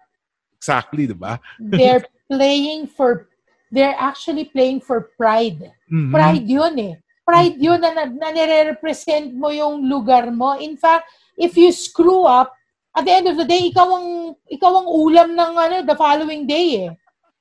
exactly 0.54 1.10
diba 1.10 1.42
They're 1.58 2.06
playing 2.30 2.86
for, 2.86 3.26
they're 3.74 3.98
actually 3.98 4.46
playing 4.54 4.86
for 4.86 5.10
pride. 5.18 5.74
Mhm. 5.90 6.14
Pride 6.14 6.46
yun 6.46 6.74
eh. 6.78 6.94
Pride 7.26 7.58
yun 7.58 7.82
na, 7.82 7.90
na, 7.90 8.04
na 8.06 8.28
nire-represent 8.30 9.34
mo 9.34 9.50
yung 9.50 9.82
lugar 9.90 10.30
mo. 10.30 10.54
In 10.58 10.78
fact, 10.78 11.10
if 11.34 11.58
you 11.58 11.74
screw 11.74 12.22
up, 12.22 12.54
at 12.94 13.06
the 13.06 13.14
end 13.14 13.26
of 13.30 13.38
the 13.38 13.46
day, 13.46 13.70
ikaw 13.70 13.86
ang, 13.86 14.34
ikaw 14.50 14.82
ang 14.82 14.88
ulam 14.90 15.28
ng 15.34 15.52
ano, 15.58 15.76
the 15.86 15.94
following 15.94 16.46
day 16.46 16.86
eh. 16.86 16.90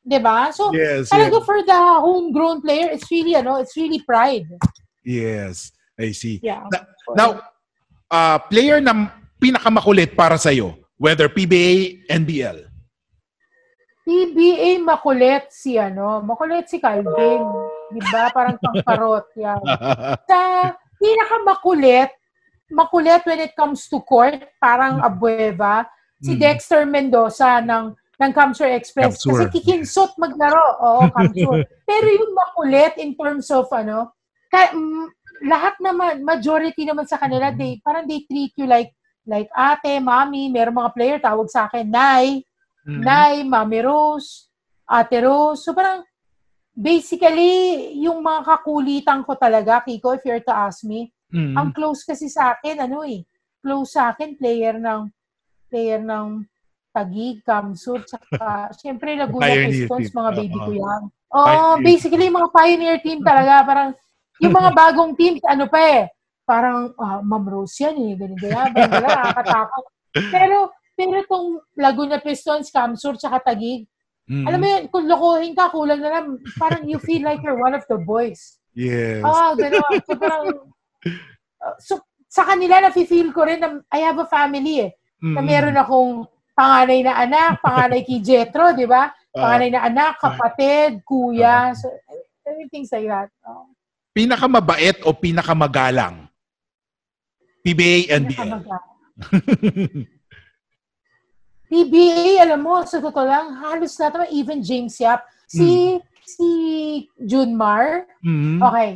'Di 0.06 0.20
ba? 0.22 0.50
So, 0.54 0.72
yes 0.74 1.12
talaga 1.12 1.38
yes, 1.42 1.46
for 1.46 1.60
the 1.62 1.80
homegrown 2.02 2.62
player, 2.64 2.90
it's 2.94 3.10
really, 3.12 3.36
ano, 3.36 3.62
it's 3.62 3.76
really 3.76 4.02
pride. 4.02 4.48
yes 5.04 5.72
I 6.00 6.12
see 6.16 6.40
Yeah. 6.44 6.64
now 7.16 7.44
uh, 8.08 8.38
player 8.48 8.80
na 8.80 9.12
pinakamakulit 9.40 10.16
para 10.16 10.40
sa 10.40 10.52
iyo 10.52 10.79
whether 11.00 11.32
PBA 11.32 12.06
NBL 12.12 12.68
PBA 14.10 14.82
makulit 14.82 15.54
si 15.54 15.78
ano, 15.78 16.20
makulit 16.26 16.66
si 16.66 16.82
Calvin. 16.82 17.46
'Di 17.94 18.02
ba? 18.10 18.34
Parang 18.34 18.58
pangkarot 18.58 19.30
yan. 19.38 19.62
Sa 20.30 20.74
pinakamakulit, 20.98 22.10
makulit 22.74 23.22
when 23.30 23.46
it 23.46 23.54
comes 23.54 23.86
to 23.86 24.02
court, 24.02 24.50
parang 24.58 24.98
Abueva, 25.02 25.86
si 26.18 26.34
Mm. 26.36 26.42
Dexter 26.42 26.84
Mendoza 26.90 27.62
ng 27.62 27.94
ng 28.20 28.32
Camsur 28.36 28.68
Express. 28.74 29.22
Camsur. 29.22 29.48
Kasi 29.48 29.62
kikinsot 29.62 30.12
maglaro. 30.20 30.68
Oo, 30.84 31.02
Camsur. 31.14 31.64
Pero 31.90 32.08
yung 32.10 32.34
makulit 32.36 33.00
in 33.00 33.16
terms 33.16 33.48
of 33.54 33.70
ano, 33.72 34.12
ka, 34.52 34.76
mm, 34.76 35.08
lahat 35.48 35.80
naman, 35.80 36.20
majority 36.28 36.84
naman 36.84 37.08
sa 37.08 37.16
kanila, 37.16 37.56
they, 37.56 37.80
parang 37.80 38.04
they 38.04 38.28
treat 38.28 38.52
you 38.60 38.68
like 38.68 38.92
like 39.30 39.54
ate, 39.54 40.02
mami, 40.02 40.50
meron 40.50 40.74
mga 40.74 40.92
player 40.98 41.18
tawag 41.22 41.46
sa 41.54 41.70
akin, 41.70 41.86
Nay, 41.86 42.42
Mhm. 42.90 43.06
Nay, 43.06 43.36
Mami 43.46 43.80
Rose, 43.86 44.50
Ate 44.90 45.22
Rose. 45.22 45.62
So 45.62 45.78
parang, 45.78 46.02
basically, 46.74 47.94
yung 48.02 48.26
mga 48.26 48.42
kakulitan 48.50 49.22
ko 49.22 49.38
talaga, 49.38 49.86
Kiko, 49.86 50.18
if 50.18 50.26
you're 50.26 50.42
to 50.42 50.50
ask 50.50 50.82
me, 50.82 51.14
Mhm. 51.30 51.54
ang 51.54 51.70
close 51.70 52.02
kasi 52.02 52.26
sa 52.26 52.58
akin, 52.58 52.90
ano 52.90 53.06
eh, 53.06 53.22
close 53.62 53.94
sa 53.94 54.10
akin, 54.10 54.34
player 54.34 54.82
ng, 54.82 55.06
player 55.70 56.02
ng 56.02 56.42
Tagig, 56.90 57.46
Kamsur, 57.46 58.02
tsaka, 58.02 58.26
syempre, 58.82 59.14
Laguna 59.14 59.54
Pistons, 59.62 60.10
mga 60.10 60.32
baby 60.34 60.58
Oo. 60.58 60.66
ko 60.66 60.72
yan. 60.74 61.02
Oo, 61.30 61.46
Pioneer. 61.78 61.86
basically, 61.86 62.28
mga 62.34 62.50
pioneer 62.50 62.98
team 63.06 63.22
talaga, 63.22 63.54
parang, 63.62 63.90
yung 64.42 64.56
mga 64.58 64.72
bagong 64.82 65.14
team, 65.14 65.38
ano 65.46 65.70
pa 65.70 65.78
eh, 65.86 66.10
parang, 66.50 66.90
ah, 66.98 67.22
Ma'am 67.22 67.46
Rose 67.46 67.78
yan 67.86 67.94
eh, 68.02 68.18
ganyan, 68.18 68.42
ganyan, 68.42 68.70
ganyan, 68.74 69.02
nakakatakot. 69.06 69.86
Pero, 70.34 70.58
pero 70.98 71.16
itong 71.22 71.48
Laguna 71.78 72.18
Pistons, 72.18 72.74
Kamsur, 72.74 73.22
tsaka 73.22 73.54
Tagig, 73.54 73.86
Mhm. 74.30 74.46
alam 74.46 74.60
mo 74.62 74.68
yun, 74.70 74.84
kung 74.94 75.06
lokohin 75.10 75.54
ka, 75.58 75.74
kulang 75.74 76.02
na 76.02 76.10
lang, 76.22 76.38
parang 76.54 76.86
you 76.86 77.02
feel 77.02 77.26
like 77.26 77.42
you're 77.42 77.58
one 77.58 77.74
of 77.74 77.82
the 77.90 77.98
boys. 77.98 78.62
yes 78.78 79.26
Ah, 79.26 79.58
gano'n. 79.58 80.06
So, 80.06 80.14
parang, 80.22 80.70
uh, 81.66 81.76
so, 81.82 81.98
sa 82.30 82.46
kanila, 82.46 82.78
nafe-feel 82.78 83.34
ko 83.34 83.42
rin 83.42 83.58
na 83.58 83.82
I 83.90 84.06
have 84.06 84.22
a 84.22 84.30
family 84.30 84.86
eh. 84.86 84.92
Na 85.34 85.42
Mhm. 85.42 85.50
meron 85.50 85.82
akong 85.82 86.14
panganay 86.54 87.02
na 87.02 87.14
anak, 87.18 87.58
panganay 87.58 88.06
kay 88.06 88.22
Jetro, 88.22 88.70
di 88.78 88.86
ba? 88.86 89.10
Panganay 89.34 89.70
na 89.74 89.82
anak, 89.90 90.22
kapatid, 90.22 91.02
kuya. 91.02 91.74
So, 91.74 91.90
everything's 92.46 92.94
like 92.94 93.10
that. 93.10 93.30
Oh, 93.50 93.66
pinakamabait 94.14 95.02
o 95.10 95.14
pinakamagalang 95.14 96.29
PBA 97.70 98.10
NBL 98.10 98.34
pinakamaga. 98.34 98.78
PBA, 101.70 102.42
alam 102.42 102.66
mo, 102.66 102.82
sa 102.82 102.98
totoo 102.98 103.26
lang, 103.30 103.54
halos 103.62 103.94
lahat 104.02 104.18
naman, 104.18 104.30
even 104.34 104.58
James 104.66 104.98
Yap, 104.98 105.22
si, 105.46 106.02
Hmm. 106.02 106.02
si 106.26 106.48
Junmar, 107.22 108.10
Mhm. 108.26 108.58
okay. 108.58 108.92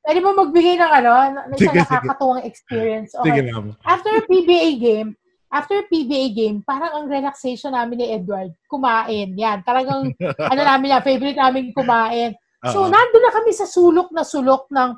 Pwede 0.00 0.18
mo 0.22 0.32
magbigay 0.32 0.80
ng 0.80 0.92
ano, 1.02 1.12
ng 1.50 1.58
isang 1.58 1.74
Sige, 1.76 1.82
sige. 1.82 1.92
nakakatuwang 1.92 2.46
experience. 2.46 3.10
sige 3.12 3.20
Okay. 3.20 3.42
lang 3.52 3.74
After 3.84 4.22
PBA 4.24 4.78
game, 4.78 5.08
after 5.50 5.82
PBA 5.90 6.30
game, 6.32 6.62
parang 6.62 6.94
ang 6.94 7.06
relaxation 7.10 7.74
namin 7.74 8.00
ni 8.00 8.06
Edward, 8.14 8.54
kumain. 8.70 9.34
Yan, 9.36 9.60
talagang, 9.66 10.08
ano 10.52 10.60
namin 10.62 10.94
yan, 10.96 11.02
favorite 11.04 11.36
namin 11.36 11.74
kumain. 11.74 12.32
So, 12.64 12.86
Oo. 12.86 12.90
nandun 12.90 13.22
na 13.28 13.34
kami 13.34 13.52
sa 13.52 13.68
sulok 13.68 14.08
na 14.14 14.24
sulok 14.24 14.70
ng 14.72 14.94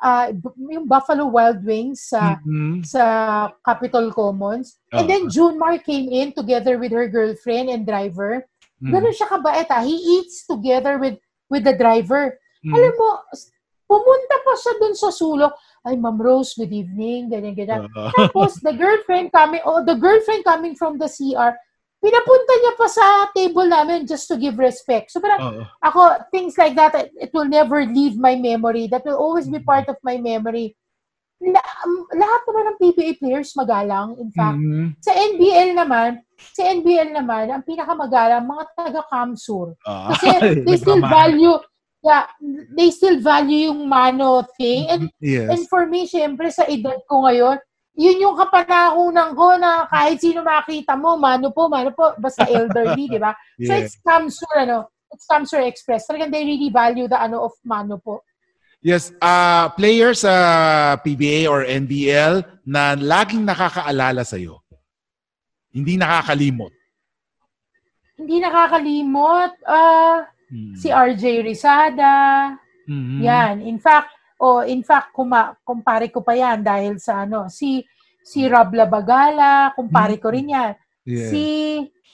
uh, 0.00 0.32
yung 0.56 0.88
Buffalo 0.88 1.28
Wild 1.28 1.62
Wings 1.62 2.08
sa 2.08 2.40
Mhm. 2.40 2.84
sa 2.84 3.02
Capitol 3.62 4.10
Commons. 4.10 4.80
And 4.90 5.06
Oo. 5.06 5.08
then 5.08 5.22
June 5.28 5.56
Mar 5.56 5.78
came 5.78 6.08
in 6.08 6.32
together 6.32 6.80
with 6.80 6.90
her 6.92 7.06
girlfriend 7.06 7.68
and 7.68 7.84
driver. 7.86 8.44
Mhm. 8.80 8.90
Ganun 8.90 9.14
siya 9.14 9.28
kabait 9.28 9.68
ah. 9.68 9.84
He 9.84 9.94
eats 9.94 10.48
together 10.48 10.96
with 10.96 11.20
with 11.52 11.62
the 11.62 11.76
driver. 11.76 12.36
Mhm. 12.64 12.72
Alam 12.72 12.92
mo, 12.96 13.08
pumunta 13.86 14.36
pa 14.44 14.52
siya 14.56 14.72
dun 14.78 14.94
sa 14.94 15.10
sulok. 15.10 15.52
Ay, 15.82 15.96
Ma'am 15.96 16.20
Rose, 16.20 16.52
good 16.54 16.70
evening. 16.70 17.32
Ganyan, 17.32 17.56
ganyan. 17.56 17.80
Oo. 17.88 18.08
Tapos, 18.12 18.60
the 18.60 18.70
girlfriend 18.76 19.32
coming, 19.32 19.64
oh, 19.64 19.80
the 19.80 19.96
girlfriend 19.96 20.44
coming 20.44 20.76
from 20.76 21.00
the 21.00 21.08
CR, 21.08 21.56
pinapunta 22.00 22.52
niya 22.56 22.72
pa 22.80 22.86
sa 22.88 23.06
table 23.36 23.68
namin 23.68 24.08
just 24.08 24.24
to 24.26 24.40
give 24.40 24.56
respect. 24.56 25.12
So, 25.12 25.20
parang, 25.20 25.40
Oo. 25.40 25.62
ako, 25.84 26.00
things 26.32 26.56
like 26.56 26.72
that, 26.74 26.96
it, 26.96 27.30
will 27.36 27.46
never 27.46 27.84
leave 27.84 28.16
my 28.16 28.34
memory. 28.34 28.88
That 28.88 29.04
will 29.04 29.20
always 29.20 29.46
be 29.46 29.60
part 29.60 29.86
of 29.92 30.00
my 30.00 30.16
memory. 30.16 30.74
La, 31.40 31.60
um, 31.84 32.04
lahat 32.12 32.40
naman 32.48 32.64
ng 32.68 32.76
PBA 32.80 33.10
players 33.20 33.52
magalang, 33.56 34.16
in 34.20 34.28
fact. 34.32 34.60
Mhm. 34.60 34.96
Sa 35.00 35.12
NBL 35.12 35.76
naman, 35.76 36.20
sa 36.36 36.68
NBL 36.68 37.16
naman, 37.16 37.52
ang 37.52 37.64
pinakamagalang, 37.64 38.48
mga 38.48 38.64
taga-Kamsur. 38.76 39.76
Ah, 39.84 40.12
Kasi 40.12 40.26
they 40.68 40.76
still 40.80 41.00
value, 41.00 41.56
yeah, 42.00 42.28
they 42.76 42.88
still 42.92 43.20
value 43.20 43.72
yung 43.72 43.88
mano 43.88 44.44
thing. 44.56 44.88
And 44.88 45.12
Yes. 45.20 45.48
And 45.52 45.62
for 45.68 45.84
me, 45.84 46.08
syempre, 46.08 46.48
sa 46.48 46.64
edad 46.64 46.96
ko 47.08 47.28
ngayon, 47.28 47.60
yun 48.00 48.16
yung 48.16 48.32
kapanahunan 48.32 49.36
ko 49.36 49.60
na 49.60 49.84
kahit 49.84 50.24
sino 50.24 50.40
makita 50.40 50.96
mo, 50.96 51.20
mano 51.20 51.52
po, 51.52 51.68
mano 51.68 51.92
po, 51.92 52.16
basta 52.16 52.48
elderly, 52.48 53.12
di 53.12 53.20
ba? 53.20 53.36
So 53.60 53.76
Yeah. 53.76 53.84
it's 53.84 54.00
Camsur, 54.00 54.56
ano, 54.56 54.88
it's 55.12 55.28
Camsur 55.28 55.60
Express. 55.68 56.08
Talagang 56.08 56.32
they 56.32 56.48
really 56.48 56.72
value 56.72 57.04
the 57.04 57.20
ano 57.20 57.44
of 57.44 57.52
mano 57.60 58.00
po. 58.00 58.24
Yes, 58.80 59.12
uh, 59.20 59.68
players 59.76 60.24
sa 60.24 60.32
PBA 61.04 61.44
or 61.44 61.68
NBL 61.68 62.40
na 62.64 62.96
laging 62.96 63.44
nakakaalala 63.44 64.24
sa'yo. 64.24 64.64
Hindi 65.68 66.00
nakakalimot. 66.00 66.72
Hindi 68.16 68.40
nakakalimot, 68.40 69.52
ah, 69.68 70.24
Mhm. 70.48 70.72
si 70.80 70.88
RJ 70.88 71.44
Rizada, 71.44 72.56
Mhm. 72.88 73.20
yan. 73.20 73.54
In 73.60 73.76
fact, 73.76 74.16
oh, 74.40 74.64
in 74.64 74.80
fact, 74.80 75.12
kuma, 75.12 75.52
kumpare 75.62 76.08
ko 76.08 76.24
pa 76.24 76.32
yan 76.32 76.64
dahil 76.64 76.96
sa 76.96 77.28
ano, 77.28 77.46
si 77.52 77.84
si 78.20 78.44
Rob 78.48 78.72
Labagala, 78.72 79.72
kumpare 79.76 80.16
ko 80.16 80.28
rin 80.32 80.52
yan. 80.52 80.72
Yeah. 81.04 81.28
Si 81.32 81.42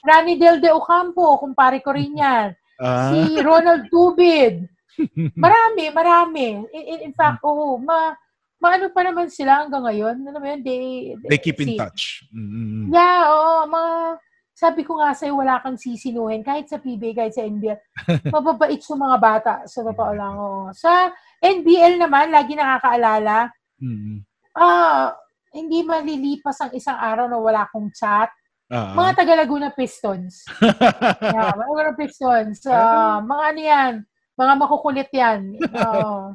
Rani 0.03 0.35
Del 0.39 0.63
De 0.63 0.71
Ocampo, 0.71 1.39
kumpare 1.39 1.83
ko 1.83 1.91
rin 1.95 2.19
yan. 2.19 2.49
Ah. 2.77 3.09
si 3.09 3.41
Ronald 3.41 3.89
Tubid. 3.89 4.69
Marami, 5.45 5.93
marami. 5.93 6.61
In, 6.73 6.85
in, 6.85 6.99
in 7.11 7.13
fact, 7.13 7.41
oo, 7.45 7.77
ma, 7.81 8.13
maano 8.61 8.89
pa 8.93 9.05
naman 9.05 9.29
sila 9.29 9.65
hanggang 9.65 9.85
ngayon. 9.85 10.17
Alam 10.25 10.41
mo 10.41 10.47
yun, 10.49 10.61
they, 10.65 10.83
They 11.29 11.41
keep 11.41 11.61
in 11.61 11.77
si- 11.77 11.81
touch. 11.81 12.25
Mhm. 12.33 12.93
Yeah, 12.93 13.29
oo, 13.29 13.69
mga, 13.69 13.93
sabi 14.57 14.81
ko 14.89 14.97
nga 14.97 15.13
sa'yo, 15.13 15.37
wala 15.37 15.61
kang 15.61 15.77
sisinuhin. 15.77 16.41
Kahit 16.41 16.73
sa 16.73 16.81
PBA, 16.81 17.13
kahit 17.13 17.35
sa 17.37 17.45
NBL. 17.45 17.77
mababait 18.33 18.81
sa 18.81 18.97
mga 18.97 19.17
bata. 19.21 19.53
Sa 19.69 19.85
totoo 19.85 20.13
lang, 20.17 20.35
oo. 20.37 20.73
Sa 20.73 21.13
NBL 21.39 22.01
naman, 22.01 22.33
lagi 22.33 22.57
nakakaalala, 22.57 23.51
Mhm. 23.79 24.25
ah, 24.57 25.13
hindi 25.53 25.81
malilipas 25.83 26.61
ang 26.61 26.73
isang 26.73 26.97
araw 26.97 27.29
na 27.29 27.39
wala 27.41 27.65
akong 27.65 27.89
chat. 27.93 28.29
Ah. 28.67 28.93
Mga 28.93 29.11
taga 29.15 29.35
Laguna 29.39 29.71
Pistons. 29.71 30.43
yeah, 31.23 31.55
mga 31.55 31.95
Pistons. 31.95 32.67
Ah, 32.67 33.23
mga 33.23 33.43
ano 33.53 33.61
yan, 33.63 33.93
mga 34.35 34.53
makukulit 34.59 35.11
yan. 35.13 35.55
Oo. 35.61 36.35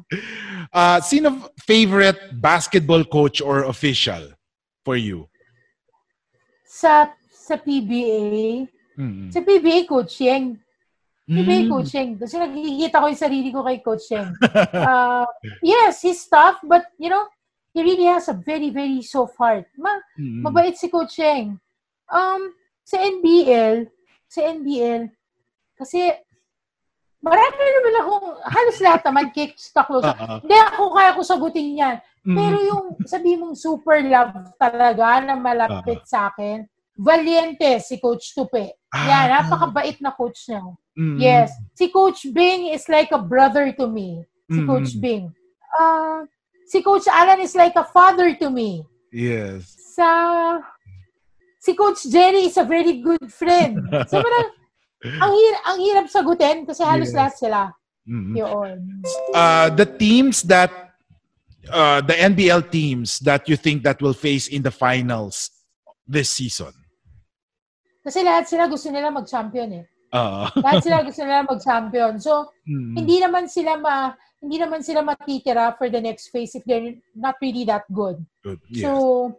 Ah, 0.72 1.04
sino 1.04 1.52
favorite 1.60 2.32
basketball 2.40 3.04
coach 3.04 3.44
or 3.44 3.68
official 3.68 4.32
for 4.80 4.96
you? 4.96 5.28
sa 6.64 7.12
sa 7.28 7.60
PBA, 7.60 8.64
Mhm. 8.96 9.28
sa 9.28 9.44
PBA 9.44 9.84
Coach 9.84 10.16
Yeng. 11.28 11.38
PBA 11.46 11.58
Mm. 11.64 11.70
Coach 11.70 11.92
Yeng. 11.94 12.10
Kasi 12.18 12.34
nakikita 12.34 12.98
ko 12.98 13.06
yung 13.06 13.22
sarili 13.22 13.48
ko 13.54 13.60
kay 13.62 13.78
Coach. 13.78 14.10
Uh, 14.12 15.26
yes, 15.62 16.02
he's 16.02 16.26
tough, 16.26 16.58
but 16.66 16.86
you 16.98 17.06
know, 17.06 17.26
he 17.70 17.80
really 17.80 18.04
has 18.04 18.26
a 18.28 18.34
very, 18.34 18.70
very 18.70 19.00
soft 19.02 19.38
heart. 19.38 19.64
Ma, 19.78 19.96
Mhm. 20.18 20.42
mabait 20.44 20.74
si 20.74 20.90
Coach 20.90 21.18
Yeng. 21.18 21.56
Um, 22.10 22.42
sa 22.82 22.98
NBL, 22.98 23.86
sa 24.26 24.42
NBL, 24.44 25.08
kasi 25.78 26.10
marami 27.22 27.62
naman 27.62 27.94
akong, 28.02 28.26
halos 28.42 28.78
lahat 28.82 29.02
naman, 29.06 29.30
kicks, 29.30 29.70
taklos. 29.70 30.02
Ah, 30.04 30.18
ah. 30.18 30.38
Hindi 30.42 30.58
ako 30.58 30.82
kaya 30.92 31.14
ko 31.14 31.20
sagutin 31.22 31.78
yan. 31.78 31.96
Mhm. 32.26 32.36
Pero 32.36 32.56
yung 32.60 32.84
sabi 33.06 33.38
mong 33.38 33.54
super 33.56 34.02
love 34.02 34.34
talaga 34.58 35.22
na 35.22 35.34
malapit 35.38 36.02
sa 36.04 36.28
akin, 36.34 36.66
Valiente 36.92 37.80
si 37.80 37.96
Coach 37.96 38.34
Tupe. 38.36 38.76
Ah. 38.92 39.08
Yan, 39.08 39.26
napakabait 39.32 39.96
na 40.04 40.12
coach 40.12 40.44
niya. 40.52 40.60
Mhm. 40.92 41.16
Yes. 41.16 41.48
Si 41.72 41.88
Coach 41.88 42.28
Bing 42.28 42.68
is 42.68 42.84
like 42.92 43.08
a 43.08 43.16
brother 43.18 43.72
to 43.72 43.88
me. 43.88 44.28
Si 44.52 44.60
Mhm. 44.60 44.68
Coach 44.68 44.92
Bing. 45.00 45.32
Ah, 45.72 46.28
si 46.68 46.84
Coach 46.84 47.08
Alan 47.08 47.40
is 47.40 47.56
like 47.56 47.72
a 47.72 47.88
father 47.88 48.36
to 48.36 48.52
me. 48.52 48.84
Yes. 49.08 49.72
Sa 49.96 50.60
si 51.56 51.72
Coach 51.72 52.04
Jerry 52.04 52.44
is 52.52 52.60
a 52.60 52.64
very 52.68 53.00
good 53.00 53.32
friend. 53.32 53.80
So 54.12 54.20
parang 54.24 54.48
ang 55.24 55.32
hirap, 55.32 55.62
ang 55.64 55.78
hirap 55.80 56.06
sagutin 56.12 56.68
kasi 56.68 56.84
halos 56.84 57.08
Yes. 57.08 57.16
lahat 57.16 57.34
sila. 57.40 57.60
Mhm. 58.04 58.34
Yun. 58.36 58.76
Uh, 59.32 59.72
the 59.72 59.88
teams 59.88 60.44
that 60.44 60.68
uh, 61.72 62.04
the 62.04 62.12
NBL 62.12 62.68
teams 62.68 63.16
that 63.24 63.48
you 63.48 63.56
think 63.56 63.86
that 63.88 64.02
will 64.04 64.12
face 64.12 64.50
in 64.52 64.60
the 64.60 64.74
finals 64.74 65.48
this 66.04 66.28
season. 66.28 66.74
Kasi 68.02 68.26
lahat 68.26 68.50
sila 68.50 68.66
gusto 68.66 68.90
nila 68.90 69.14
mag-champion 69.14 69.70
eh. 69.78 69.86
Uh, 70.12 70.44
Lahat 70.60 70.82
sila 70.84 71.00
gusto 71.06 71.22
nila 71.24 71.46
mag-champion. 71.46 72.18
So, 72.20 72.50
mhm. 72.68 72.98
hindi 72.98 73.16
naman 73.22 73.46
sila 73.48 73.78
ma 73.78 74.12
hindi 74.42 74.58
naman 74.58 74.82
sila 74.82 75.06
matitira 75.06 75.70
for 75.78 75.86
the 75.88 76.02
next 76.02 76.28
phase 76.34 76.58
if 76.58 76.66
they're 76.66 76.98
not 77.14 77.38
really 77.38 77.62
that 77.64 77.86
good. 77.94 78.18
Good. 78.42 78.58
Yes. 78.68 78.90
So, 78.90 79.38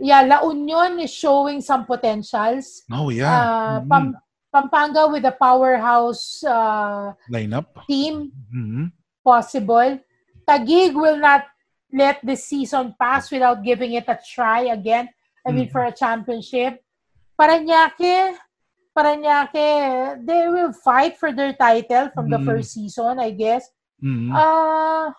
yeah, 0.00 0.24
La 0.24 0.40
Union 0.42 1.04
is 1.04 1.12
showing 1.12 1.60
some 1.60 1.84
potentials. 1.84 2.82
oh 2.90 3.12
yeah. 3.12 3.28
Uh, 3.28 3.78
Mhm. 3.84 3.88
Pam- 3.92 4.18
Pampanga 4.48 5.04
with 5.12 5.28
a 5.28 5.36
powerhouse 5.36 6.40
uh, 6.42 7.12
Lineup. 7.28 7.68
team, 7.84 8.32
Mhm. 8.48 8.88
possible. 9.20 10.00
Tagig 10.48 10.96
will 10.96 11.20
not 11.20 11.44
let 11.92 12.16
this 12.24 12.48
season 12.48 12.96
pass 12.96 13.28
without 13.28 13.60
giving 13.60 13.92
it 13.92 14.08
a 14.08 14.16
try 14.16 14.72
again. 14.72 15.12
I 15.44 15.52
mean, 15.52 15.68
Mhm. 15.68 15.72
for 15.76 15.84
a 15.84 15.92
championship. 15.92 16.80
Paranaque, 17.38 18.34
Paranaque, 18.90 20.18
they 20.26 20.50
will 20.50 20.74
fight 20.74 21.14
for 21.14 21.30
their 21.30 21.54
title 21.54 22.10
from 22.10 22.26
the 22.26 22.36
Mhm. 22.36 22.46
first 22.50 22.74
season, 22.74 23.22
I 23.22 23.30
guess. 23.30 23.70
Mhm. 24.02 24.34
Uh, 24.34 25.14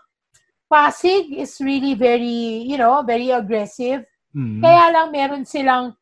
Pasig 0.68 1.32
is 1.34 1.58
really 1.64 1.96
very, 1.96 2.68
you 2.68 2.76
know, 2.78 3.02
very 3.02 3.32
aggressive. 3.32 4.04
Mhm. 4.36 4.60
Kaya 4.62 4.86
lang 4.92 5.10
meron 5.16 5.48
silang 5.48 5.96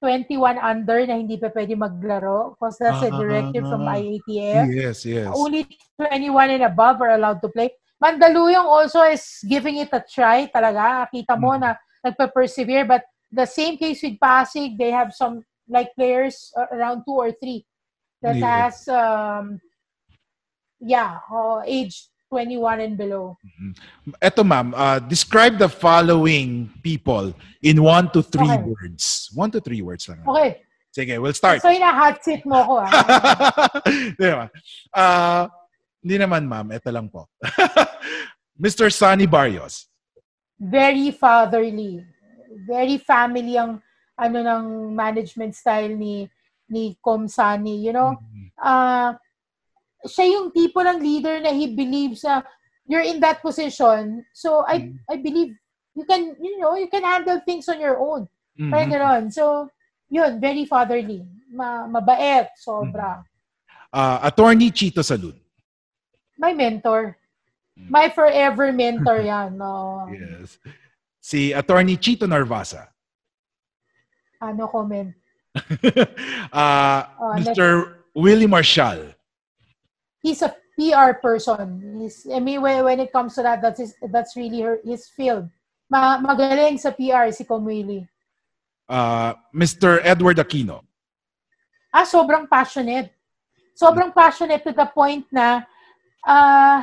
21 0.00 0.56
under 0.62 1.02
na 1.08 1.16
hindi 1.18 1.36
pa 1.36 1.48
pwede 1.52 1.74
maglaro 1.76 2.54
because 2.54 2.76
that's 2.78 3.02
a 3.02 3.10
directive 3.10 3.64
from 3.66 3.88
Ah. 3.88 3.96
IATF. 3.98 4.64
Yes, 4.70 5.04
yes. 5.04 5.28
Only 5.32 5.66
21 5.96 6.54
and 6.54 6.64
above 6.64 7.00
are 7.02 7.16
allowed 7.18 7.40
to 7.42 7.48
play. 7.50 7.72
Mandaluyong 7.98 8.68
also 8.68 9.00
is 9.08 9.40
giving 9.48 9.80
it 9.80 9.88
a 9.92 10.04
try 10.04 10.44
talaga. 10.52 11.08
Kita 11.08 11.34
mo 11.40 11.56
Mm. 11.56 11.60
na 11.60 11.70
nagpa-persevere. 12.04 12.84
But 12.84 13.02
the 13.32 13.48
same 13.48 13.80
case 13.80 14.04
with 14.04 14.20
Pasig, 14.20 14.76
they 14.76 14.92
have 14.92 15.10
some 15.16 15.40
like 15.68 15.88
players 15.96 16.52
uh, 16.56 16.66
around 16.72 17.04
two 17.08 17.16
or 17.16 17.32
three 17.32 17.64
that 18.22 18.36
Yeah. 18.36 18.68
has, 18.68 18.88
um, 18.88 19.60
yeah, 20.80 21.18
uh, 21.30 21.62
age 21.64 22.08
21 22.30 22.80
and 22.80 22.96
below. 22.98 23.36
Eto 24.20 24.42
ma'am, 24.44 24.74
uh, 24.74 24.98
describe 24.98 25.56
the 25.58 25.68
following 25.68 26.68
people 26.82 27.32
in 27.62 27.82
one 27.82 28.10
to 28.10 28.22
three 28.22 28.48
Okay. 28.50 28.64
words. 28.64 29.30
One 29.34 29.50
to 29.52 29.60
three 29.60 29.82
words 29.82 30.08
lang. 30.08 30.20
Okay. 30.26 30.60
Sige, 30.94 31.18
we'll 31.18 31.34
start. 31.34 31.58
So, 31.62 31.70
ina-hot 31.74 32.22
seat 32.22 32.46
mo 32.46 32.62
ako 32.62 32.74
ah. 32.86 32.90
Di 34.18 34.30
ba? 34.30 34.46
Ah, 34.94 35.50
hindi 35.98 36.16
naman 36.22 36.46
ma'am, 36.46 36.70
ito 36.70 36.86
lang 36.94 37.10
po. 37.10 37.26
Mr. 38.62 38.86
Sonny 38.94 39.26
Barrios. 39.26 39.90
very 40.54 41.10
fatherly. 41.10 41.98
Very 42.70 42.96
family 43.02 43.58
ang 43.58 43.82
ano 44.14 44.38
ng 44.42 44.64
management 44.94 45.54
style 45.54 45.94
ni 45.94 46.28
ni 46.70 46.96
Komsani, 47.02 47.82
you 47.82 47.92
know? 47.92 48.16
Ah 48.58 49.18
siya 50.04 50.36
yung 50.36 50.52
tipo 50.52 50.84
ng 50.84 51.00
leader 51.00 51.40
na 51.40 51.50
he 51.50 51.72
believes 51.72 52.22
na 52.24 52.44
you're 52.84 53.04
in 53.04 53.18
that 53.20 53.40
position. 53.40 54.20
So 54.36 54.62
I 54.68 54.92
I 55.08 55.16
believe 55.16 55.56
you 55.96 56.04
can 56.04 56.36
you 56.38 56.60
know, 56.60 56.76
you 56.76 56.88
can 56.92 57.02
handle 57.02 57.40
things 57.42 57.68
on 57.68 57.80
your 57.80 57.96
own. 57.98 58.28
Mhm. 58.54 58.70
Parang 58.70 58.90
gano'n. 58.92 59.24
So 59.32 59.68
yun, 60.12 60.38
very 60.38 60.68
fatherly. 60.68 61.24
Ma 61.50 61.88
mabait, 61.88 62.50
sobra. 62.60 63.24
Ah, 63.94 64.18
attorney 64.26 64.70
Chito 64.70 65.02
Salud. 65.02 65.34
My 66.38 66.52
mentor. 66.52 67.14
My 67.74 68.06
forever 68.10 68.70
mentor 68.70 69.22
yan. 69.30 69.58
No. 69.58 70.06
Yes. 70.10 70.58
Si 71.18 71.50
Attorney 71.50 71.98
Chito 71.98 72.26
Narvasa. 72.26 72.93
Ano 74.44 74.68
comment? 74.68 75.12
uh, 76.52 77.04
Oh, 77.20 77.32
Mr. 77.40 77.94
Willie 78.14 78.46
Marshall. 78.46 79.14
He's 80.20 80.42
a 80.42 80.54
PR 80.76 81.14
person. 81.20 82.00
He's, 82.00 82.26
I 82.32 82.40
mean, 82.40 82.60
when, 82.62 82.84
when 82.84 83.00
it 83.00 83.12
comes 83.12 83.34
to 83.36 83.42
that, 83.42 83.62
that's 83.62 83.80
his, 83.80 83.94
that's 84.10 84.36
really 84.36 84.60
her, 84.62 84.78
his 84.84 85.08
field. 85.08 85.48
Ma, 85.90 86.18
magaling 86.18 86.78
sa 86.80 86.90
PR 86.90 87.30
si 87.30 87.44
Comwilly. 87.44 88.08
Uh, 88.88 89.34
Mr. 89.54 90.00
Edward 90.02 90.36
Aquino. 90.38 90.82
Ah, 91.92 92.04
sobrang 92.04 92.48
passionate. 92.48 93.12
Sobrang 93.78 94.12
passionate 94.14 94.64
to 94.64 94.72
the 94.72 94.86
point 94.86 95.26
na, 95.30 95.62
uh, 96.26 96.82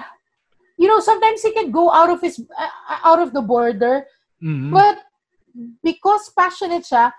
you 0.77 0.88
know, 0.88 0.99
sometimes 0.99 1.41
he 1.41 1.51
can 1.51 1.71
go 1.71 1.91
out 1.91 2.09
of 2.09 2.21
his, 2.21 2.39
uh, 2.57 2.99
out 3.05 3.19
of 3.19 3.33
the 3.33 3.41
border, 3.41 4.05
Mhm. 4.41 4.71
but 4.71 4.97
because 5.83 6.29
passionate 6.35 6.83
siya, 6.83 7.11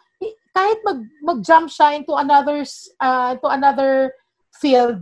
kahit 0.52 0.78
mag, 0.84 1.00
mag-jump 1.24 1.68
siya 1.72 1.96
into 1.96 2.12
another, 2.14 2.64
uh, 3.00 3.32
to 3.40 3.48
another 3.48 4.12
field, 4.60 5.00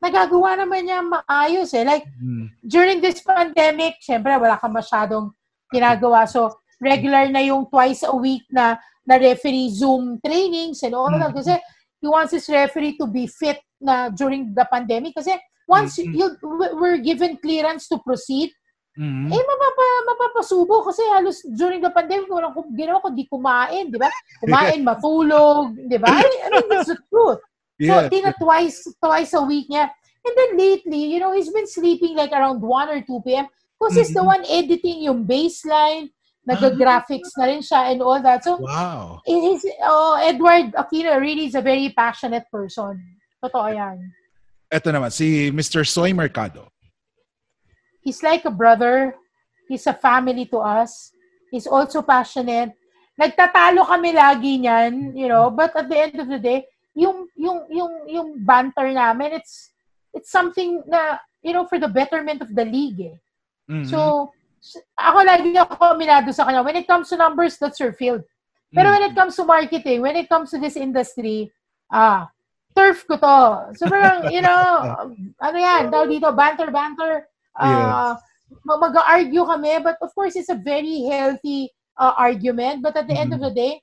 nagagawa 0.00 0.56
naman 0.56 0.88
niya 0.88 1.00
maayos 1.04 1.72
eh. 1.76 1.84
Like, 1.84 2.04
Mm. 2.20 2.48
during 2.64 2.98
this 3.00 3.20
pandemic, 3.20 4.00
syempre 4.00 4.32
wala 4.40 4.56
ka 4.56 4.68
masyadong 4.68 5.32
ginagawa. 5.72 6.28
So, 6.28 6.52
regular 6.80 7.28
na 7.32 7.40
yung 7.40 7.68
twice 7.68 8.04
a 8.04 8.12
week 8.12 8.44
na 8.52 8.76
na 9.06 9.16
referee 9.16 9.70
Zoom 9.70 10.18
trainings 10.18 10.82
and 10.82 10.92
all 10.92 11.08
of 11.08 11.20
that. 11.22 11.30
Mm. 11.30 11.38
Kasi 11.38 11.54
he 12.02 12.06
wants 12.10 12.34
his 12.34 12.48
referee 12.50 12.98
to 12.98 13.06
be 13.06 13.30
fit 13.30 13.62
na 13.80 14.10
during 14.10 14.50
the 14.52 14.66
pandemic. 14.66 15.14
Kasi 15.14 15.38
once 15.70 15.96
Mm. 16.02 16.12
you, 16.12 16.26
we're 16.74 16.98
given 16.98 17.38
clearance 17.38 17.86
to 17.88 18.02
proceed, 18.02 18.50
Mhm. 18.96 19.28
eh 19.28 19.42
mapapa, 19.44 19.84
mapapasubo 20.08 20.80
kasi 20.88 21.04
halos 21.12 21.44
during 21.52 21.84
the 21.84 21.92
pandemic 21.92 22.32
walang 22.32 22.56
ginawa 22.72 22.98
kundi 23.04 23.28
kumain, 23.28 23.92
di 23.92 24.00
ba? 24.00 24.08
Kumain, 24.40 24.80
matulog, 24.88 25.76
di 25.76 26.00
ba? 26.00 26.16
I, 26.16 26.24
I 26.24 26.48
mean, 26.48 26.66
that's 26.72 26.88
the 26.88 26.96
truth. 27.12 27.44
Yeah. 27.76 28.08
So, 28.08 28.08
tina 28.08 28.32
twice, 28.40 28.88
twice 28.96 29.36
a 29.36 29.44
week 29.44 29.68
niya. 29.68 29.92
And 30.24 30.32
then 30.34 30.50
lately, 30.56 31.12
you 31.12 31.20
know, 31.20 31.36
he's 31.36 31.52
been 31.52 31.68
sleeping 31.68 32.16
like 32.16 32.32
around 32.32 32.64
1 32.64 32.88
or 32.88 33.00
2 33.04 33.20
p.m. 33.20 33.46
Because 33.76 33.94
he's 34.00 34.16
the 34.16 34.24
Mhm. 34.24 34.32
one 34.32 34.44
editing 34.48 35.04
yung 35.04 35.28
baseline, 35.28 36.08
nag-graphics 36.48 37.36
na 37.36 37.52
rin 37.52 37.60
siya 37.60 37.92
and 37.92 38.00
all 38.00 38.16
that. 38.24 38.40
So, 38.42 38.56
Wow. 38.56 39.20
he's, 39.28 39.60
oh, 39.84 40.16
Edward 40.16 40.72
Aquino 40.72 41.20
really 41.20 41.46
is 41.46 41.54
a 41.54 41.60
very 41.60 41.92
passionate 41.92 42.48
person. 42.48 42.96
Totoo 43.44 43.68
yan. 43.68 44.00
Ito 44.72 44.88
naman, 44.90 45.12
si 45.12 45.52
Mr. 45.52 45.84
Soy 45.84 46.16
Mercado. 46.16 46.72
He's 48.06 48.22
like 48.22 48.46
a 48.46 48.54
brother. 48.54 49.18
He's 49.66 49.82
a 49.90 49.98
family 49.98 50.46
to 50.54 50.62
us. 50.62 51.10
He's 51.50 51.66
also 51.66 52.06
passionate. 52.06 52.70
Nagtatalo 53.18 53.82
kami 53.82 54.14
lagi 54.14 54.62
niyan, 54.62 55.18
you 55.18 55.26
know, 55.26 55.50
but 55.50 55.74
at 55.74 55.90
the 55.90 55.98
end 55.98 56.14
of 56.22 56.30
the 56.30 56.38
day, 56.38 56.70
yung 56.94 57.26
yung 57.34 57.66
yung 57.66 57.92
yung 58.06 58.28
banter 58.46 58.86
namin, 58.94 59.42
it's 59.42 59.74
it's 60.14 60.30
something 60.30 60.86
na, 60.86 61.18
you 61.42 61.50
know, 61.50 61.66
for 61.66 61.82
the 61.82 61.90
betterment 61.90 62.46
of 62.46 62.54
the 62.54 62.62
league. 62.62 63.02
Eh. 63.02 63.16
Mhm. 63.66 63.90
So, 63.90 64.30
ako 64.94 65.18
lagi 65.26 65.50
ako 65.58 65.98
aminado 65.98 66.30
sa 66.30 66.46
kanya. 66.46 66.62
When 66.62 66.78
it 66.78 66.86
comes 66.86 67.10
to 67.10 67.18
numbers, 67.18 67.58
that's 67.58 67.82
your 67.82 67.90
field. 67.90 68.22
Pero 68.70 68.90
when 68.94 69.02
it 69.02 69.14
Mm. 69.14 69.18
comes 69.18 69.34
to 69.34 69.46
marketing, 69.46 70.02
when 70.02 70.14
it 70.14 70.30
comes 70.30 70.54
to 70.54 70.58
this 70.62 70.78
industry, 70.78 71.50
ah, 71.90 72.28
turf 72.74 73.02
ko 73.08 73.16
to. 73.16 73.38
So 73.78 73.88
parang, 73.88 74.28
you 74.28 74.42
know, 74.42 74.62
ano 75.46 75.56
yan, 75.56 75.88
tawag 75.88 76.10
dito, 76.12 76.28
banter, 76.34 76.68
Uh, 77.58 78.16
Mag-argue 78.64 79.44
kami, 79.44 79.78
but 79.82 79.96
of 80.02 80.14
course, 80.14 80.36
it's 80.36 80.48
a 80.48 80.54
very 80.54 81.02
healthy 81.10 81.70
uh, 81.98 82.14
argument. 82.16 82.82
But 82.82 82.96
at 82.96 83.08
the 83.08 83.18
end 83.18 83.32
of 83.32 83.40
the 83.40 83.50
day, 83.50 83.82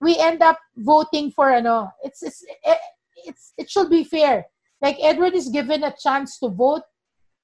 we 0.00 0.18
end 0.18 0.42
up 0.42 0.58
voting 0.76 1.30
for, 1.30 1.50
ano, 1.50 1.90
it's, 2.02 2.22
it's, 2.22 2.44
eh, 2.64 2.76
it's, 3.24 3.52
it 3.56 3.70
should 3.70 3.88
be 3.88 4.04
fair. 4.04 4.44
Like, 4.82 4.96
Edward 5.00 5.34
is 5.34 5.48
given 5.48 5.82
a 5.84 5.94
chance 5.96 6.38
to 6.40 6.48
vote. 6.48 6.82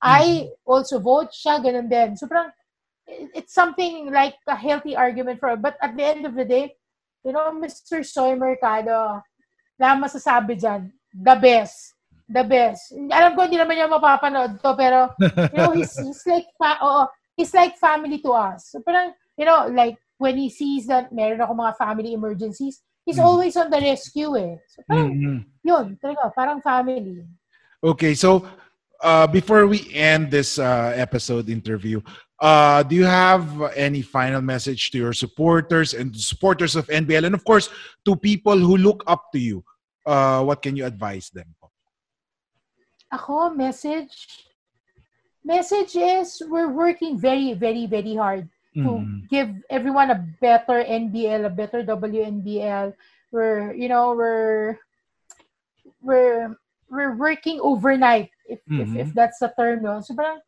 I 0.02 0.50
also 0.66 0.98
vote, 0.98 1.30
siya, 1.32 1.62
ganun 1.64 1.88
din. 1.88 2.16
So 2.16 2.26
parang, 2.26 2.50
it- 3.08 3.30
it's 3.34 3.54
something 3.54 4.12
like 4.12 4.36
a 4.46 4.54
healthy 4.54 4.94
argument 4.94 5.40
for 5.40 5.56
but 5.56 5.76
at 5.80 5.96
the 5.96 6.04
end 6.04 6.26
of 6.26 6.34
the 6.36 6.44
day 6.44 6.76
you 7.24 7.32
know 7.32 7.50
Mr. 7.50 8.04
Soy 8.04 8.36
Mercado 8.36 9.22
na 9.80 9.96
masasabi 9.96 10.60
dyan 10.60 10.92
the 11.16 11.34
best 11.40 11.96
the 12.28 12.44
best 12.44 12.92
alam 13.10 13.32
ko 13.34 13.48
hindi 13.48 13.56
naman 13.56 13.74
niya 13.76 13.88
mapapanood 13.88 14.60
to 14.60 14.70
pero 14.76 15.08
you 15.52 15.58
know 15.58 15.72
he's, 15.72 15.96
he's 16.04 16.22
like 16.28 16.46
fa- 16.60 16.80
oo, 16.84 17.08
he's 17.36 17.52
like 17.56 17.74
family 17.80 18.20
to 18.20 18.32
us 18.36 18.70
so 18.72 18.80
parang 18.84 19.12
you 19.40 19.44
know 19.48 19.66
like 19.72 19.96
when 20.20 20.36
he 20.36 20.52
sees 20.52 20.84
that 20.86 21.08
meron 21.10 21.40
ako 21.40 21.56
mga 21.56 21.74
family 21.80 22.12
emergencies 22.12 22.84
he's 23.08 23.16
Mm. 23.16 23.24
always 23.24 23.56
on 23.56 23.72
the 23.72 23.80
rescue 23.80 24.36
eh 24.36 24.60
so 24.68 24.84
parang 24.84 25.08
Mhm. 25.16 25.38
yun 25.64 25.86
talaga 25.96 26.28
parang 26.36 26.60
family 26.60 27.24
Okay, 27.78 28.14
so 28.14 28.42
uh, 29.06 29.26
before 29.26 29.66
we 29.70 29.86
end 29.94 30.30
this 30.34 30.58
uh, 30.58 30.90
episode 30.98 31.48
interview, 31.48 32.02
uh, 32.42 32.82
do 32.82 32.96
you 32.96 33.04
have 33.06 33.46
any 33.78 34.02
final 34.02 34.42
message 34.42 34.90
to 34.90 34.98
your 34.98 35.12
supporters 35.14 35.94
and 35.94 36.10
supporters 36.16 36.74
of 36.74 36.90
NBL, 36.90 37.26
and 37.30 37.38
of 37.38 37.44
course 37.46 37.70
to 38.04 38.16
people 38.16 38.58
who 38.58 38.76
look 38.76 39.04
up 39.06 39.30
to 39.30 39.38
you? 39.38 39.62
Uh, 40.02 40.42
what 40.42 40.58
can 40.62 40.74
you 40.74 40.86
advise 40.86 41.30
them? 41.30 41.46
Ako, 43.08 43.50
message. 43.50 44.44
Message 45.44 45.96
is 45.96 46.42
we're 46.44 46.68
working 46.68 47.16
very, 47.16 47.54
very, 47.56 47.86
very 47.88 48.14
hard 48.14 48.48
to 48.76 49.00
Mhm. 49.00 49.28
give 49.32 49.48
everyone 49.72 50.12
a 50.12 50.20
better 50.44 50.84
NBL, 50.84 51.48
a 51.48 51.52
better 51.52 51.82
WNBL. 51.82 52.92
We're, 53.32 53.72
you 53.72 53.88
know, 53.88 54.12
we're 54.12 54.76
we're 56.04 56.54
we're 56.92 57.16
working 57.16 57.60
overnight, 57.60 58.30
if 58.44 58.60
if, 58.68 58.88
Mhm. 58.88 58.96
if 59.00 59.08
that's 59.16 59.40
the 59.40 59.48
term, 59.56 59.82
no. 59.82 60.00
So 60.04 60.12
parang, 60.14 60.40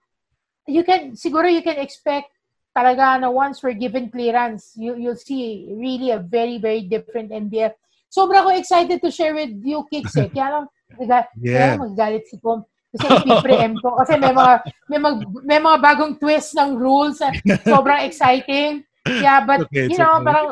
you 0.68 0.84
can 0.84 1.16
siguro 1.16 1.48
you 1.48 1.64
can 1.64 1.80
expect 1.80 2.28
talaga 2.76 3.20
na 3.20 3.32
once 3.32 3.64
we're 3.64 3.76
given 3.76 4.12
clearance, 4.12 4.76
you 4.76 4.94
you'll 5.00 5.16
see 5.18 5.72
really 5.72 6.12
a 6.12 6.20
very 6.20 6.60
very 6.60 6.84
different 6.84 7.32
NBL. 7.32 7.72
Sobra 8.12 8.44
ko 8.44 8.52
excited 8.52 9.00
to 9.00 9.10
share 9.10 9.32
with 9.32 9.52
you, 9.64 9.86
Kicks, 9.88 10.16
eh. 10.20 10.28
Kaya 10.34 10.60
lang, 10.60 10.66
naga- 10.98 11.30
Yeah. 11.38 11.76
kaya 11.76 11.80
magagalit 11.80 12.24
si 12.26 12.36
Tom. 12.40 12.64
Kasi 12.90 13.06
ipipreempt 13.22 13.78
ko. 13.86 13.94
Kasi 13.94 14.18
may 14.18 14.34
mga, 14.34 14.54
may, 14.90 14.98
mag, 14.98 15.16
may 15.46 15.60
mga 15.62 15.78
bagong 15.78 16.14
twist 16.18 16.58
ng 16.58 16.74
rules. 16.74 17.22
na 17.22 17.30
Sobrang 17.62 18.02
exciting. 18.02 18.82
Yeah, 19.06 19.46
but, 19.46 19.70
Okay, 19.70 19.86
you 19.86 19.96
know, 19.96 20.18
okay. 20.18 20.26
parang, 20.26 20.46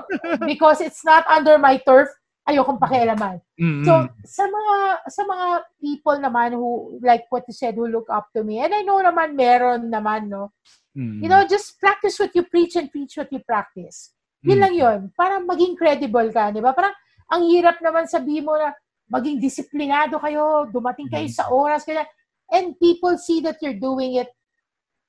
because 0.47 0.79
it's 0.79 1.03
not 1.03 1.27
under 1.27 1.59
my 1.59 1.77
turf, 1.83 2.07
ayokong 2.49 2.81
pakialaman. 2.81 3.43
Mhm. 3.61 3.85
So, 3.85 3.93
sa 4.25 4.45
mga, 4.49 4.77
sa 5.11 5.23
mga 5.27 5.47
people 5.77 6.17
naman 6.17 6.57
who, 6.57 6.97
like 7.03 7.29
what 7.29 7.45
you 7.45 7.53
said, 7.53 7.77
who 7.77 7.85
look 7.85 8.09
up 8.09 8.31
to 8.33 8.41
me, 8.41 8.63
and 8.63 8.73
I 8.73 8.81
know 8.81 9.03
naman 9.03 9.37
meron 9.37 9.93
naman, 9.93 10.33
no, 10.33 10.55
Mhm. 10.97 11.21
you 11.21 11.29
know, 11.29 11.45
just 11.45 11.77
practice 11.77 12.17
what 12.17 12.33
you 12.33 12.47
preach 12.47 12.73
and 12.75 12.89
preach 12.89 13.21
what 13.21 13.29
you 13.29 13.43
practice. 13.45 14.17
Yun 14.41 14.57
Mm. 14.59 14.63
lang 14.65 14.75
yun. 14.75 14.99
Para 15.13 15.43
maging 15.43 15.77
credible 15.77 16.31
ka, 16.33 16.49
di 16.49 16.63
ba? 16.63 16.73
Parang, 16.73 16.95
ang 17.29 17.43
hirap 17.53 17.83
naman 17.85 18.09
sabihin 18.09 18.47
mo 18.49 18.57
na 18.57 18.73
maging 19.09 19.41
disiplinado 19.41 20.21
kayo, 20.21 20.69
dumating 20.69 21.09
kayo 21.09 21.27
Mm. 21.29 21.35
sa 21.35 21.49
oras, 21.49 21.85
kaya, 21.85 22.05
and 22.53 22.77
people 22.81 23.17
see 23.17 23.41
that 23.41 23.57
you're 23.61 23.77
doing 23.77 24.21
it 24.21 24.29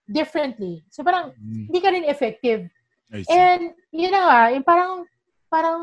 differently. 0.08 0.84
So 0.90 1.04
parang, 1.04 1.36
Mhm. 1.36 1.68
hindi 1.70 1.80
ka 1.80 1.90
rin 1.92 2.08
effective. 2.08 2.68
And, 3.30 3.76
yun 3.92 4.12
na 4.12 4.22
nga, 4.26 4.40
yung 4.56 4.66
parang, 4.66 4.94
parang, 5.52 5.82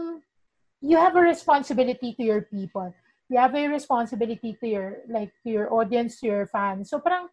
you 0.81 0.97
have 0.97 1.17
a 1.17 1.23
responsibility 1.23 2.15
to 2.15 2.23
your 2.23 2.43
people. 2.47 2.93
You 3.29 3.39
have 3.43 3.55
a 3.55 3.67
responsibility 3.67 4.55
to 4.55 4.67
your, 4.67 5.03
like, 5.11 5.35
to 5.43 5.51
your 5.51 5.67
audience, 5.75 6.21
to 6.23 6.27
your 6.31 6.47
fans. 6.47 6.91
So 6.91 7.03
parang, 7.03 7.29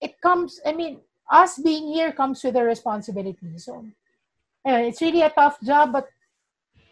it 0.00 0.20
comes, 0.20 0.60
I 0.64 0.72
mean, 0.72 1.00
us 1.26 1.58
being 1.58 1.90
here 1.90 2.12
comes 2.12 2.42
with 2.44 2.54
a 2.54 2.62
responsibility. 2.62 3.58
So, 3.58 3.82
anyway, 4.62 4.88
it's 4.94 5.02
really 5.02 5.22
a 5.22 5.30
tough 5.30 5.58
job, 5.62 5.92
but 5.92 6.06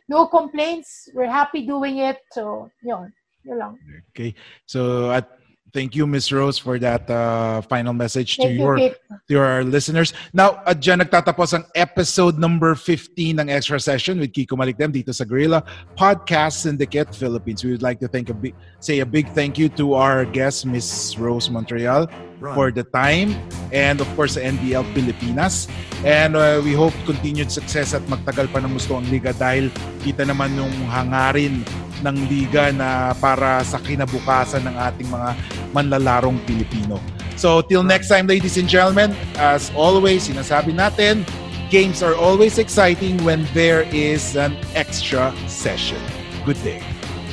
no 0.09 0.27
complaints. 0.27 1.09
We're 1.15 1.31
happy 1.31 1.67
doing 1.67 1.99
it. 1.99 2.19
So, 2.33 2.71
yun. 2.83 3.13
Yun 3.45 3.59
lang. 3.59 3.75
Okay. 4.13 4.35
So 4.65 5.13
at 5.13 5.29
thank 5.75 5.95
you, 5.99 6.07
Miss 6.07 6.31
Rose, 6.31 6.57
for 6.57 6.79
that 6.79 7.11
uh, 7.11 7.61
final 7.67 7.93
message 7.93 8.37
to 8.39 8.47
Thank 8.47 8.57
you, 8.57 8.65
your 8.65 8.77
Kate. 8.79 8.97
to 9.11 9.31
your 9.35 9.65
listeners. 9.67 10.15
Now, 10.33 10.63
at 10.65 10.81
dyan 10.81 11.03
nagtatapos 11.03 11.53
ang 11.53 11.67
episode 11.75 12.39
number 12.39 12.79
15 12.79 13.43
ng 13.43 13.51
Extra 13.51 13.83
Session 13.83 14.23
with 14.23 14.33
Kiko 14.33 14.55
Malikdem 14.55 14.95
dito 14.95 15.13
sa 15.13 15.27
Gorilla 15.27 15.67
Podcast 15.99 16.63
Syndicate 16.63 17.13
Philippines. 17.13 17.67
We 17.67 17.75
would 17.75 17.85
like 17.85 17.99
to 18.01 18.09
thank 18.09 18.31
a 18.31 18.37
big, 18.39 18.55
say 18.79 19.03
a 19.03 19.09
big 19.09 19.29
thank 19.35 19.59
you 19.59 19.69
to 19.77 19.99
our 19.99 20.25
guest, 20.25 20.65
Miss 20.65 21.19
Rose 21.19 21.51
Montreal, 21.51 22.07
for 22.53 22.69
the 22.69 22.85
time 22.85 23.33
and 23.73 24.05
of 24.05 24.09
course 24.12 24.37
sa 24.37 24.45
NBL 24.45 24.85
Pilipinas. 24.93 25.65
And 26.05 26.37
uh, 26.37 26.61
we 26.61 26.77
hope 26.77 26.93
continued 27.09 27.49
success 27.49 27.97
at 27.97 28.05
magtagal 28.12 28.53
pa 28.53 28.61
ng 28.61 28.77
gusto 28.77 29.01
ang 29.01 29.09
liga 29.09 29.33
dahil 29.33 29.73
kita 30.05 30.29
naman 30.29 30.53
yung 30.53 30.73
hangarin 30.93 31.65
ng 32.05 32.16
liga 32.29 32.69
na 32.77 33.16
para 33.16 33.65
sa 33.65 33.81
kinabukasan 33.81 34.69
ng 34.69 34.77
ating 34.77 35.09
mga 35.09 35.31
manlalarong 35.73 36.37
Pilipino. 36.45 37.01
So 37.41 37.65
till 37.65 37.83
next 37.83 38.12
time, 38.12 38.29
ladies 38.29 38.61
and 38.61 38.69
gentlemen, 38.69 39.16
as 39.41 39.73
always, 39.73 40.29
sinasabi 40.29 40.77
natin, 40.77 41.25
games 41.73 42.05
are 42.05 42.15
always 42.15 42.61
exciting 42.61 43.16
when 43.25 43.49
there 43.57 43.89
is 43.89 44.37
an 44.37 44.55
extra 44.77 45.33
session. 45.49 45.99
Good 46.45 46.61
day. 46.61 46.85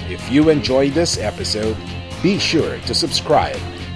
If 0.07 0.23
you 0.31 0.47
enjoyed 0.47 0.95
this 0.95 1.19
episode, 1.19 1.75
be 2.23 2.39
sure 2.39 2.79
to 2.88 2.93
subscribe 2.95 3.59